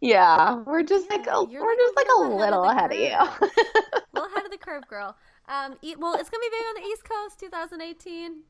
yeah, 0.00 0.56
we're 0.66 0.82
just 0.82 1.10
like 1.10 1.26
a, 1.26 1.42
we're 1.44 1.76
just 1.76 1.96
like 1.96 2.06
a 2.16 2.20
little 2.20 2.36
little 2.38 2.64
ahead 2.64 2.92
ahead 2.92 3.20
of 3.20 3.28
of 3.32 3.40
the 3.40 3.46
you. 3.46 4.02
well 4.12 4.26
ahead 4.32 4.44
of 4.44 4.50
the 4.50 4.58
curve, 4.58 4.86
girl. 4.88 5.16
Um 5.48 5.76
well, 5.98 6.14
it's 6.14 6.28
going 6.30 6.42
to 6.42 6.50
be 6.50 6.56
big 6.56 6.64
on 6.68 6.74
the 6.82 6.88
East 6.88 7.04
Coast 7.08 7.40
2018. 7.40 8.42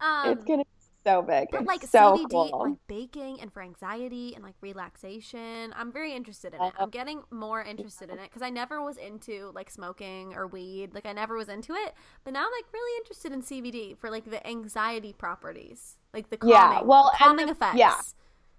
Um 0.00 0.28
it's 0.30 0.44
gonna 0.44 0.62
be 0.64 0.70
so 1.06 1.22
big. 1.22 1.48
But 1.52 1.64
like 1.64 1.82
so 1.82 2.16
CBD, 2.18 2.30
cool. 2.30 2.62
like 2.70 2.78
baking 2.88 3.40
and 3.40 3.52
for 3.52 3.62
anxiety 3.62 4.34
and 4.34 4.42
like 4.42 4.54
relaxation, 4.60 5.72
I'm 5.76 5.92
very 5.92 6.12
interested 6.12 6.54
in 6.54 6.60
it. 6.60 6.64
Uh-huh. 6.64 6.84
I'm 6.84 6.90
getting 6.90 7.22
more 7.30 7.62
interested 7.62 8.10
in 8.10 8.18
it 8.18 8.24
because 8.24 8.42
I 8.42 8.50
never 8.50 8.82
was 8.82 8.96
into 8.96 9.52
like 9.54 9.70
smoking 9.70 10.34
or 10.34 10.46
weed. 10.46 10.94
Like 10.94 11.06
I 11.06 11.12
never 11.12 11.36
was 11.36 11.48
into 11.48 11.72
it, 11.74 11.94
but 12.24 12.32
now 12.32 12.40
I'm 12.40 12.52
like 12.52 12.72
really 12.72 12.96
interested 12.98 13.32
in 13.32 13.42
CBD 13.42 13.96
for 13.98 14.10
like 14.10 14.24
the 14.30 14.44
anxiety 14.46 15.12
properties, 15.12 15.96
like 16.12 16.30
the 16.30 16.36
calming, 16.36 16.56
Yeah, 16.56 16.82
well, 16.82 17.12
calming 17.16 17.46
the- 17.46 17.52
effects. 17.52 17.76
yeah. 17.78 17.94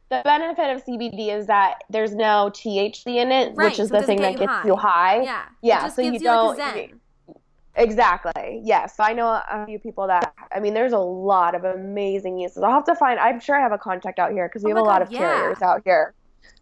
the 0.10 0.22
benefit 0.24 0.70
of 0.76 0.86
CBD 0.86 1.36
is 1.38 1.48
that 1.48 1.84
there's 1.90 2.16
no 2.16 2.50
THC 2.54 3.18
in 3.18 3.32
it, 3.32 3.54
Right, 3.56 3.66
which 3.70 3.80
is 3.80 3.90
so 3.90 4.00
the 4.00 4.04
thing 4.06 4.22
that 4.22 4.38
get 4.38 4.48
gets 4.48 4.64
you 4.66 4.72
you 4.72 4.76
high. 4.78 5.18
high. 5.18 5.22
yeah, 5.24 5.46
Yeah, 5.62 5.80
It 5.80 5.82
just 5.82 5.96
so 5.98 6.02
you 6.02 6.12
gives 6.14 6.24
you, 6.24 6.30
like 6.30 6.58
don't- 6.58 6.76
zen. 6.76 7.02
Exactly. 7.78 8.62
Yes. 8.64 8.96
I 9.00 9.14
know 9.14 9.28
a 9.28 9.66
few 9.68 9.80
people 9.80 10.08
that, 10.08 10.34
I 10.54 10.60
mean, 10.60 10.74
there's 10.74 10.94
a 10.94 10.98
lot 11.00 11.56
of 11.56 11.64
amazing 11.64 12.38
uses. 12.40 12.64
I'll 12.64 12.72
have 12.72 12.86
to 12.86 12.96
find, 12.96 13.20
I'm 13.20 13.40
sure 13.40 13.56
I 13.56 13.62
have 13.62 13.72
a 13.72 13.78
contact 13.78 14.20
out 14.20 14.32
here 14.32 14.48
because 14.50 14.64
we 14.64 14.72
Oh 14.74 14.76
have 14.78 14.84
a 14.84 14.86
my 14.86 14.92
lot 14.94 15.02
of 15.02 15.12
yeah. 15.12 15.20
carriers 15.20 15.62
out 15.62 15.82
here. 15.86 16.14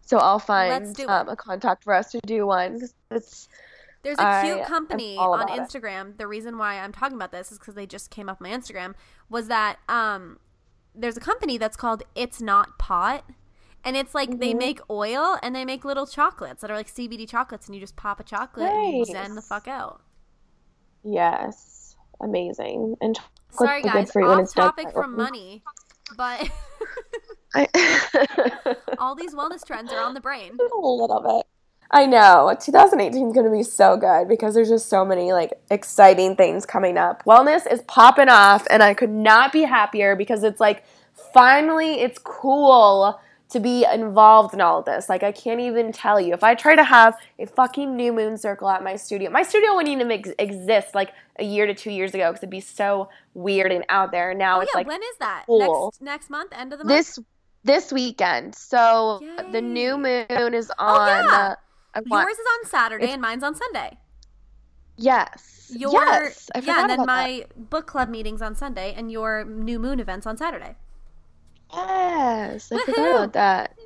So 0.02 0.18
I'll 0.18 0.38
find 0.38 1.00
um, 1.08 1.28
a 1.28 1.34
contact 1.36 1.84
for 1.84 1.94
us 1.94 2.10
to 2.12 2.20
do 2.26 2.46
one. 2.46 2.80
It's, 3.10 3.48
There's 4.02 4.18
a 4.18 4.42
cute 4.44 4.58
am 4.58 4.64
company 4.66 5.16
on 5.16 5.40
about 5.40 5.56
it. 5.56 5.60
Instagram. 5.60 6.16
The 6.16 6.26
reason 6.28 6.58
why 6.58 6.76
I'm 6.78 6.92
talking 6.92 7.16
about 7.16 7.32
this 7.32 7.50
is 7.50 7.58
because 7.58 7.74
they 7.74 7.86
just 7.86 8.10
came 8.10 8.28
up 8.28 8.40
my 8.40 8.50
Instagram. 8.50 8.94
Was 9.28 9.48
that 9.48 9.78
um, 9.88 10.38
there's 10.94 11.16
a 11.16 11.20
company 11.20 11.58
that's 11.58 11.76
called 11.76 12.04
It's 12.14 12.40
Not 12.40 12.78
Pot, 12.78 13.24
and 13.82 13.96
it's 13.96 14.14
like 14.14 14.38
they 14.38 14.52
Mhm. 14.54 14.58
make 14.58 14.80
oil 14.90 15.38
and 15.42 15.56
they 15.56 15.64
make 15.64 15.84
little 15.84 16.06
chocolates 16.06 16.60
that 16.60 16.70
are 16.70 16.76
like 16.76 16.88
CBD 16.88 17.26
chocolates, 17.28 17.66
and 17.66 17.74
you 17.74 17.80
just 17.80 17.96
pop 17.96 18.20
a 18.20 18.24
chocolate 18.24 18.70
and 18.70 18.98
you 18.98 19.04
zen 19.06 19.34
the 19.34 19.42
fuck 19.42 19.66
out. 19.66 20.02
Yes, 21.06 21.96
amazing. 22.20 22.96
And 23.00 23.18
Sorry 23.50 23.82
chocolate's 23.82 23.84
good 23.84 23.92
guys, 23.92 24.12
for 24.12 24.20
you 24.20 24.28
when 24.28 24.38
off 24.38 24.44
it's 24.44 24.52
done 24.52 24.66
topic 24.66 24.92
from 24.92 25.16
money, 25.16 25.62
but 26.16 26.50
I- 27.54 28.76
all 28.98 29.14
these 29.14 29.34
wellness 29.34 29.64
trends 29.64 29.92
are 29.92 30.00
on 30.00 30.14
the 30.14 30.20
brain. 30.20 30.58
a 30.60 30.76
little 30.76 31.20
bit. 31.20 31.46
I 31.90 32.06
know. 32.06 32.54
2018 32.60 33.28
is 33.28 33.32
going 33.32 33.46
to 33.46 33.52
be 33.52 33.62
so 33.62 33.96
good 33.96 34.28
because 34.28 34.54
there's 34.54 34.68
just 34.68 34.88
so 34.88 35.04
many 35.04 35.32
like 35.32 35.52
exciting 35.70 36.34
things 36.34 36.66
coming 36.66 36.98
up. 36.98 37.24
Wellness 37.24 37.70
is 37.70 37.80
popping 37.82 38.28
off 38.28 38.66
and 38.70 38.82
I 38.82 38.92
could 38.92 39.10
not 39.10 39.52
be 39.52 39.62
happier 39.62 40.16
because 40.16 40.42
it's 40.42 40.60
like 40.60 40.82
finally 41.32 42.00
it's 42.00 42.18
cool 42.18 43.20
to 43.48 43.60
be 43.60 43.84
involved 43.92 44.52
in 44.54 44.60
all 44.60 44.80
of 44.80 44.84
this. 44.86 45.08
Like 45.08 45.22
I 45.22 45.30
can't 45.32 45.60
even 45.60 45.92
tell 45.92 46.20
you. 46.20 46.34
If 46.34 46.42
I 46.42 46.54
try 46.54 46.74
to 46.74 46.82
have 46.84 47.16
a 47.38 47.46
fucking 47.46 47.94
new 47.96 48.12
moon 48.12 48.36
circle 48.36 48.68
at 48.68 48.82
my 48.82 48.96
studio, 48.96 49.30
my 49.30 49.42
studio 49.44 49.74
wouldn't 49.74 49.92
even 49.92 50.10
ex- 50.10 50.30
exist 50.38 50.94
like 50.94 51.12
a 51.38 51.44
year 51.44 51.66
to 51.66 51.74
2 51.74 51.90
years 51.90 52.12
ago 52.14 52.30
cuz 52.32 52.38
it'd 52.40 52.50
be 52.50 52.60
so 52.60 53.08
weird 53.34 53.70
and 53.70 53.84
out 53.88 54.10
there. 54.10 54.34
Now 54.34 54.58
Oh 54.58 54.60
it's 54.62 54.72
yeah, 54.74 54.78
like 54.78 54.88
when 54.88 55.00
is 55.02 55.16
that? 55.20 55.44
cool. 55.46 55.86
Next 55.86 56.02
next 56.02 56.30
month, 56.30 56.52
end 56.52 56.72
of 56.72 56.78
the 56.80 56.84
month. 56.84 56.96
this 56.96 57.18
this 57.62 57.92
weekend. 57.92 58.54
So 58.54 59.20
the 59.52 59.60
new 59.62 59.96
moon 59.96 60.54
is 60.54 60.70
on. 60.78 61.00
Oh, 61.00 61.06
yeah. 61.06 61.54
uh, 61.94 62.02
want- 62.08 62.28
Yours 62.28 62.38
is 62.38 62.46
on 62.58 62.68
Saturday 62.70 63.04
It's- 63.04 63.14
and 63.14 63.22
mine's 63.22 63.42
on 63.44 63.54
Sunday. 63.54 63.98
Yes. 64.96 65.70
Your 65.74 65.92
yes. 65.92 66.48
I 66.54 66.60
yeah, 66.60 66.80
and 66.82 66.90
then 66.90 67.06
my 67.06 67.44
book 67.56 67.86
club 67.86 68.08
meetings 68.08 68.40
on 68.40 68.54
Sunday, 68.54 68.94
and 68.96 69.10
your 69.10 69.44
new 69.44 69.78
moon 69.78 70.00
events 70.00 70.26
on 70.26 70.36
Saturday. 70.36 70.76
Yes. 71.72 72.72
I 72.72 72.78
Woohoo. 72.78 72.86
forgot 72.86 73.10
about 73.10 73.32
that. 73.34 73.76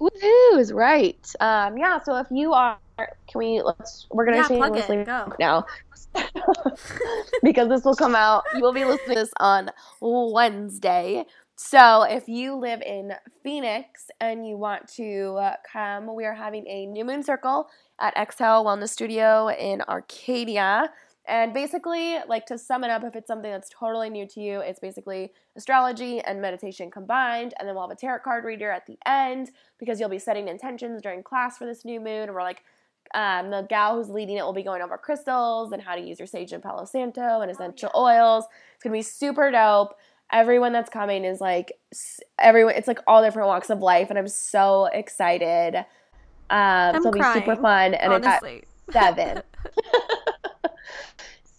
Woohoo 0.00 0.58
is 0.58 0.72
right. 0.72 1.26
Um, 1.40 1.76
yeah. 1.78 2.00
So 2.02 2.16
if 2.16 2.28
you 2.30 2.52
are, 2.52 2.78
can 2.98 3.38
we? 3.38 3.62
Let's. 3.64 4.06
We're 4.10 4.26
gonna 4.26 4.38
Yeah, 4.38 4.48
plug 4.48 4.76
shamelessly 4.76 4.96
it. 4.96 5.06
Go. 5.06 5.32
now 5.38 5.66
because 7.42 7.68
this 7.68 7.84
will 7.84 7.96
come 7.96 8.14
out. 8.14 8.44
You 8.52 8.62
will 8.62 8.72
be 8.72 8.84
listening 8.84 9.16
to 9.16 9.20
this 9.22 9.32
on 9.40 9.70
Wednesday. 10.00 11.24
So 11.56 12.02
if 12.04 12.28
you 12.28 12.54
live 12.56 12.82
in 12.82 13.12
Phoenix 13.42 14.10
and 14.20 14.46
you 14.46 14.56
want 14.56 14.88
to 14.96 15.36
uh, 15.40 15.54
come, 15.70 16.14
we 16.14 16.24
are 16.24 16.34
having 16.34 16.66
a 16.68 16.86
new 16.86 17.04
moon 17.04 17.22
circle 17.22 17.68
at 18.00 18.16
Exhale 18.16 18.64
Wellness 18.64 18.90
Studio 18.90 19.50
in 19.50 19.82
Arcadia. 19.82 20.90
And 21.28 21.52
basically, 21.52 22.16
like 22.26 22.46
to 22.46 22.56
sum 22.56 22.84
it 22.84 22.90
up, 22.90 23.04
if 23.04 23.14
it's 23.14 23.26
something 23.26 23.50
that's 23.50 23.68
totally 23.68 24.08
new 24.08 24.26
to 24.28 24.40
you, 24.40 24.60
it's 24.60 24.80
basically 24.80 25.30
astrology 25.56 26.20
and 26.22 26.40
meditation 26.40 26.90
combined. 26.90 27.52
And 27.58 27.68
then 27.68 27.74
we'll 27.74 27.86
have 27.86 27.94
a 27.94 28.00
tarot 28.00 28.20
card 28.20 28.44
reader 28.44 28.70
at 28.70 28.86
the 28.86 28.96
end 29.04 29.50
because 29.78 30.00
you'll 30.00 30.08
be 30.08 30.18
setting 30.18 30.48
intentions 30.48 31.02
during 31.02 31.22
class 31.22 31.58
for 31.58 31.66
this 31.66 31.84
new 31.84 32.00
moon. 32.00 32.22
And 32.22 32.34
we're 32.34 32.42
like, 32.42 32.62
um, 33.14 33.50
the 33.50 33.66
gal 33.68 33.96
who's 33.96 34.08
leading 34.08 34.38
it 34.38 34.42
will 34.42 34.54
be 34.54 34.62
going 34.62 34.80
over 34.80 34.96
crystals 34.96 35.72
and 35.72 35.82
how 35.82 35.94
to 35.94 36.00
use 36.00 36.18
your 36.18 36.26
sage 36.26 36.52
and 36.52 36.62
palo 36.62 36.86
santo 36.86 37.40
and 37.40 37.50
essential 37.50 37.90
oils. 37.94 38.44
It's 38.74 38.82
gonna 38.82 38.94
be 38.94 39.02
super 39.02 39.50
dope. 39.50 39.96
Everyone 40.32 40.72
that's 40.72 40.90
coming 40.90 41.24
is 41.24 41.42
like 41.42 41.72
everyone. 42.38 42.74
It's 42.74 42.88
like 42.88 43.00
all 43.06 43.22
different 43.22 43.48
walks 43.48 43.70
of 43.70 43.80
life, 43.80 44.10
and 44.10 44.18
I'm 44.18 44.28
so 44.28 44.86
excited. 44.86 45.76
Um, 45.76 46.96
I'm 46.96 47.02
so 47.02 47.08
it'll 47.08 47.12
be 47.12 47.40
super 47.40 47.56
fun, 47.56 47.94
and 47.94 48.12
Honestly, 48.12 48.64
it's 48.88 48.96
at 48.96 49.16
seven. 49.16 49.42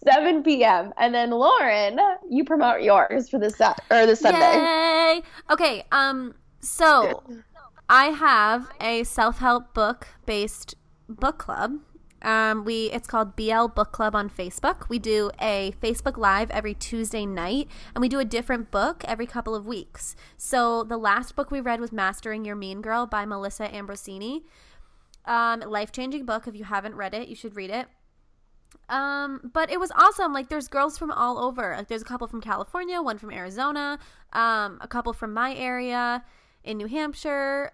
7 0.04 0.42
p.m. 0.42 0.92
And 0.98 1.14
then 1.14 1.30
Lauren, 1.30 1.98
you 2.28 2.44
promote 2.44 2.82
yours 2.82 3.28
for 3.28 3.38
this 3.38 3.56
Sat 3.56 3.80
or 3.90 4.06
this 4.06 4.20
Sunday. 4.20 4.40
Yay! 4.40 5.22
Okay, 5.50 5.84
um, 5.92 6.34
so 6.60 7.22
I 7.88 8.06
have 8.06 8.70
a 8.80 9.04
self-help 9.04 9.74
book 9.74 10.08
based 10.26 10.74
book 11.08 11.38
club. 11.38 11.80
Um, 12.22 12.64
we 12.64 12.90
it's 12.90 13.06
called 13.06 13.34
BL 13.34 13.66
Book 13.68 13.92
Club 13.92 14.14
on 14.14 14.28
Facebook. 14.28 14.88
We 14.88 14.98
do 14.98 15.30
a 15.40 15.72
Facebook 15.82 16.18
Live 16.18 16.50
every 16.50 16.74
Tuesday 16.74 17.24
night, 17.24 17.68
and 17.94 18.02
we 18.02 18.08
do 18.08 18.18
a 18.18 18.24
different 18.24 18.70
book 18.70 19.04
every 19.06 19.26
couple 19.26 19.54
of 19.54 19.64
weeks. 19.64 20.16
So 20.36 20.84
the 20.84 20.98
last 20.98 21.34
book 21.34 21.50
we 21.50 21.60
read 21.60 21.80
was 21.80 21.92
Mastering 21.92 22.44
Your 22.44 22.56
Mean 22.56 22.82
Girl 22.82 23.06
by 23.06 23.24
Melissa 23.24 23.68
Ambrosini. 23.68 24.42
Um, 25.24 25.60
life 25.60 25.92
changing 25.92 26.26
book. 26.26 26.46
If 26.46 26.54
you 26.54 26.64
haven't 26.64 26.94
read 26.94 27.14
it, 27.14 27.28
you 27.28 27.34
should 27.34 27.56
read 27.56 27.70
it. 27.70 27.86
Um, 28.88 29.50
but 29.52 29.70
it 29.70 29.78
was 29.78 29.92
awesome. 29.92 30.32
Like 30.32 30.48
there's 30.48 30.68
girls 30.68 30.98
from 30.98 31.10
all 31.10 31.38
over. 31.38 31.74
Like 31.76 31.88
there's 31.88 32.02
a 32.02 32.06
couple 32.06 32.26
from 32.26 32.40
California, 32.40 33.00
one 33.00 33.18
from 33.18 33.30
Arizona, 33.30 33.98
um, 34.32 34.78
a 34.80 34.88
couple 34.88 35.12
from 35.12 35.32
my 35.32 35.54
area 35.54 36.24
in 36.64 36.76
New 36.76 36.86
Hampshire. 36.86 37.72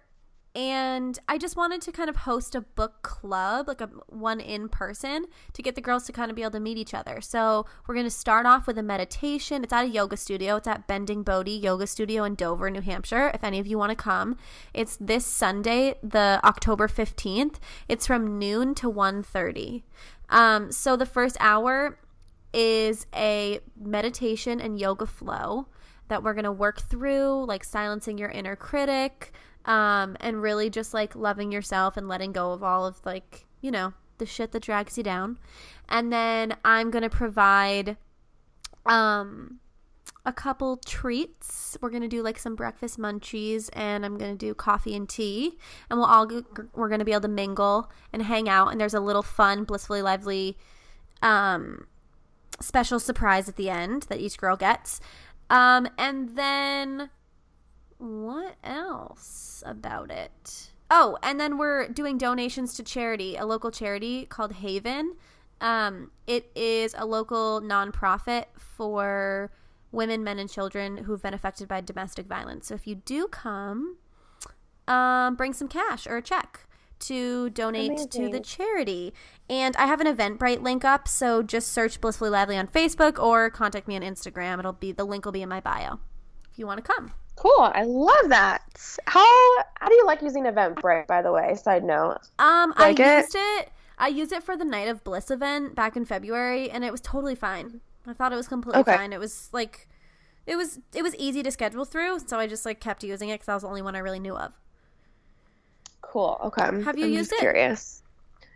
And 0.57 1.19
I 1.27 1.37
just 1.37 1.55
wanted 1.55 1.81
to 1.83 1.91
kind 1.91 2.09
of 2.09 2.15
host 2.15 2.55
a 2.55 2.61
book 2.61 3.03
club, 3.03 3.67
like 3.67 3.79
a 3.79 3.91
one 4.07 4.39
in 4.39 4.69
person, 4.69 5.25
to 5.53 5.61
get 5.61 5.75
the 5.75 5.81
girls 5.81 6.07
to 6.07 6.11
kind 6.11 6.31
of 6.31 6.35
be 6.35 6.41
able 6.41 6.53
to 6.53 6.59
meet 6.59 6.77
each 6.77 6.95
other. 6.95 7.21
So 7.21 7.67
we're 7.85 7.93
going 7.93 8.07
to 8.07 8.11
start 8.11 8.47
off 8.47 8.65
with 8.65 8.75
a 8.79 8.81
meditation. 8.81 9.63
It's 9.63 9.71
at 9.71 9.85
a 9.85 9.87
yoga 9.87 10.17
studio. 10.17 10.55
It's 10.55 10.67
at 10.67 10.87
Bending 10.87 11.21
Bodie 11.21 11.51
Yoga 11.51 11.85
Studio 11.85 12.23
in 12.23 12.33
Dover, 12.33 12.71
New 12.71 12.81
Hampshire. 12.81 13.29
If 13.35 13.43
any 13.43 13.59
of 13.59 13.67
you 13.67 13.77
want 13.77 13.91
to 13.91 13.95
come, 13.95 14.35
it's 14.73 14.97
this 14.99 15.27
Sunday, 15.27 15.99
the 16.01 16.39
October 16.43 16.87
15th. 16.87 17.57
It's 17.87 18.07
from 18.07 18.39
noon 18.39 18.73
to 18.75 18.91
1.30. 18.91 19.83
Um, 20.29 20.71
so 20.71 20.95
the 20.95 21.05
first 21.05 21.37
hour 21.39 21.99
is 22.53 23.05
a 23.15 23.59
meditation 23.79 24.59
and 24.59 24.79
yoga 24.79 25.05
flow 25.05 25.67
that 26.07 26.23
we're 26.23 26.33
going 26.33 26.45
to 26.45 26.51
work 26.51 26.81
through, 26.81 27.45
like 27.45 27.63
silencing 27.63 28.17
your 28.17 28.29
inner 28.29 28.55
critic, 28.55 29.33
um, 29.65 30.15
and 30.21 30.41
really 30.41 30.69
just 30.69 30.93
like 30.93 31.15
loving 31.15 31.51
yourself 31.51 31.97
and 31.97 32.07
letting 32.07 32.31
go 32.31 32.51
of 32.51 32.63
all 32.63 32.85
of 32.85 32.99
like, 33.05 33.45
you 33.61 33.71
know, 33.71 33.93
the 34.17 34.25
shit 34.25 34.51
that 34.51 34.63
drags 34.63 34.97
you 34.97 35.03
down. 35.03 35.37
And 35.89 36.11
then 36.11 36.55
I'm 36.63 36.91
going 36.91 37.03
to 37.03 37.09
provide 37.09 37.97
um 38.85 39.59
a 40.27 40.33
couple 40.33 40.75
treats. 40.85 41.77
We're 41.81 41.89
gonna 41.89 42.09
do 42.09 42.21
like 42.21 42.37
some 42.37 42.55
breakfast 42.55 42.99
munchies, 42.99 43.69
and 43.71 44.05
I'm 44.05 44.17
gonna 44.17 44.35
do 44.35 44.53
coffee 44.53 44.93
and 44.93 45.07
tea, 45.07 45.57
and 45.89 45.97
we'll 45.97 46.07
all 46.07 46.27
we're 46.75 46.89
gonna 46.89 47.05
be 47.05 47.13
able 47.13 47.21
to 47.21 47.27
mingle 47.29 47.89
and 48.11 48.21
hang 48.21 48.49
out. 48.49 48.67
And 48.67 48.79
there's 48.79 48.93
a 48.93 48.99
little 48.99 49.23
fun, 49.23 49.63
blissfully 49.63 50.01
lively, 50.01 50.57
um, 51.21 51.87
special 52.59 52.99
surprise 52.99 53.47
at 53.47 53.55
the 53.55 53.69
end 53.69 54.03
that 54.09 54.19
each 54.19 54.37
girl 54.37 54.57
gets. 54.57 54.99
Um, 55.49 55.87
and 55.97 56.35
then 56.35 57.09
what 57.97 58.55
else 58.65 59.63
about 59.65 60.11
it? 60.11 60.71
Oh, 60.91 61.17
and 61.23 61.39
then 61.39 61.57
we're 61.57 61.87
doing 61.87 62.17
donations 62.17 62.73
to 62.75 62.83
charity, 62.83 63.37
a 63.37 63.45
local 63.45 63.71
charity 63.71 64.25
called 64.25 64.53
Haven. 64.53 65.15
Um, 65.61 66.11
it 66.27 66.51
is 66.53 66.93
a 66.97 67.05
local 67.05 67.61
nonprofit 67.61 68.45
for 68.57 69.51
women, 69.91 70.23
men, 70.23 70.39
and 70.39 70.49
children 70.49 70.97
who've 70.97 71.21
been 71.21 71.33
affected 71.33 71.67
by 71.67 71.81
domestic 71.81 72.25
violence. 72.27 72.67
So 72.67 72.75
if 72.75 72.87
you 72.87 72.95
do 72.95 73.27
come, 73.27 73.97
um, 74.87 75.35
bring 75.35 75.53
some 75.53 75.67
cash 75.67 76.07
or 76.07 76.17
a 76.17 76.21
check 76.21 76.67
to 76.99 77.49
donate 77.51 77.91
Amazing. 77.91 78.09
to 78.09 78.29
the 78.29 78.39
charity. 78.39 79.13
And 79.49 79.75
I 79.77 79.85
have 79.85 80.01
an 80.01 80.07
Eventbrite 80.07 80.61
link 80.61 80.83
up, 80.83 81.07
so 81.07 81.43
just 81.43 81.71
search 81.71 82.01
Blissfully 82.01 82.29
Lively 82.29 82.57
on 82.57 82.67
Facebook 82.67 83.21
or 83.21 83.49
contact 83.49 83.87
me 83.87 83.95
on 83.95 84.01
Instagram. 84.01 84.59
It'll 84.59 84.73
be 84.73 84.91
the 84.91 85.05
link 85.05 85.25
will 85.25 85.31
be 85.31 85.41
in 85.41 85.49
my 85.49 85.59
bio 85.59 85.99
if 86.51 86.57
you 86.57 86.65
want 86.65 86.83
to 86.83 86.93
come. 86.93 87.11
Cool. 87.35 87.71
I 87.73 87.83
love 87.83 88.29
that. 88.29 88.63
How 89.05 89.23
how 89.75 89.87
do 89.87 89.93
you 89.93 90.05
like 90.07 90.23
using 90.23 90.45
Eventbrite, 90.45 91.05
by 91.05 91.21
the 91.21 91.31
way? 91.31 91.53
Side 91.53 91.83
note. 91.83 92.17
Um, 92.39 92.73
like 92.79 92.99
I 92.99 93.17
it? 93.17 93.21
used 93.21 93.35
it. 93.35 93.69
I 93.99 94.07
used 94.07 94.31
it 94.31 94.43
for 94.43 94.57
the 94.57 94.65
Night 94.65 94.87
of 94.87 95.03
Bliss 95.03 95.29
event 95.29 95.75
back 95.75 95.95
in 95.95 96.05
February, 96.05 96.69
and 96.69 96.83
it 96.83 96.91
was 96.91 97.01
totally 97.01 97.35
fine. 97.35 97.81
I 98.07 98.13
thought 98.13 98.31
it 98.31 98.37
was 98.37 98.47
completely 98.47 98.81
okay. 98.81 98.95
fine. 98.95 99.13
It 99.13 99.19
was 99.19 99.49
like, 99.51 99.87
it 100.45 100.55
was 100.55 100.79
it 100.93 101.03
was 101.03 101.13
easy 101.15 101.43
to 101.43 101.51
schedule 101.51 101.85
through, 101.85 102.19
so 102.19 102.39
I 102.39 102.47
just 102.47 102.65
like 102.65 102.79
kept 102.79 103.03
using 103.03 103.29
it 103.29 103.35
because 103.35 103.47
that 103.47 103.53
was 103.55 103.63
the 103.63 103.69
only 103.69 103.81
one 103.81 103.95
I 103.95 103.99
really 103.99 104.19
knew 104.19 104.35
of. 104.35 104.53
Cool. 106.01 106.39
Okay. 106.45 106.83
Have 106.83 106.97
you 106.97 107.05
I'm 107.05 107.13
used 107.13 107.33
it? 107.33 107.39
Curious. 107.39 108.01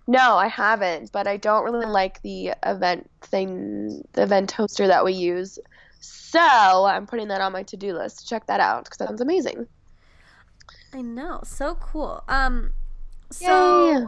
No, 0.07 0.35
I 0.35 0.47
haven't, 0.47 1.11
but 1.11 1.27
I 1.27 1.37
don't 1.37 1.63
really 1.63 1.85
like 1.85 2.21
the 2.21 2.53
event 2.65 3.09
thing, 3.21 4.03
the 4.13 4.23
event 4.23 4.53
hoster 4.53 4.87
that 4.87 5.05
we 5.05 5.13
use. 5.13 5.59
So 5.99 6.39
I'm 6.39 7.05
putting 7.05 7.27
that 7.27 7.41
on 7.41 7.51
my 7.51 7.63
to 7.63 7.77
do 7.77 7.93
list. 7.93 8.27
Check 8.27 8.47
that 8.47 8.59
out 8.59 8.85
because 8.85 8.97
that 8.97 9.09
sounds 9.09 9.21
amazing. 9.21 9.67
I 10.93 11.01
know, 11.01 11.41
so 11.43 11.75
cool. 11.75 12.23
Um, 12.27 12.73
so 13.29 13.91
yeah. 13.91 14.05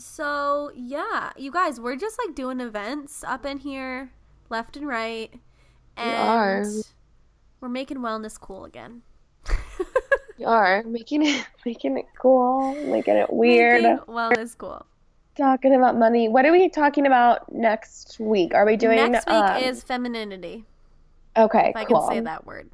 So 0.00 0.70
yeah, 0.74 1.30
you 1.36 1.50
guys, 1.50 1.78
we're 1.78 1.96
just 1.96 2.18
like 2.24 2.34
doing 2.34 2.60
events 2.60 3.22
up 3.24 3.44
in 3.44 3.58
here, 3.58 4.10
left 4.48 4.76
and 4.76 4.86
right, 4.86 5.32
and 5.96 6.10
we 6.10 6.16
are. 6.16 6.64
we're 7.60 7.68
making 7.68 7.98
wellness 7.98 8.38
cool 8.40 8.64
again. 8.64 9.02
we 10.38 10.44
are 10.44 10.82
making 10.84 11.26
it 11.26 11.46
making 11.66 11.98
it 11.98 12.06
cool, 12.18 12.74
making 12.86 13.16
it 13.16 13.32
weird. 13.32 13.82
Making 13.82 13.98
wellness 14.06 14.56
cool 14.56 14.86
talking 15.36 15.74
about 15.74 15.96
money. 15.96 16.28
What 16.28 16.44
are 16.44 16.52
we 16.52 16.68
talking 16.68 17.06
about 17.06 17.52
next 17.52 18.18
week? 18.18 18.54
Are 18.54 18.66
we 18.66 18.76
doing 18.76 19.12
next 19.12 19.26
week 19.26 19.34
um, 19.34 19.62
is 19.62 19.82
femininity. 19.82 20.64
Okay, 21.36 21.70
if 21.70 21.76
I 21.76 21.84
cool. 21.84 22.08
can 22.08 22.16
say 22.16 22.20
that 22.20 22.44
word. 22.44 22.70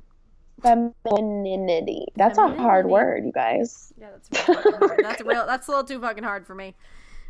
Femininity. 0.62 2.06
That's 2.16 2.36
femininity. 2.36 2.60
a 2.60 2.62
hard 2.62 2.86
word, 2.86 3.24
you 3.24 3.32
guys. 3.32 3.92
Yeah, 4.00 4.08
that's 4.10 4.48
real. 4.48 4.96
That's 5.02 5.22
real. 5.22 5.46
That's 5.46 5.68
a 5.68 5.70
little 5.70 5.84
too 5.84 6.00
fucking 6.00 6.24
hard 6.24 6.46
for 6.46 6.54
me 6.54 6.74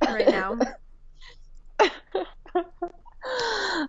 right 0.03 0.29
now. 0.29 0.59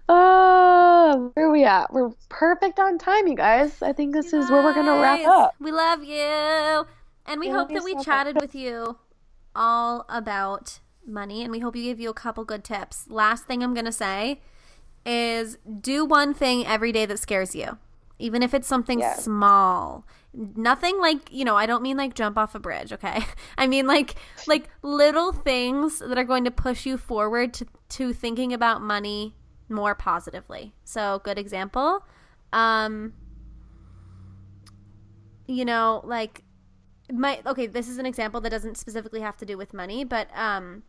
Oh, 0.10 1.32
where 1.34 1.48
are 1.48 1.52
we 1.52 1.64
at? 1.64 1.94
We're 1.94 2.12
perfect 2.30 2.80
on 2.80 2.98
time, 2.98 3.28
you 3.28 3.36
guys. 3.36 3.82
I 3.82 3.94
think 3.94 4.14
this 4.14 4.32
you 4.32 4.40
is 4.40 4.46
guys, 4.46 4.52
where 4.52 4.64
we're 4.64 4.74
gonna 4.74 5.00
wrap 5.02 5.26
up. 5.26 5.56
We 5.60 5.72
love 5.72 6.04
you, 6.04 6.86
and 7.26 7.40
we 7.40 7.50
hope 7.50 7.70
that 7.70 7.84
we 7.84 7.96
chatted 8.04 8.40
with 8.42 8.56
you 8.56 8.98
all 9.56 10.06
about 10.10 10.80
money, 11.06 11.44
and 11.44 11.52
we 11.52 11.60
hope 11.60 11.76
you 11.76 11.84
gave 11.84 12.00
you 12.00 12.10
a 12.10 12.14
couple 12.14 12.44
good 12.46 12.64
tips. 12.64 13.06
Last 13.10 13.46
thing 13.46 13.64
I'm 13.64 13.74
gonna 13.74 13.92
say 13.92 14.42
is 15.06 15.58
do 15.82 16.04
one 16.04 16.34
thing 16.34 16.66
every 16.66 16.92
day 16.92 17.06
that 17.06 17.20
scares 17.20 17.56
you, 17.56 17.78
even 18.20 18.44
if 18.44 18.54
it's 18.54 18.68
something 18.68 19.00
yeah. 19.00 19.16
small. 19.16 20.06
Nothing 20.38 21.00
like, 21.00 21.32
you 21.32 21.44
know, 21.44 21.56
I 21.56 21.66
don't 21.66 21.82
mean 21.82 21.98
like 21.98 22.14
jump 22.14 22.38
off 22.38 22.54
a 22.54 22.60
bridge, 22.60 22.94
okay? 22.94 23.24
I 23.58 23.66
mean 23.66 23.88
like 23.88 24.16
like 24.46 24.70
little 24.84 25.32
things 25.34 26.00
that 26.00 26.18
are 26.18 26.24
going 26.24 26.44
to 26.44 26.52
push 26.52 26.86
you 26.86 26.98
forward 26.98 27.54
to 27.56 27.66
to 27.90 28.14
thinking 28.14 28.54
about 28.54 28.82
money 28.82 29.36
more 29.68 29.96
positively. 29.96 30.74
So, 30.84 31.22
good 31.24 31.40
example. 31.40 32.06
Um 32.54 33.14
you 35.48 35.66
know, 35.66 36.02
like 36.04 36.44
my 37.12 37.42
okay, 37.46 37.66
this 37.66 37.88
is 37.88 37.98
an 37.98 38.06
example 38.06 38.40
that 38.42 38.50
doesn't 38.50 38.78
specifically 38.78 39.22
have 39.22 39.38
to 39.38 39.46
do 39.46 39.58
with 39.58 39.74
money, 39.74 40.04
but 40.04 40.28
um 40.38 40.84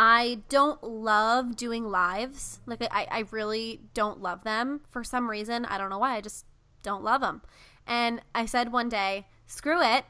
I 0.00 0.42
don't 0.48 0.80
love 0.84 1.56
doing 1.56 1.90
lives. 1.90 2.60
Like 2.66 2.80
I, 2.82 3.08
I 3.10 3.24
really 3.32 3.80
don't 3.94 4.22
love 4.22 4.44
them 4.44 4.80
for 4.88 5.02
some 5.02 5.28
reason. 5.28 5.64
I 5.64 5.76
don't 5.76 5.90
know 5.90 5.98
why. 5.98 6.14
I 6.14 6.20
just 6.20 6.46
don't 6.84 7.02
love 7.02 7.20
them. 7.20 7.42
And 7.88 8.20
I 8.34 8.46
said 8.46 8.70
one 8.70 8.88
day, 8.88 9.26
screw 9.46 9.82
it. 9.82 10.04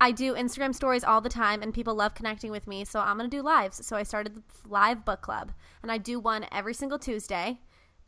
I 0.00 0.10
do 0.10 0.34
Instagram 0.34 0.74
stories 0.74 1.04
all 1.04 1.20
the 1.20 1.28
time 1.28 1.62
and 1.62 1.74
people 1.74 1.94
love 1.94 2.14
connecting 2.14 2.50
with 2.50 2.66
me. 2.66 2.84
So 2.84 3.00
I'm 3.00 3.18
going 3.18 3.30
to 3.30 3.36
do 3.36 3.42
lives. 3.42 3.86
So 3.86 3.96
I 3.96 4.02
started 4.02 4.34
the 4.34 4.42
live 4.66 5.04
book 5.04 5.20
club 5.20 5.52
and 5.82 5.92
I 5.92 5.98
do 5.98 6.18
one 6.18 6.46
every 6.50 6.74
single 6.74 6.98
Tuesday. 6.98 7.60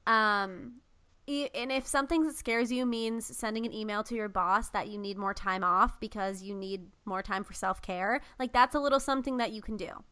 Um, 0.06 0.80
and 1.28 1.70
if 1.70 1.86
something 1.86 2.24
that 2.24 2.34
scares 2.34 2.72
you 2.72 2.84
means 2.86 3.36
sending 3.36 3.64
an 3.66 3.72
email 3.72 4.02
to 4.04 4.14
your 4.14 4.28
boss 4.28 4.70
that 4.70 4.88
you 4.88 4.98
need 4.98 5.16
more 5.16 5.34
time 5.34 5.62
off 5.62 6.00
because 6.00 6.42
you 6.42 6.54
need 6.54 6.88
more 7.04 7.22
time 7.22 7.44
for 7.44 7.52
self 7.52 7.80
care, 7.82 8.20
like 8.40 8.52
that's 8.52 8.74
a 8.74 8.80
little 8.80 8.98
something 8.98 9.36
that 9.36 9.52
you 9.52 9.62
can 9.62 9.76
do 9.76 10.02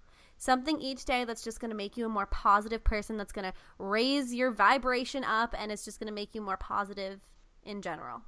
something 0.40 0.80
each 0.80 1.04
day 1.04 1.24
that's 1.24 1.44
just 1.44 1.60
going 1.60 1.70
to 1.70 1.76
make 1.76 1.96
you 1.96 2.06
a 2.06 2.08
more 2.08 2.26
positive 2.26 2.82
person, 2.82 3.16
that's 3.16 3.32
going 3.32 3.44
to 3.44 3.52
raise 3.78 4.34
your 4.34 4.50
vibration 4.50 5.22
up, 5.22 5.54
and 5.56 5.70
it's 5.70 5.84
just 5.84 6.00
going 6.00 6.08
to 6.08 6.14
make 6.14 6.34
you 6.34 6.40
more 6.40 6.56
positive 6.56 7.20
in 7.62 7.82
general. 7.82 8.22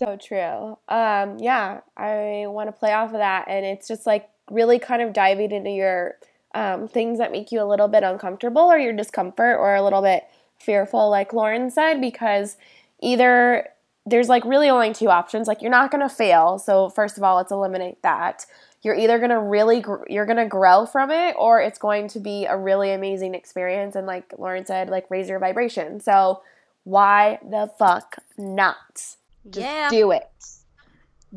So 0.00 0.16
true. 0.16 0.78
Um, 0.88 1.38
yeah, 1.40 1.80
I 1.94 2.44
want 2.46 2.68
to 2.68 2.72
play 2.72 2.94
off 2.94 3.10
of 3.10 3.18
that, 3.18 3.44
and 3.48 3.66
it's 3.66 3.86
just 3.86 4.06
like 4.06 4.30
really 4.50 4.78
kind 4.78 5.02
of 5.02 5.12
diving 5.12 5.52
into 5.52 5.68
your 5.68 6.14
um, 6.54 6.88
things 6.88 7.18
that 7.18 7.30
make 7.30 7.52
you 7.52 7.62
a 7.62 7.68
little 7.68 7.86
bit 7.86 8.02
uncomfortable 8.02 8.62
or 8.62 8.78
your 8.78 8.94
discomfort 8.94 9.58
or 9.60 9.74
a 9.74 9.82
little 9.82 10.00
bit 10.00 10.24
fearful, 10.58 11.10
like 11.10 11.34
Lauren 11.34 11.70
said, 11.70 12.00
because 12.00 12.56
either 13.02 13.68
there's 14.06 14.30
like 14.30 14.42
really 14.46 14.70
only 14.70 14.94
two 14.94 15.10
options. 15.10 15.46
Like 15.46 15.60
you're 15.60 15.70
not 15.70 15.90
going 15.90 16.00
to 16.08 16.14
fail. 16.14 16.58
So 16.58 16.88
first 16.88 17.18
of 17.18 17.22
all, 17.22 17.36
let's 17.36 17.52
eliminate 17.52 18.02
that 18.02 18.46
you're 18.82 18.96
either 18.96 19.18
going 19.18 19.30
to 19.30 19.38
really 19.38 19.80
gr- 19.82 20.06
you're 20.08 20.24
going 20.24 20.38
to 20.38 20.46
grow 20.46 20.86
from 20.86 21.10
it 21.10 21.36
or 21.38 21.60
it's 21.60 21.78
going 21.78 22.08
to 22.08 22.20
be 22.20 22.46
a 22.46 22.56
really 22.56 22.90
amazing 22.92 23.34
experience 23.34 23.94
and 23.94 24.06
like 24.06 24.32
Lauren 24.38 24.64
said 24.64 24.88
like 24.88 25.10
raise 25.10 25.28
your 25.28 25.38
vibration. 25.38 26.00
So 26.00 26.40
why 26.84 27.38
the 27.42 27.70
fuck 27.78 28.16
not? 28.38 29.16
Just 29.48 29.64
yeah. 29.64 29.88
do 29.88 30.10
it. 30.10 30.28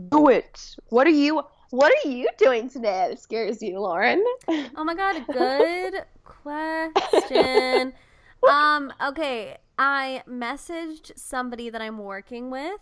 Do 0.09 0.29
it. 0.29 0.75
What 0.89 1.07
are 1.07 1.11
you 1.11 1.43
what 1.69 1.91
are 1.91 2.09
you 2.09 2.27
doing 2.37 2.69
today 2.69 3.07
that 3.09 3.19
scares 3.19 3.61
you, 3.61 3.79
Lauren? 3.79 4.23
Oh 4.47 4.83
my 4.83 4.93
god, 4.95 5.25
good 5.31 6.05
question. 6.23 7.93
um 8.49 8.93
okay, 9.03 9.57
I 9.77 10.23
messaged 10.27 11.17
somebody 11.17 11.69
that 11.69 11.81
I'm 11.81 11.97
working 11.97 12.51
with 12.51 12.79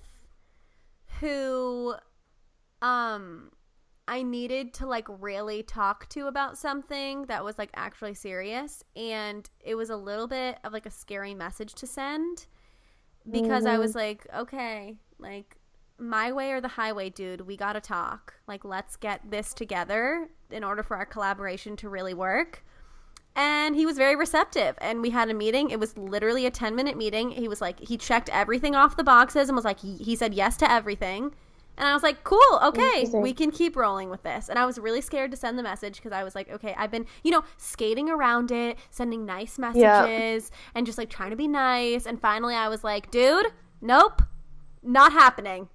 who 1.19 1.95
um 2.82 3.51
I 4.07 4.24
needed 4.24 4.74
to 4.76 4.88
like 4.88 5.07
really 5.07 5.63
talk 5.63 6.09
to 6.09 6.28
about 6.28 6.57
something 6.57 7.28
that 7.28 7.45
was 7.45 7.57
like 7.57 7.69
actually 7.76 8.15
serious 8.15 8.84
and 8.95 9.49
it 9.61 9.76
was 9.76 9.89
a 9.89 9.95
little 9.95 10.28
bit 10.28 10.57
of 10.63 10.74
like 10.74 10.86
a 10.86 10.91
scary 10.91 11.34
message 11.34 11.76
to 11.76 11.88
send 11.88 12.47
because 13.30 13.63
mm-hmm. 13.63 13.76
I 13.76 13.78
was 13.78 13.95
like, 13.95 14.26
okay, 14.36 14.97
like 15.22 15.57
my 15.97 16.32
way 16.32 16.51
or 16.51 16.61
the 16.61 16.67
highway, 16.67 17.09
dude, 17.09 17.41
we 17.41 17.55
got 17.55 17.74
to 17.74 17.82
talk. 17.82 18.34
Like 18.47 18.65
let's 18.65 18.95
get 18.95 19.30
this 19.30 19.53
together 19.53 20.30
in 20.49 20.63
order 20.63 20.84
for 20.84 20.97
our 20.97 21.05
collaboration 21.05 21.76
to 21.78 21.89
really 21.89 22.13
work. 22.13 22.63
And 23.36 23.76
he 23.76 23.86
was 23.86 23.97
very 23.97 24.15
receptive 24.15 24.76
and 24.82 25.01
we 25.01 25.11
had 25.11 25.30
a 25.30 25.34
meeting. 25.34 25.69
It 25.69 25.80
was 25.80 25.97
literally 25.97 26.45
a 26.45 26.51
10 26.51 26.76
minute 26.76 26.97
meeting. 26.97 27.32
He 27.32 27.47
was 27.47 27.61
like 27.61 27.80
he 27.80 27.97
checked 27.97 28.30
everything 28.30 28.76
off 28.76 28.97
the 28.97 29.03
boxes 29.03 29.47
and 29.47 29.55
was 29.55 29.63
like 29.63 29.80
he, 29.80 29.95
he 29.97 30.15
said 30.15 30.34
yes 30.34 30.57
to 30.57 30.69
everything 30.69 31.34
and 31.78 31.88
I 31.88 31.93
was 31.93 32.03
like, 32.03 32.24
cool, 32.24 32.59
okay, 32.63 33.07
we 33.13 33.34
can 33.34 33.49
keep 33.49 33.76
rolling 33.76 34.09
with 34.09 34.24
this. 34.24 34.49
And 34.49 34.59
I 34.59 34.65
was 34.65 34.78
really 34.78 35.01
scared 35.01 35.32
to 35.32 35.38
send 35.38 35.57
the 35.57 35.63
message 35.63 35.95
because 35.95 36.11
I 36.11 36.24
was 36.24 36.36
like, 36.36 36.49
okay, 36.51 36.76
I've 36.78 36.91
been, 36.91 37.05
you 37.24 37.32
know, 37.32 37.43
skating 37.57 38.09
around 38.09 38.51
it, 38.51 38.78
sending 38.91 39.26
nice 39.26 39.57
messages, 39.57 39.82
yeah. 40.51 40.57
and 40.76 40.86
just 40.86 40.97
like 40.97 41.09
trying 41.09 41.32
to 41.32 41.36
be 41.36 41.47
nice. 41.47 42.05
And 42.05 42.22
finally, 42.22 42.53
I 42.53 42.67
was 42.67 42.84
like, 42.84 43.09
dude, 43.09 43.47
nope, 43.82 44.22
not 44.84 45.11
happening. 45.11 45.69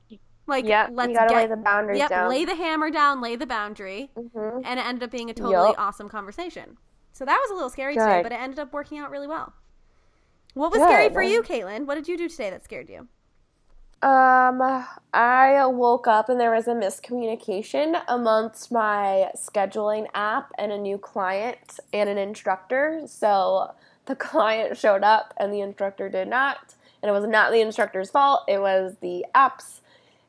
Like, 0.47 0.65
yeah, 0.65 0.89
let's 0.93 1.11
you 1.11 1.17
gotta 1.17 1.29
get, 1.29 1.37
lay 1.37 1.47
the 1.49 1.57
boundaries 1.57 1.99
yep, 1.99 2.11
down. 2.11 2.31
lay 2.31 2.45
the 2.45 2.55
hammer 2.55 2.91
down, 2.91 3.21
lay 3.21 3.35
the 3.35 3.47
boundary, 3.47 4.11
mm-hmm. 4.17 4.61
and 4.65 4.79
it 4.79 4.87
ended 4.87 5.03
up 5.03 5.11
being 5.11 5.29
a 5.29 5.35
totally 5.35 5.71
yep. 5.71 5.77
awesome 5.79 6.09
conversation. 6.09 6.77
So 7.13 7.25
that 7.25 7.39
was 7.41 7.51
a 7.51 7.55
little 7.55 7.71
scary 7.71 7.95
Good. 7.95 8.05
today, 8.05 8.23
but 8.23 8.31
it 8.31 8.41
ended 8.41 8.59
up 8.59 8.73
working 8.73 8.99
out 8.99 9.11
really 9.11 9.27
well. 9.27 9.53
What 10.55 10.71
was 10.71 10.79
Good. 10.79 10.89
scary 10.89 11.09
for 11.11 11.23
you, 11.23 11.43
Caitlin? 11.43 11.87
What 11.87 11.97
did 11.97 12.07
you 12.07 12.17
do 12.17 12.29
today 12.29 12.51
that 12.51 12.63
scared 12.63 12.89
you? 12.89 13.09
Um, 14.03 14.87
I 15.15 15.65
woke 15.67 16.07
up 16.07 16.29
and 16.29 16.39
there 16.39 16.53
was 16.53 16.69
a 16.69 16.75
miscommunication 16.75 18.01
amongst 18.07 18.71
my 18.71 19.31
scheduling 19.35 20.07
app 20.15 20.53
and 20.59 20.71
a 20.71 20.79
new 20.79 20.99
client 20.99 21.81
and 21.93 22.09
an 22.09 22.19
instructor. 22.19 23.03
So 23.07 23.75
the 24.05 24.15
client 24.17 24.77
showed 24.77 25.03
up 25.03 25.35
and 25.39 25.53
the 25.53 25.61
instructor 25.61 26.09
did 26.09 26.29
not. 26.29 26.76
And 27.07 27.15
it 27.15 27.21
was 27.21 27.29
not 27.29 27.53
the 27.53 27.61
instructor's 27.61 28.11
fault, 28.11 28.43
it 28.49 28.61
was 28.61 28.97
the 29.01 29.25
app's 29.35 29.81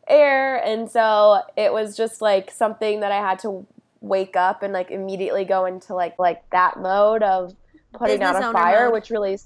error. 0.08 0.58
And 0.58 0.90
so 0.90 1.42
it 1.56 1.74
was 1.74 1.98
just 1.98 2.22
like 2.22 2.52
something 2.52 3.00
that 3.00 3.12
I 3.12 3.18
had 3.18 3.40
to 3.40 3.66
wake 4.02 4.36
up 4.36 4.62
and 4.62 4.74
like 4.74 4.92
immediately 4.92 5.44
go 5.44 5.66
into 5.66 5.96
like 5.96 6.20
like 6.20 6.48
that 6.52 6.80
mode 6.80 7.24
of 7.24 7.56
putting 7.94 8.20
Business 8.20 8.44
out 8.44 8.52
a 8.52 8.54
fire, 8.54 8.86
mode. 8.86 8.94
which 8.94 9.10
really 9.10 9.40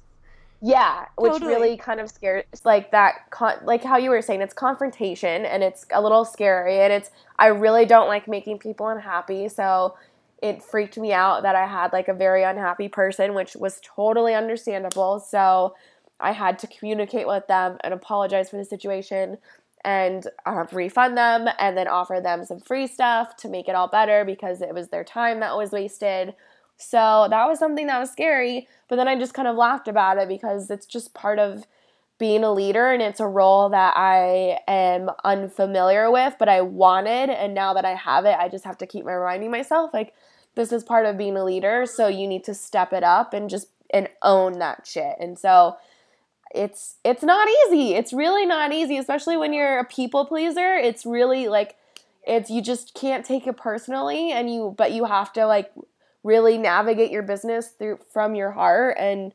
yeah, 0.61 1.05
which 1.15 1.32
Totally. 1.34 1.53
really 1.53 1.77
kind 1.77 1.99
of 1.99 2.09
scared 2.09 2.45
like 2.63 2.91
that 2.91 3.32
con- 3.32 3.59
like 3.63 3.84
how 3.84 3.97
you 3.97 4.09
were 4.11 4.21
saying 4.21 4.41
it's 4.41 4.53
confrontation 4.53 5.45
and 5.45 5.63
it's 5.63 5.86
a 5.91 6.01
little 6.01 6.23
scary 6.25 6.79
and 6.82 6.93
it's 6.93 7.09
I 7.39 7.47
really 7.47 7.86
don't 7.86 8.07
like 8.07 8.27
making 8.27 8.59
people 8.59 8.88
unhappy. 8.88 9.47
So 9.49 9.95
it 10.41 10.61
freaked 10.61 10.97
me 10.97 11.13
out 11.13 11.43
that 11.43 11.55
I 11.55 11.65
had 11.65 11.93
like 11.93 12.07
a 12.07 12.13
very 12.13 12.43
unhappy 12.43 12.89
person, 12.89 13.34
which 13.34 13.55
was 13.55 13.79
totally 13.84 14.36
understandable. 14.36 15.19
So 15.19 15.75
I 16.22 16.32
had 16.32 16.59
to 16.59 16.67
communicate 16.67 17.28
with 17.28 17.47
them 17.47 17.78
and 17.84 17.93
apologize 17.93 18.49
for 18.49 18.57
the 18.57 18.65
situation 18.65 19.38
and 19.84 20.28
uh, 20.45 20.65
refund 20.72 21.17
them 21.17 21.47
and 21.59 21.78
then 21.78 21.88
offer 21.88 22.19
them 22.22 22.45
some 22.45 22.59
free 22.59 22.88
stuff 22.88 23.36
to 23.38 23.49
make 23.49 23.67
it 23.67 23.76
all 23.76 23.88
better 23.88 24.24
because 24.24 24.61
it 24.61 24.74
was 24.74 24.89
their 24.89 25.03
time 25.03 25.39
that 25.39 25.57
was 25.57 25.72
wasted. 25.72 26.36
So 26.78 27.28
that 27.30 27.47
was 27.47 27.59
something 27.59 27.88
that 27.88 27.99
was 27.99 28.11
scary, 28.11 28.67
but 28.88 28.95
then 28.95 29.07
I 29.07 29.17
just 29.17 29.34
kind 29.34 29.47
of 29.47 29.55
laughed 29.55 29.88
about 29.88 30.17
it 30.17 30.28
because 30.28 30.69
it's 30.69 30.86
just 30.86 31.13
part 31.13 31.39
of 31.39 31.65
being 32.17 32.43
a 32.43 32.53
leader 32.53 32.91
and 32.91 33.01
it's 33.01 33.19
a 33.19 33.28
role 33.28 33.69
that 33.69 33.93
I 33.97 34.59
am 34.67 35.09
unfamiliar 35.24 36.11
with, 36.11 36.36
but 36.38 36.49
I 36.49 36.61
wanted 36.61 37.30
and 37.30 37.53
now 37.53 37.74
that 37.74 37.86
I 37.86 37.95
have 37.95 38.26
it, 38.26 38.36
I 38.38 38.47
just 38.47 38.65
have 38.65 38.78
to 38.80 38.88
keep 38.88 39.05
reminding 39.05 39.51
myself 39.51 39.91
like 39.93 40.13
this 40.55 40.72
is 40.72 40.84
part 40.84 41.05
of 41.05 41.17
being 41.17 41.38
a 41.38 41.43
leader, 41.43 41.86
so 41.86 42.07
you 42.07 42.28
need 42.28 42.43
to 42.43 42.53
step 42.53 42.93
it 42.93 43.03
up 43.03 43.34
and 43.34 43.49
just 43.49 43.69
and 43.93 44.09
own 44.22 44.59
that 44.59 44.88
shit. 44.88 45.15
And 45.19 45.38
so 45.38 45.78
it's 46.53 46.95
it's 47.03 47.23
not 47.23 47.47
easy. 47.67 47.93
It's 47.93 48.13
really 48.13 48.45
not 48.45 48.73
easy, 48.73 48.97
especially 48.97 49.37
when 49.37 49.53
you're 49.53 49.79
a 49.79 49.85
people 49.85 50.25
pleaser. 50.25 50.75
It's 50.75 51.05
really 51.05 51.47
like 51.47 51.75
it's 52.25 52.49
you 52.49 52.61
just 52.61 52.93
can't 52.93 53.25
take 53.25 53.47
it 53.47 53.57
personally 53.57 54.31
and 54.31 54.53
you 54.53 54.73
but 54.77 54.91
you 54.91 55.05
have 55.05 55.33
to 55.33 55.45
like 55.45 55.71
really 56.23 56.57
navigate 56.57 57.11
your 57.11 57.23
business 57.23 57.69
through 57.69 57.99
from 58.13 58.35
your 58.35 58.51
heart 58.51 58.95
and 58.99 59.33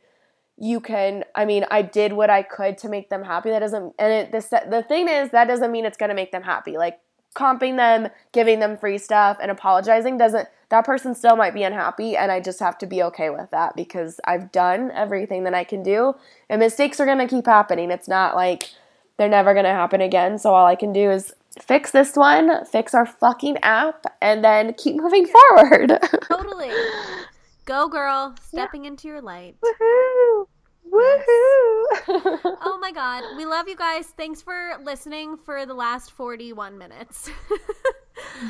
you 0.58 0.80
can 0.80 1.24
i 1.34 1.44
mean 1.44 1.64
i 1.70 1.82
did 1.82 2.12
what 2.12 2.30
i 2.30 2.42
could 2.42 2.78
to 2.78 2.88
make 2.88 3.10
them 3.10 3.24
happy 3.24 3.50
that 3.50 3.58
doesn't 3.58 3.92
and 3.98 4.12
it, 4.12 4.32
the, 4.32 4.62
the 4.70 4.82
thing 4.82 5.08
is 5.08 5.30
that 5.30 5.48
doesn't 5.48 5.72
mean 5.72 5.84
it's 5.84 5.96
going 5.96 6.08
to 6.08 6.14
make 6.14 6.32
them 6.32 6.42
happy 6.42 6.78
like 6.78 7.00
comping 7.36 7.76
them 7.76 8.08
giving 8.32 8.60
them 8.60 8.76
free 8.76 8.98
stuff 8.98 9.36
and 9.40 9.50
apologizing 9.50 10.16
doesn't 10.18 10.48
that 10.68 10.84
person 10.84 11.14
still 11.14 11.36
might 11.36 11.54
be 11.54 11.62
unhappy 11.62 12.16
and 12.16 12.32
i 12.32 12.40
just 12.40 12.58
have 12.58 12.76
to 12.78 12.86
be 12.86 13.02
okay 13.02 13.30
with 13.30 13.50
that 13.50 13.76
because 13.76 14.18
i've 14.24 14.50
done 14.50 14.90
everything 14.92 15.44
that 15.44 15.54
i 15.54 15.62
can 15.62 15.82
do 15.82 16.14
and 16.48 16.58
mistakes 16.58 16.98
are 16.98 17.06
going 17.06 17.18
to 17.18 17.28
keep 17.28 17.46
happening 17.46 17.90
it's 17.90 18.08
not 18.08 18.34
like 18.34 18.70
they're 19.16 19.28
never 19.28 19.52
going 19.52 19.64
to 19.64 19.70
happen 19.70 20.00
again 20.00 20.38
so 20.38 20.54
all 20.54 20.66
i 20.66 20.74
can 20.74 20.92
do 20.92 21.10
is 21.10 21.34
fix 21.60 21.90
this 21.90 22.16
one 22.16 22.64
fix 22.64 22.94
our 22.94 23.06
fucking 23.06 23.56
app 23.58 24.04
and 24.20 24.42
then 24.44 24.74
keep 24.74 24.96
moving 25.00 25.26
forward 25.26 25.92
Totally. 26.28 26.70
Go, 27.66 27.88
girl. 27.88 28.36
Stepping 28.40 28.84
into 28.84 29.08
your 29.08 29.20
light. 29.20 29.56
Woohoo! 29.60 30.46
Woohoo! 30.92 32.56
Oh 32.62 32.78
my 32.80 32.92
god. 32.92 33.22
We 33.36 33.44
love 33.46 33.68
you 33.68 33.76
guys. 33.76 34.06
Thanks 34.06 34.40
for 34.42 34.72
listening 34.82 35.36
for 35.36 35.66
the 35.66 35.74
last 35.74 36.12
41 36.12 36.78
minutes. 36.78 37.30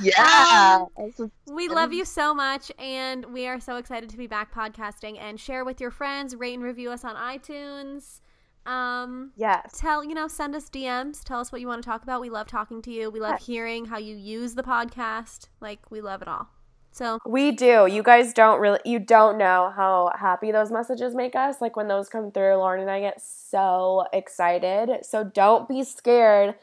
Yeah. 0.01 0.85
Um, 0.97 1.31
we 1.53 1.69
love 1.69 1.93
you 1.93 2.05
so 2.05 2.33
much 2.33 2.71
and 2.79 3.25
we 3.27 3.47
are 3.49 3.59
so 3.61 3.77
excited 3.77 4.09
to 4.11 4.17
be 4.17 4.27
back 4.29 4.55
podcasting 4.55 5.19
and 5.21 5.39
share 5.41 5.65
with 5.65 5.81
your 5.81 5.91
friends, 5.91 6.35
rate 6.37 6.55
and 6.55 6.63
review 6.63 6.91
us 6.91 7.05
on 7.05 7.15
iTunes. 7.17 8.21
Um 8.65 9.33
yes. 9.37 9.77
tell, 9.79 10.05
you 10.05 10.15
know, 10.15 10.29
send 10.29 10.55
us 10.55 10.71
DMs, 10.71 11.23
tell 11.25 11.41
us 11.41 11.51
what 11.53 11.61
you 11.61 11.67
want 11.67 11.83
to 11.83 11.89
talk 11.89 12.03
about. 12.05 12.21
We 12.21 12.31
love 12.31 12.47
talking 12.47 12.81
to 12.83 12.91
you. 12.93 13.11
We 13.11 13.21
love 13.21 13.35
Yes. 13.39 13.47
hearing 13.47 13.85
how 13.87 13.99
you 13.99 14.17
use 14.17 14.55
the 14.55 14.63
podcast. 14.63 15.49
Like 15.61 15.91
we 15.91 16.01
love 16.01 16.23
it 16.23 16.29
all. 16.29 16.49
So, 16.97 17.19
We 17.27 17.53
do. 17.53 17.87
You 17.87 18.03
guys 18.03 18.33
don't 18.33 18.59
really 18.59 18.81
you 18.87 18.99
don't 18.99 19.37
know 19.37 19.71
how 19.77 20.13
happy 20.19 20.51
those 20.51 20.73
messages 20.73 21.15
make 21.15 21.37
us. 21.37 21.61
Like 21.61 21.77
when 21.77 21.89
those 21.89 22.09
come 22.09 22.33
through, 22.33 22.57
Lauren 22.57 22.81
and 22.81 22.91
I 22.91 23.01
get 23.01 23.21
so 23.21 24.07
excited. 24.15 25.05
So 25.05 25.23
don't 25.23 25.69
be 25.69 25.85
scared 25.85 26.55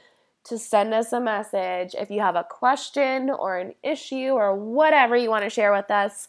to 0.46 0.58
send 0.58 0.92
us 0.92 1.14
a 1.14 1.20
message 1.20 1.94
if 1.94 2.10
you 2.10 2.22
have 2.22 2.36
a 2.36 2.44
question 2.50 3.30
or 3.30 3.60
an 3.60 3.76
issue 3.84 4.30
or 4.30 4.56
whatever 4.56 5.16
you 5.16 5.30
want 5.30 5.44
to 5.44 5.52
share 5.52 5.72
with 5.72 5.92
us. 5.92 6.28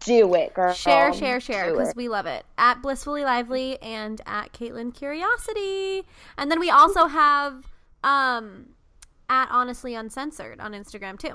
Do 0.00 0.34
it, 0.34 0.54
girl. 0.54 0.72
Share, 0.72 1.12
share, 1.12 1.38
share, 1.38 1.70
because 1.70 1.94
we 1.94 2.08
love 2.08 2.24
it. 2.24 2.46
At 2.56 2.80
Blissfully 2.80 3.24
Lively 3.24 3.76
and 3.82 4.22
at 4.24 4.54
Caitlin 4.54 4.94
Curiosity. 4.94 6.04
And 6.38 6.50
then 6.50 6.60
we 6.60 6.70
also 6.70 7.08
have 7.08 7.66
um 8.02 8.70
at 9.28 9.48
Honestly 9.50 9.94
Uncensored 9.94 10.60
on 10.60 10.72
Instagram 10.72 11.18
too. 11.18 11.34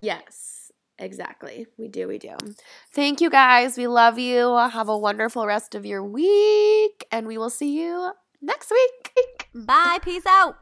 Yes, 0.00 0.55
exactly. 0.98 1.66
We 1.78 1.88
do, 1.88 2.08
we 2.08 2.18
do. 2.18 2.36
Thank 2.92 3.20
you 3.20 3.30
guys. 3.30 3.76
We 3.76 3.86
love 3.86 4.18
you. 4.18 4.56
Have 4.56 4.88
a 4.88 4.96
wonderful 4.96 5.46
rest 5.46 5.74
of 5.74 5.86
your 5.86 6.04
week, 6.04 7.06
and 7.10 7.26
we 7.26 7.38
will 7.38 7.50
see 7.50 7.80
you 7.80 8.12
next 8.40 8.70
week. 8.70 9.48
Bye. 9.54 9.98
Peace 10.02 10.26
out. 10.26 10.56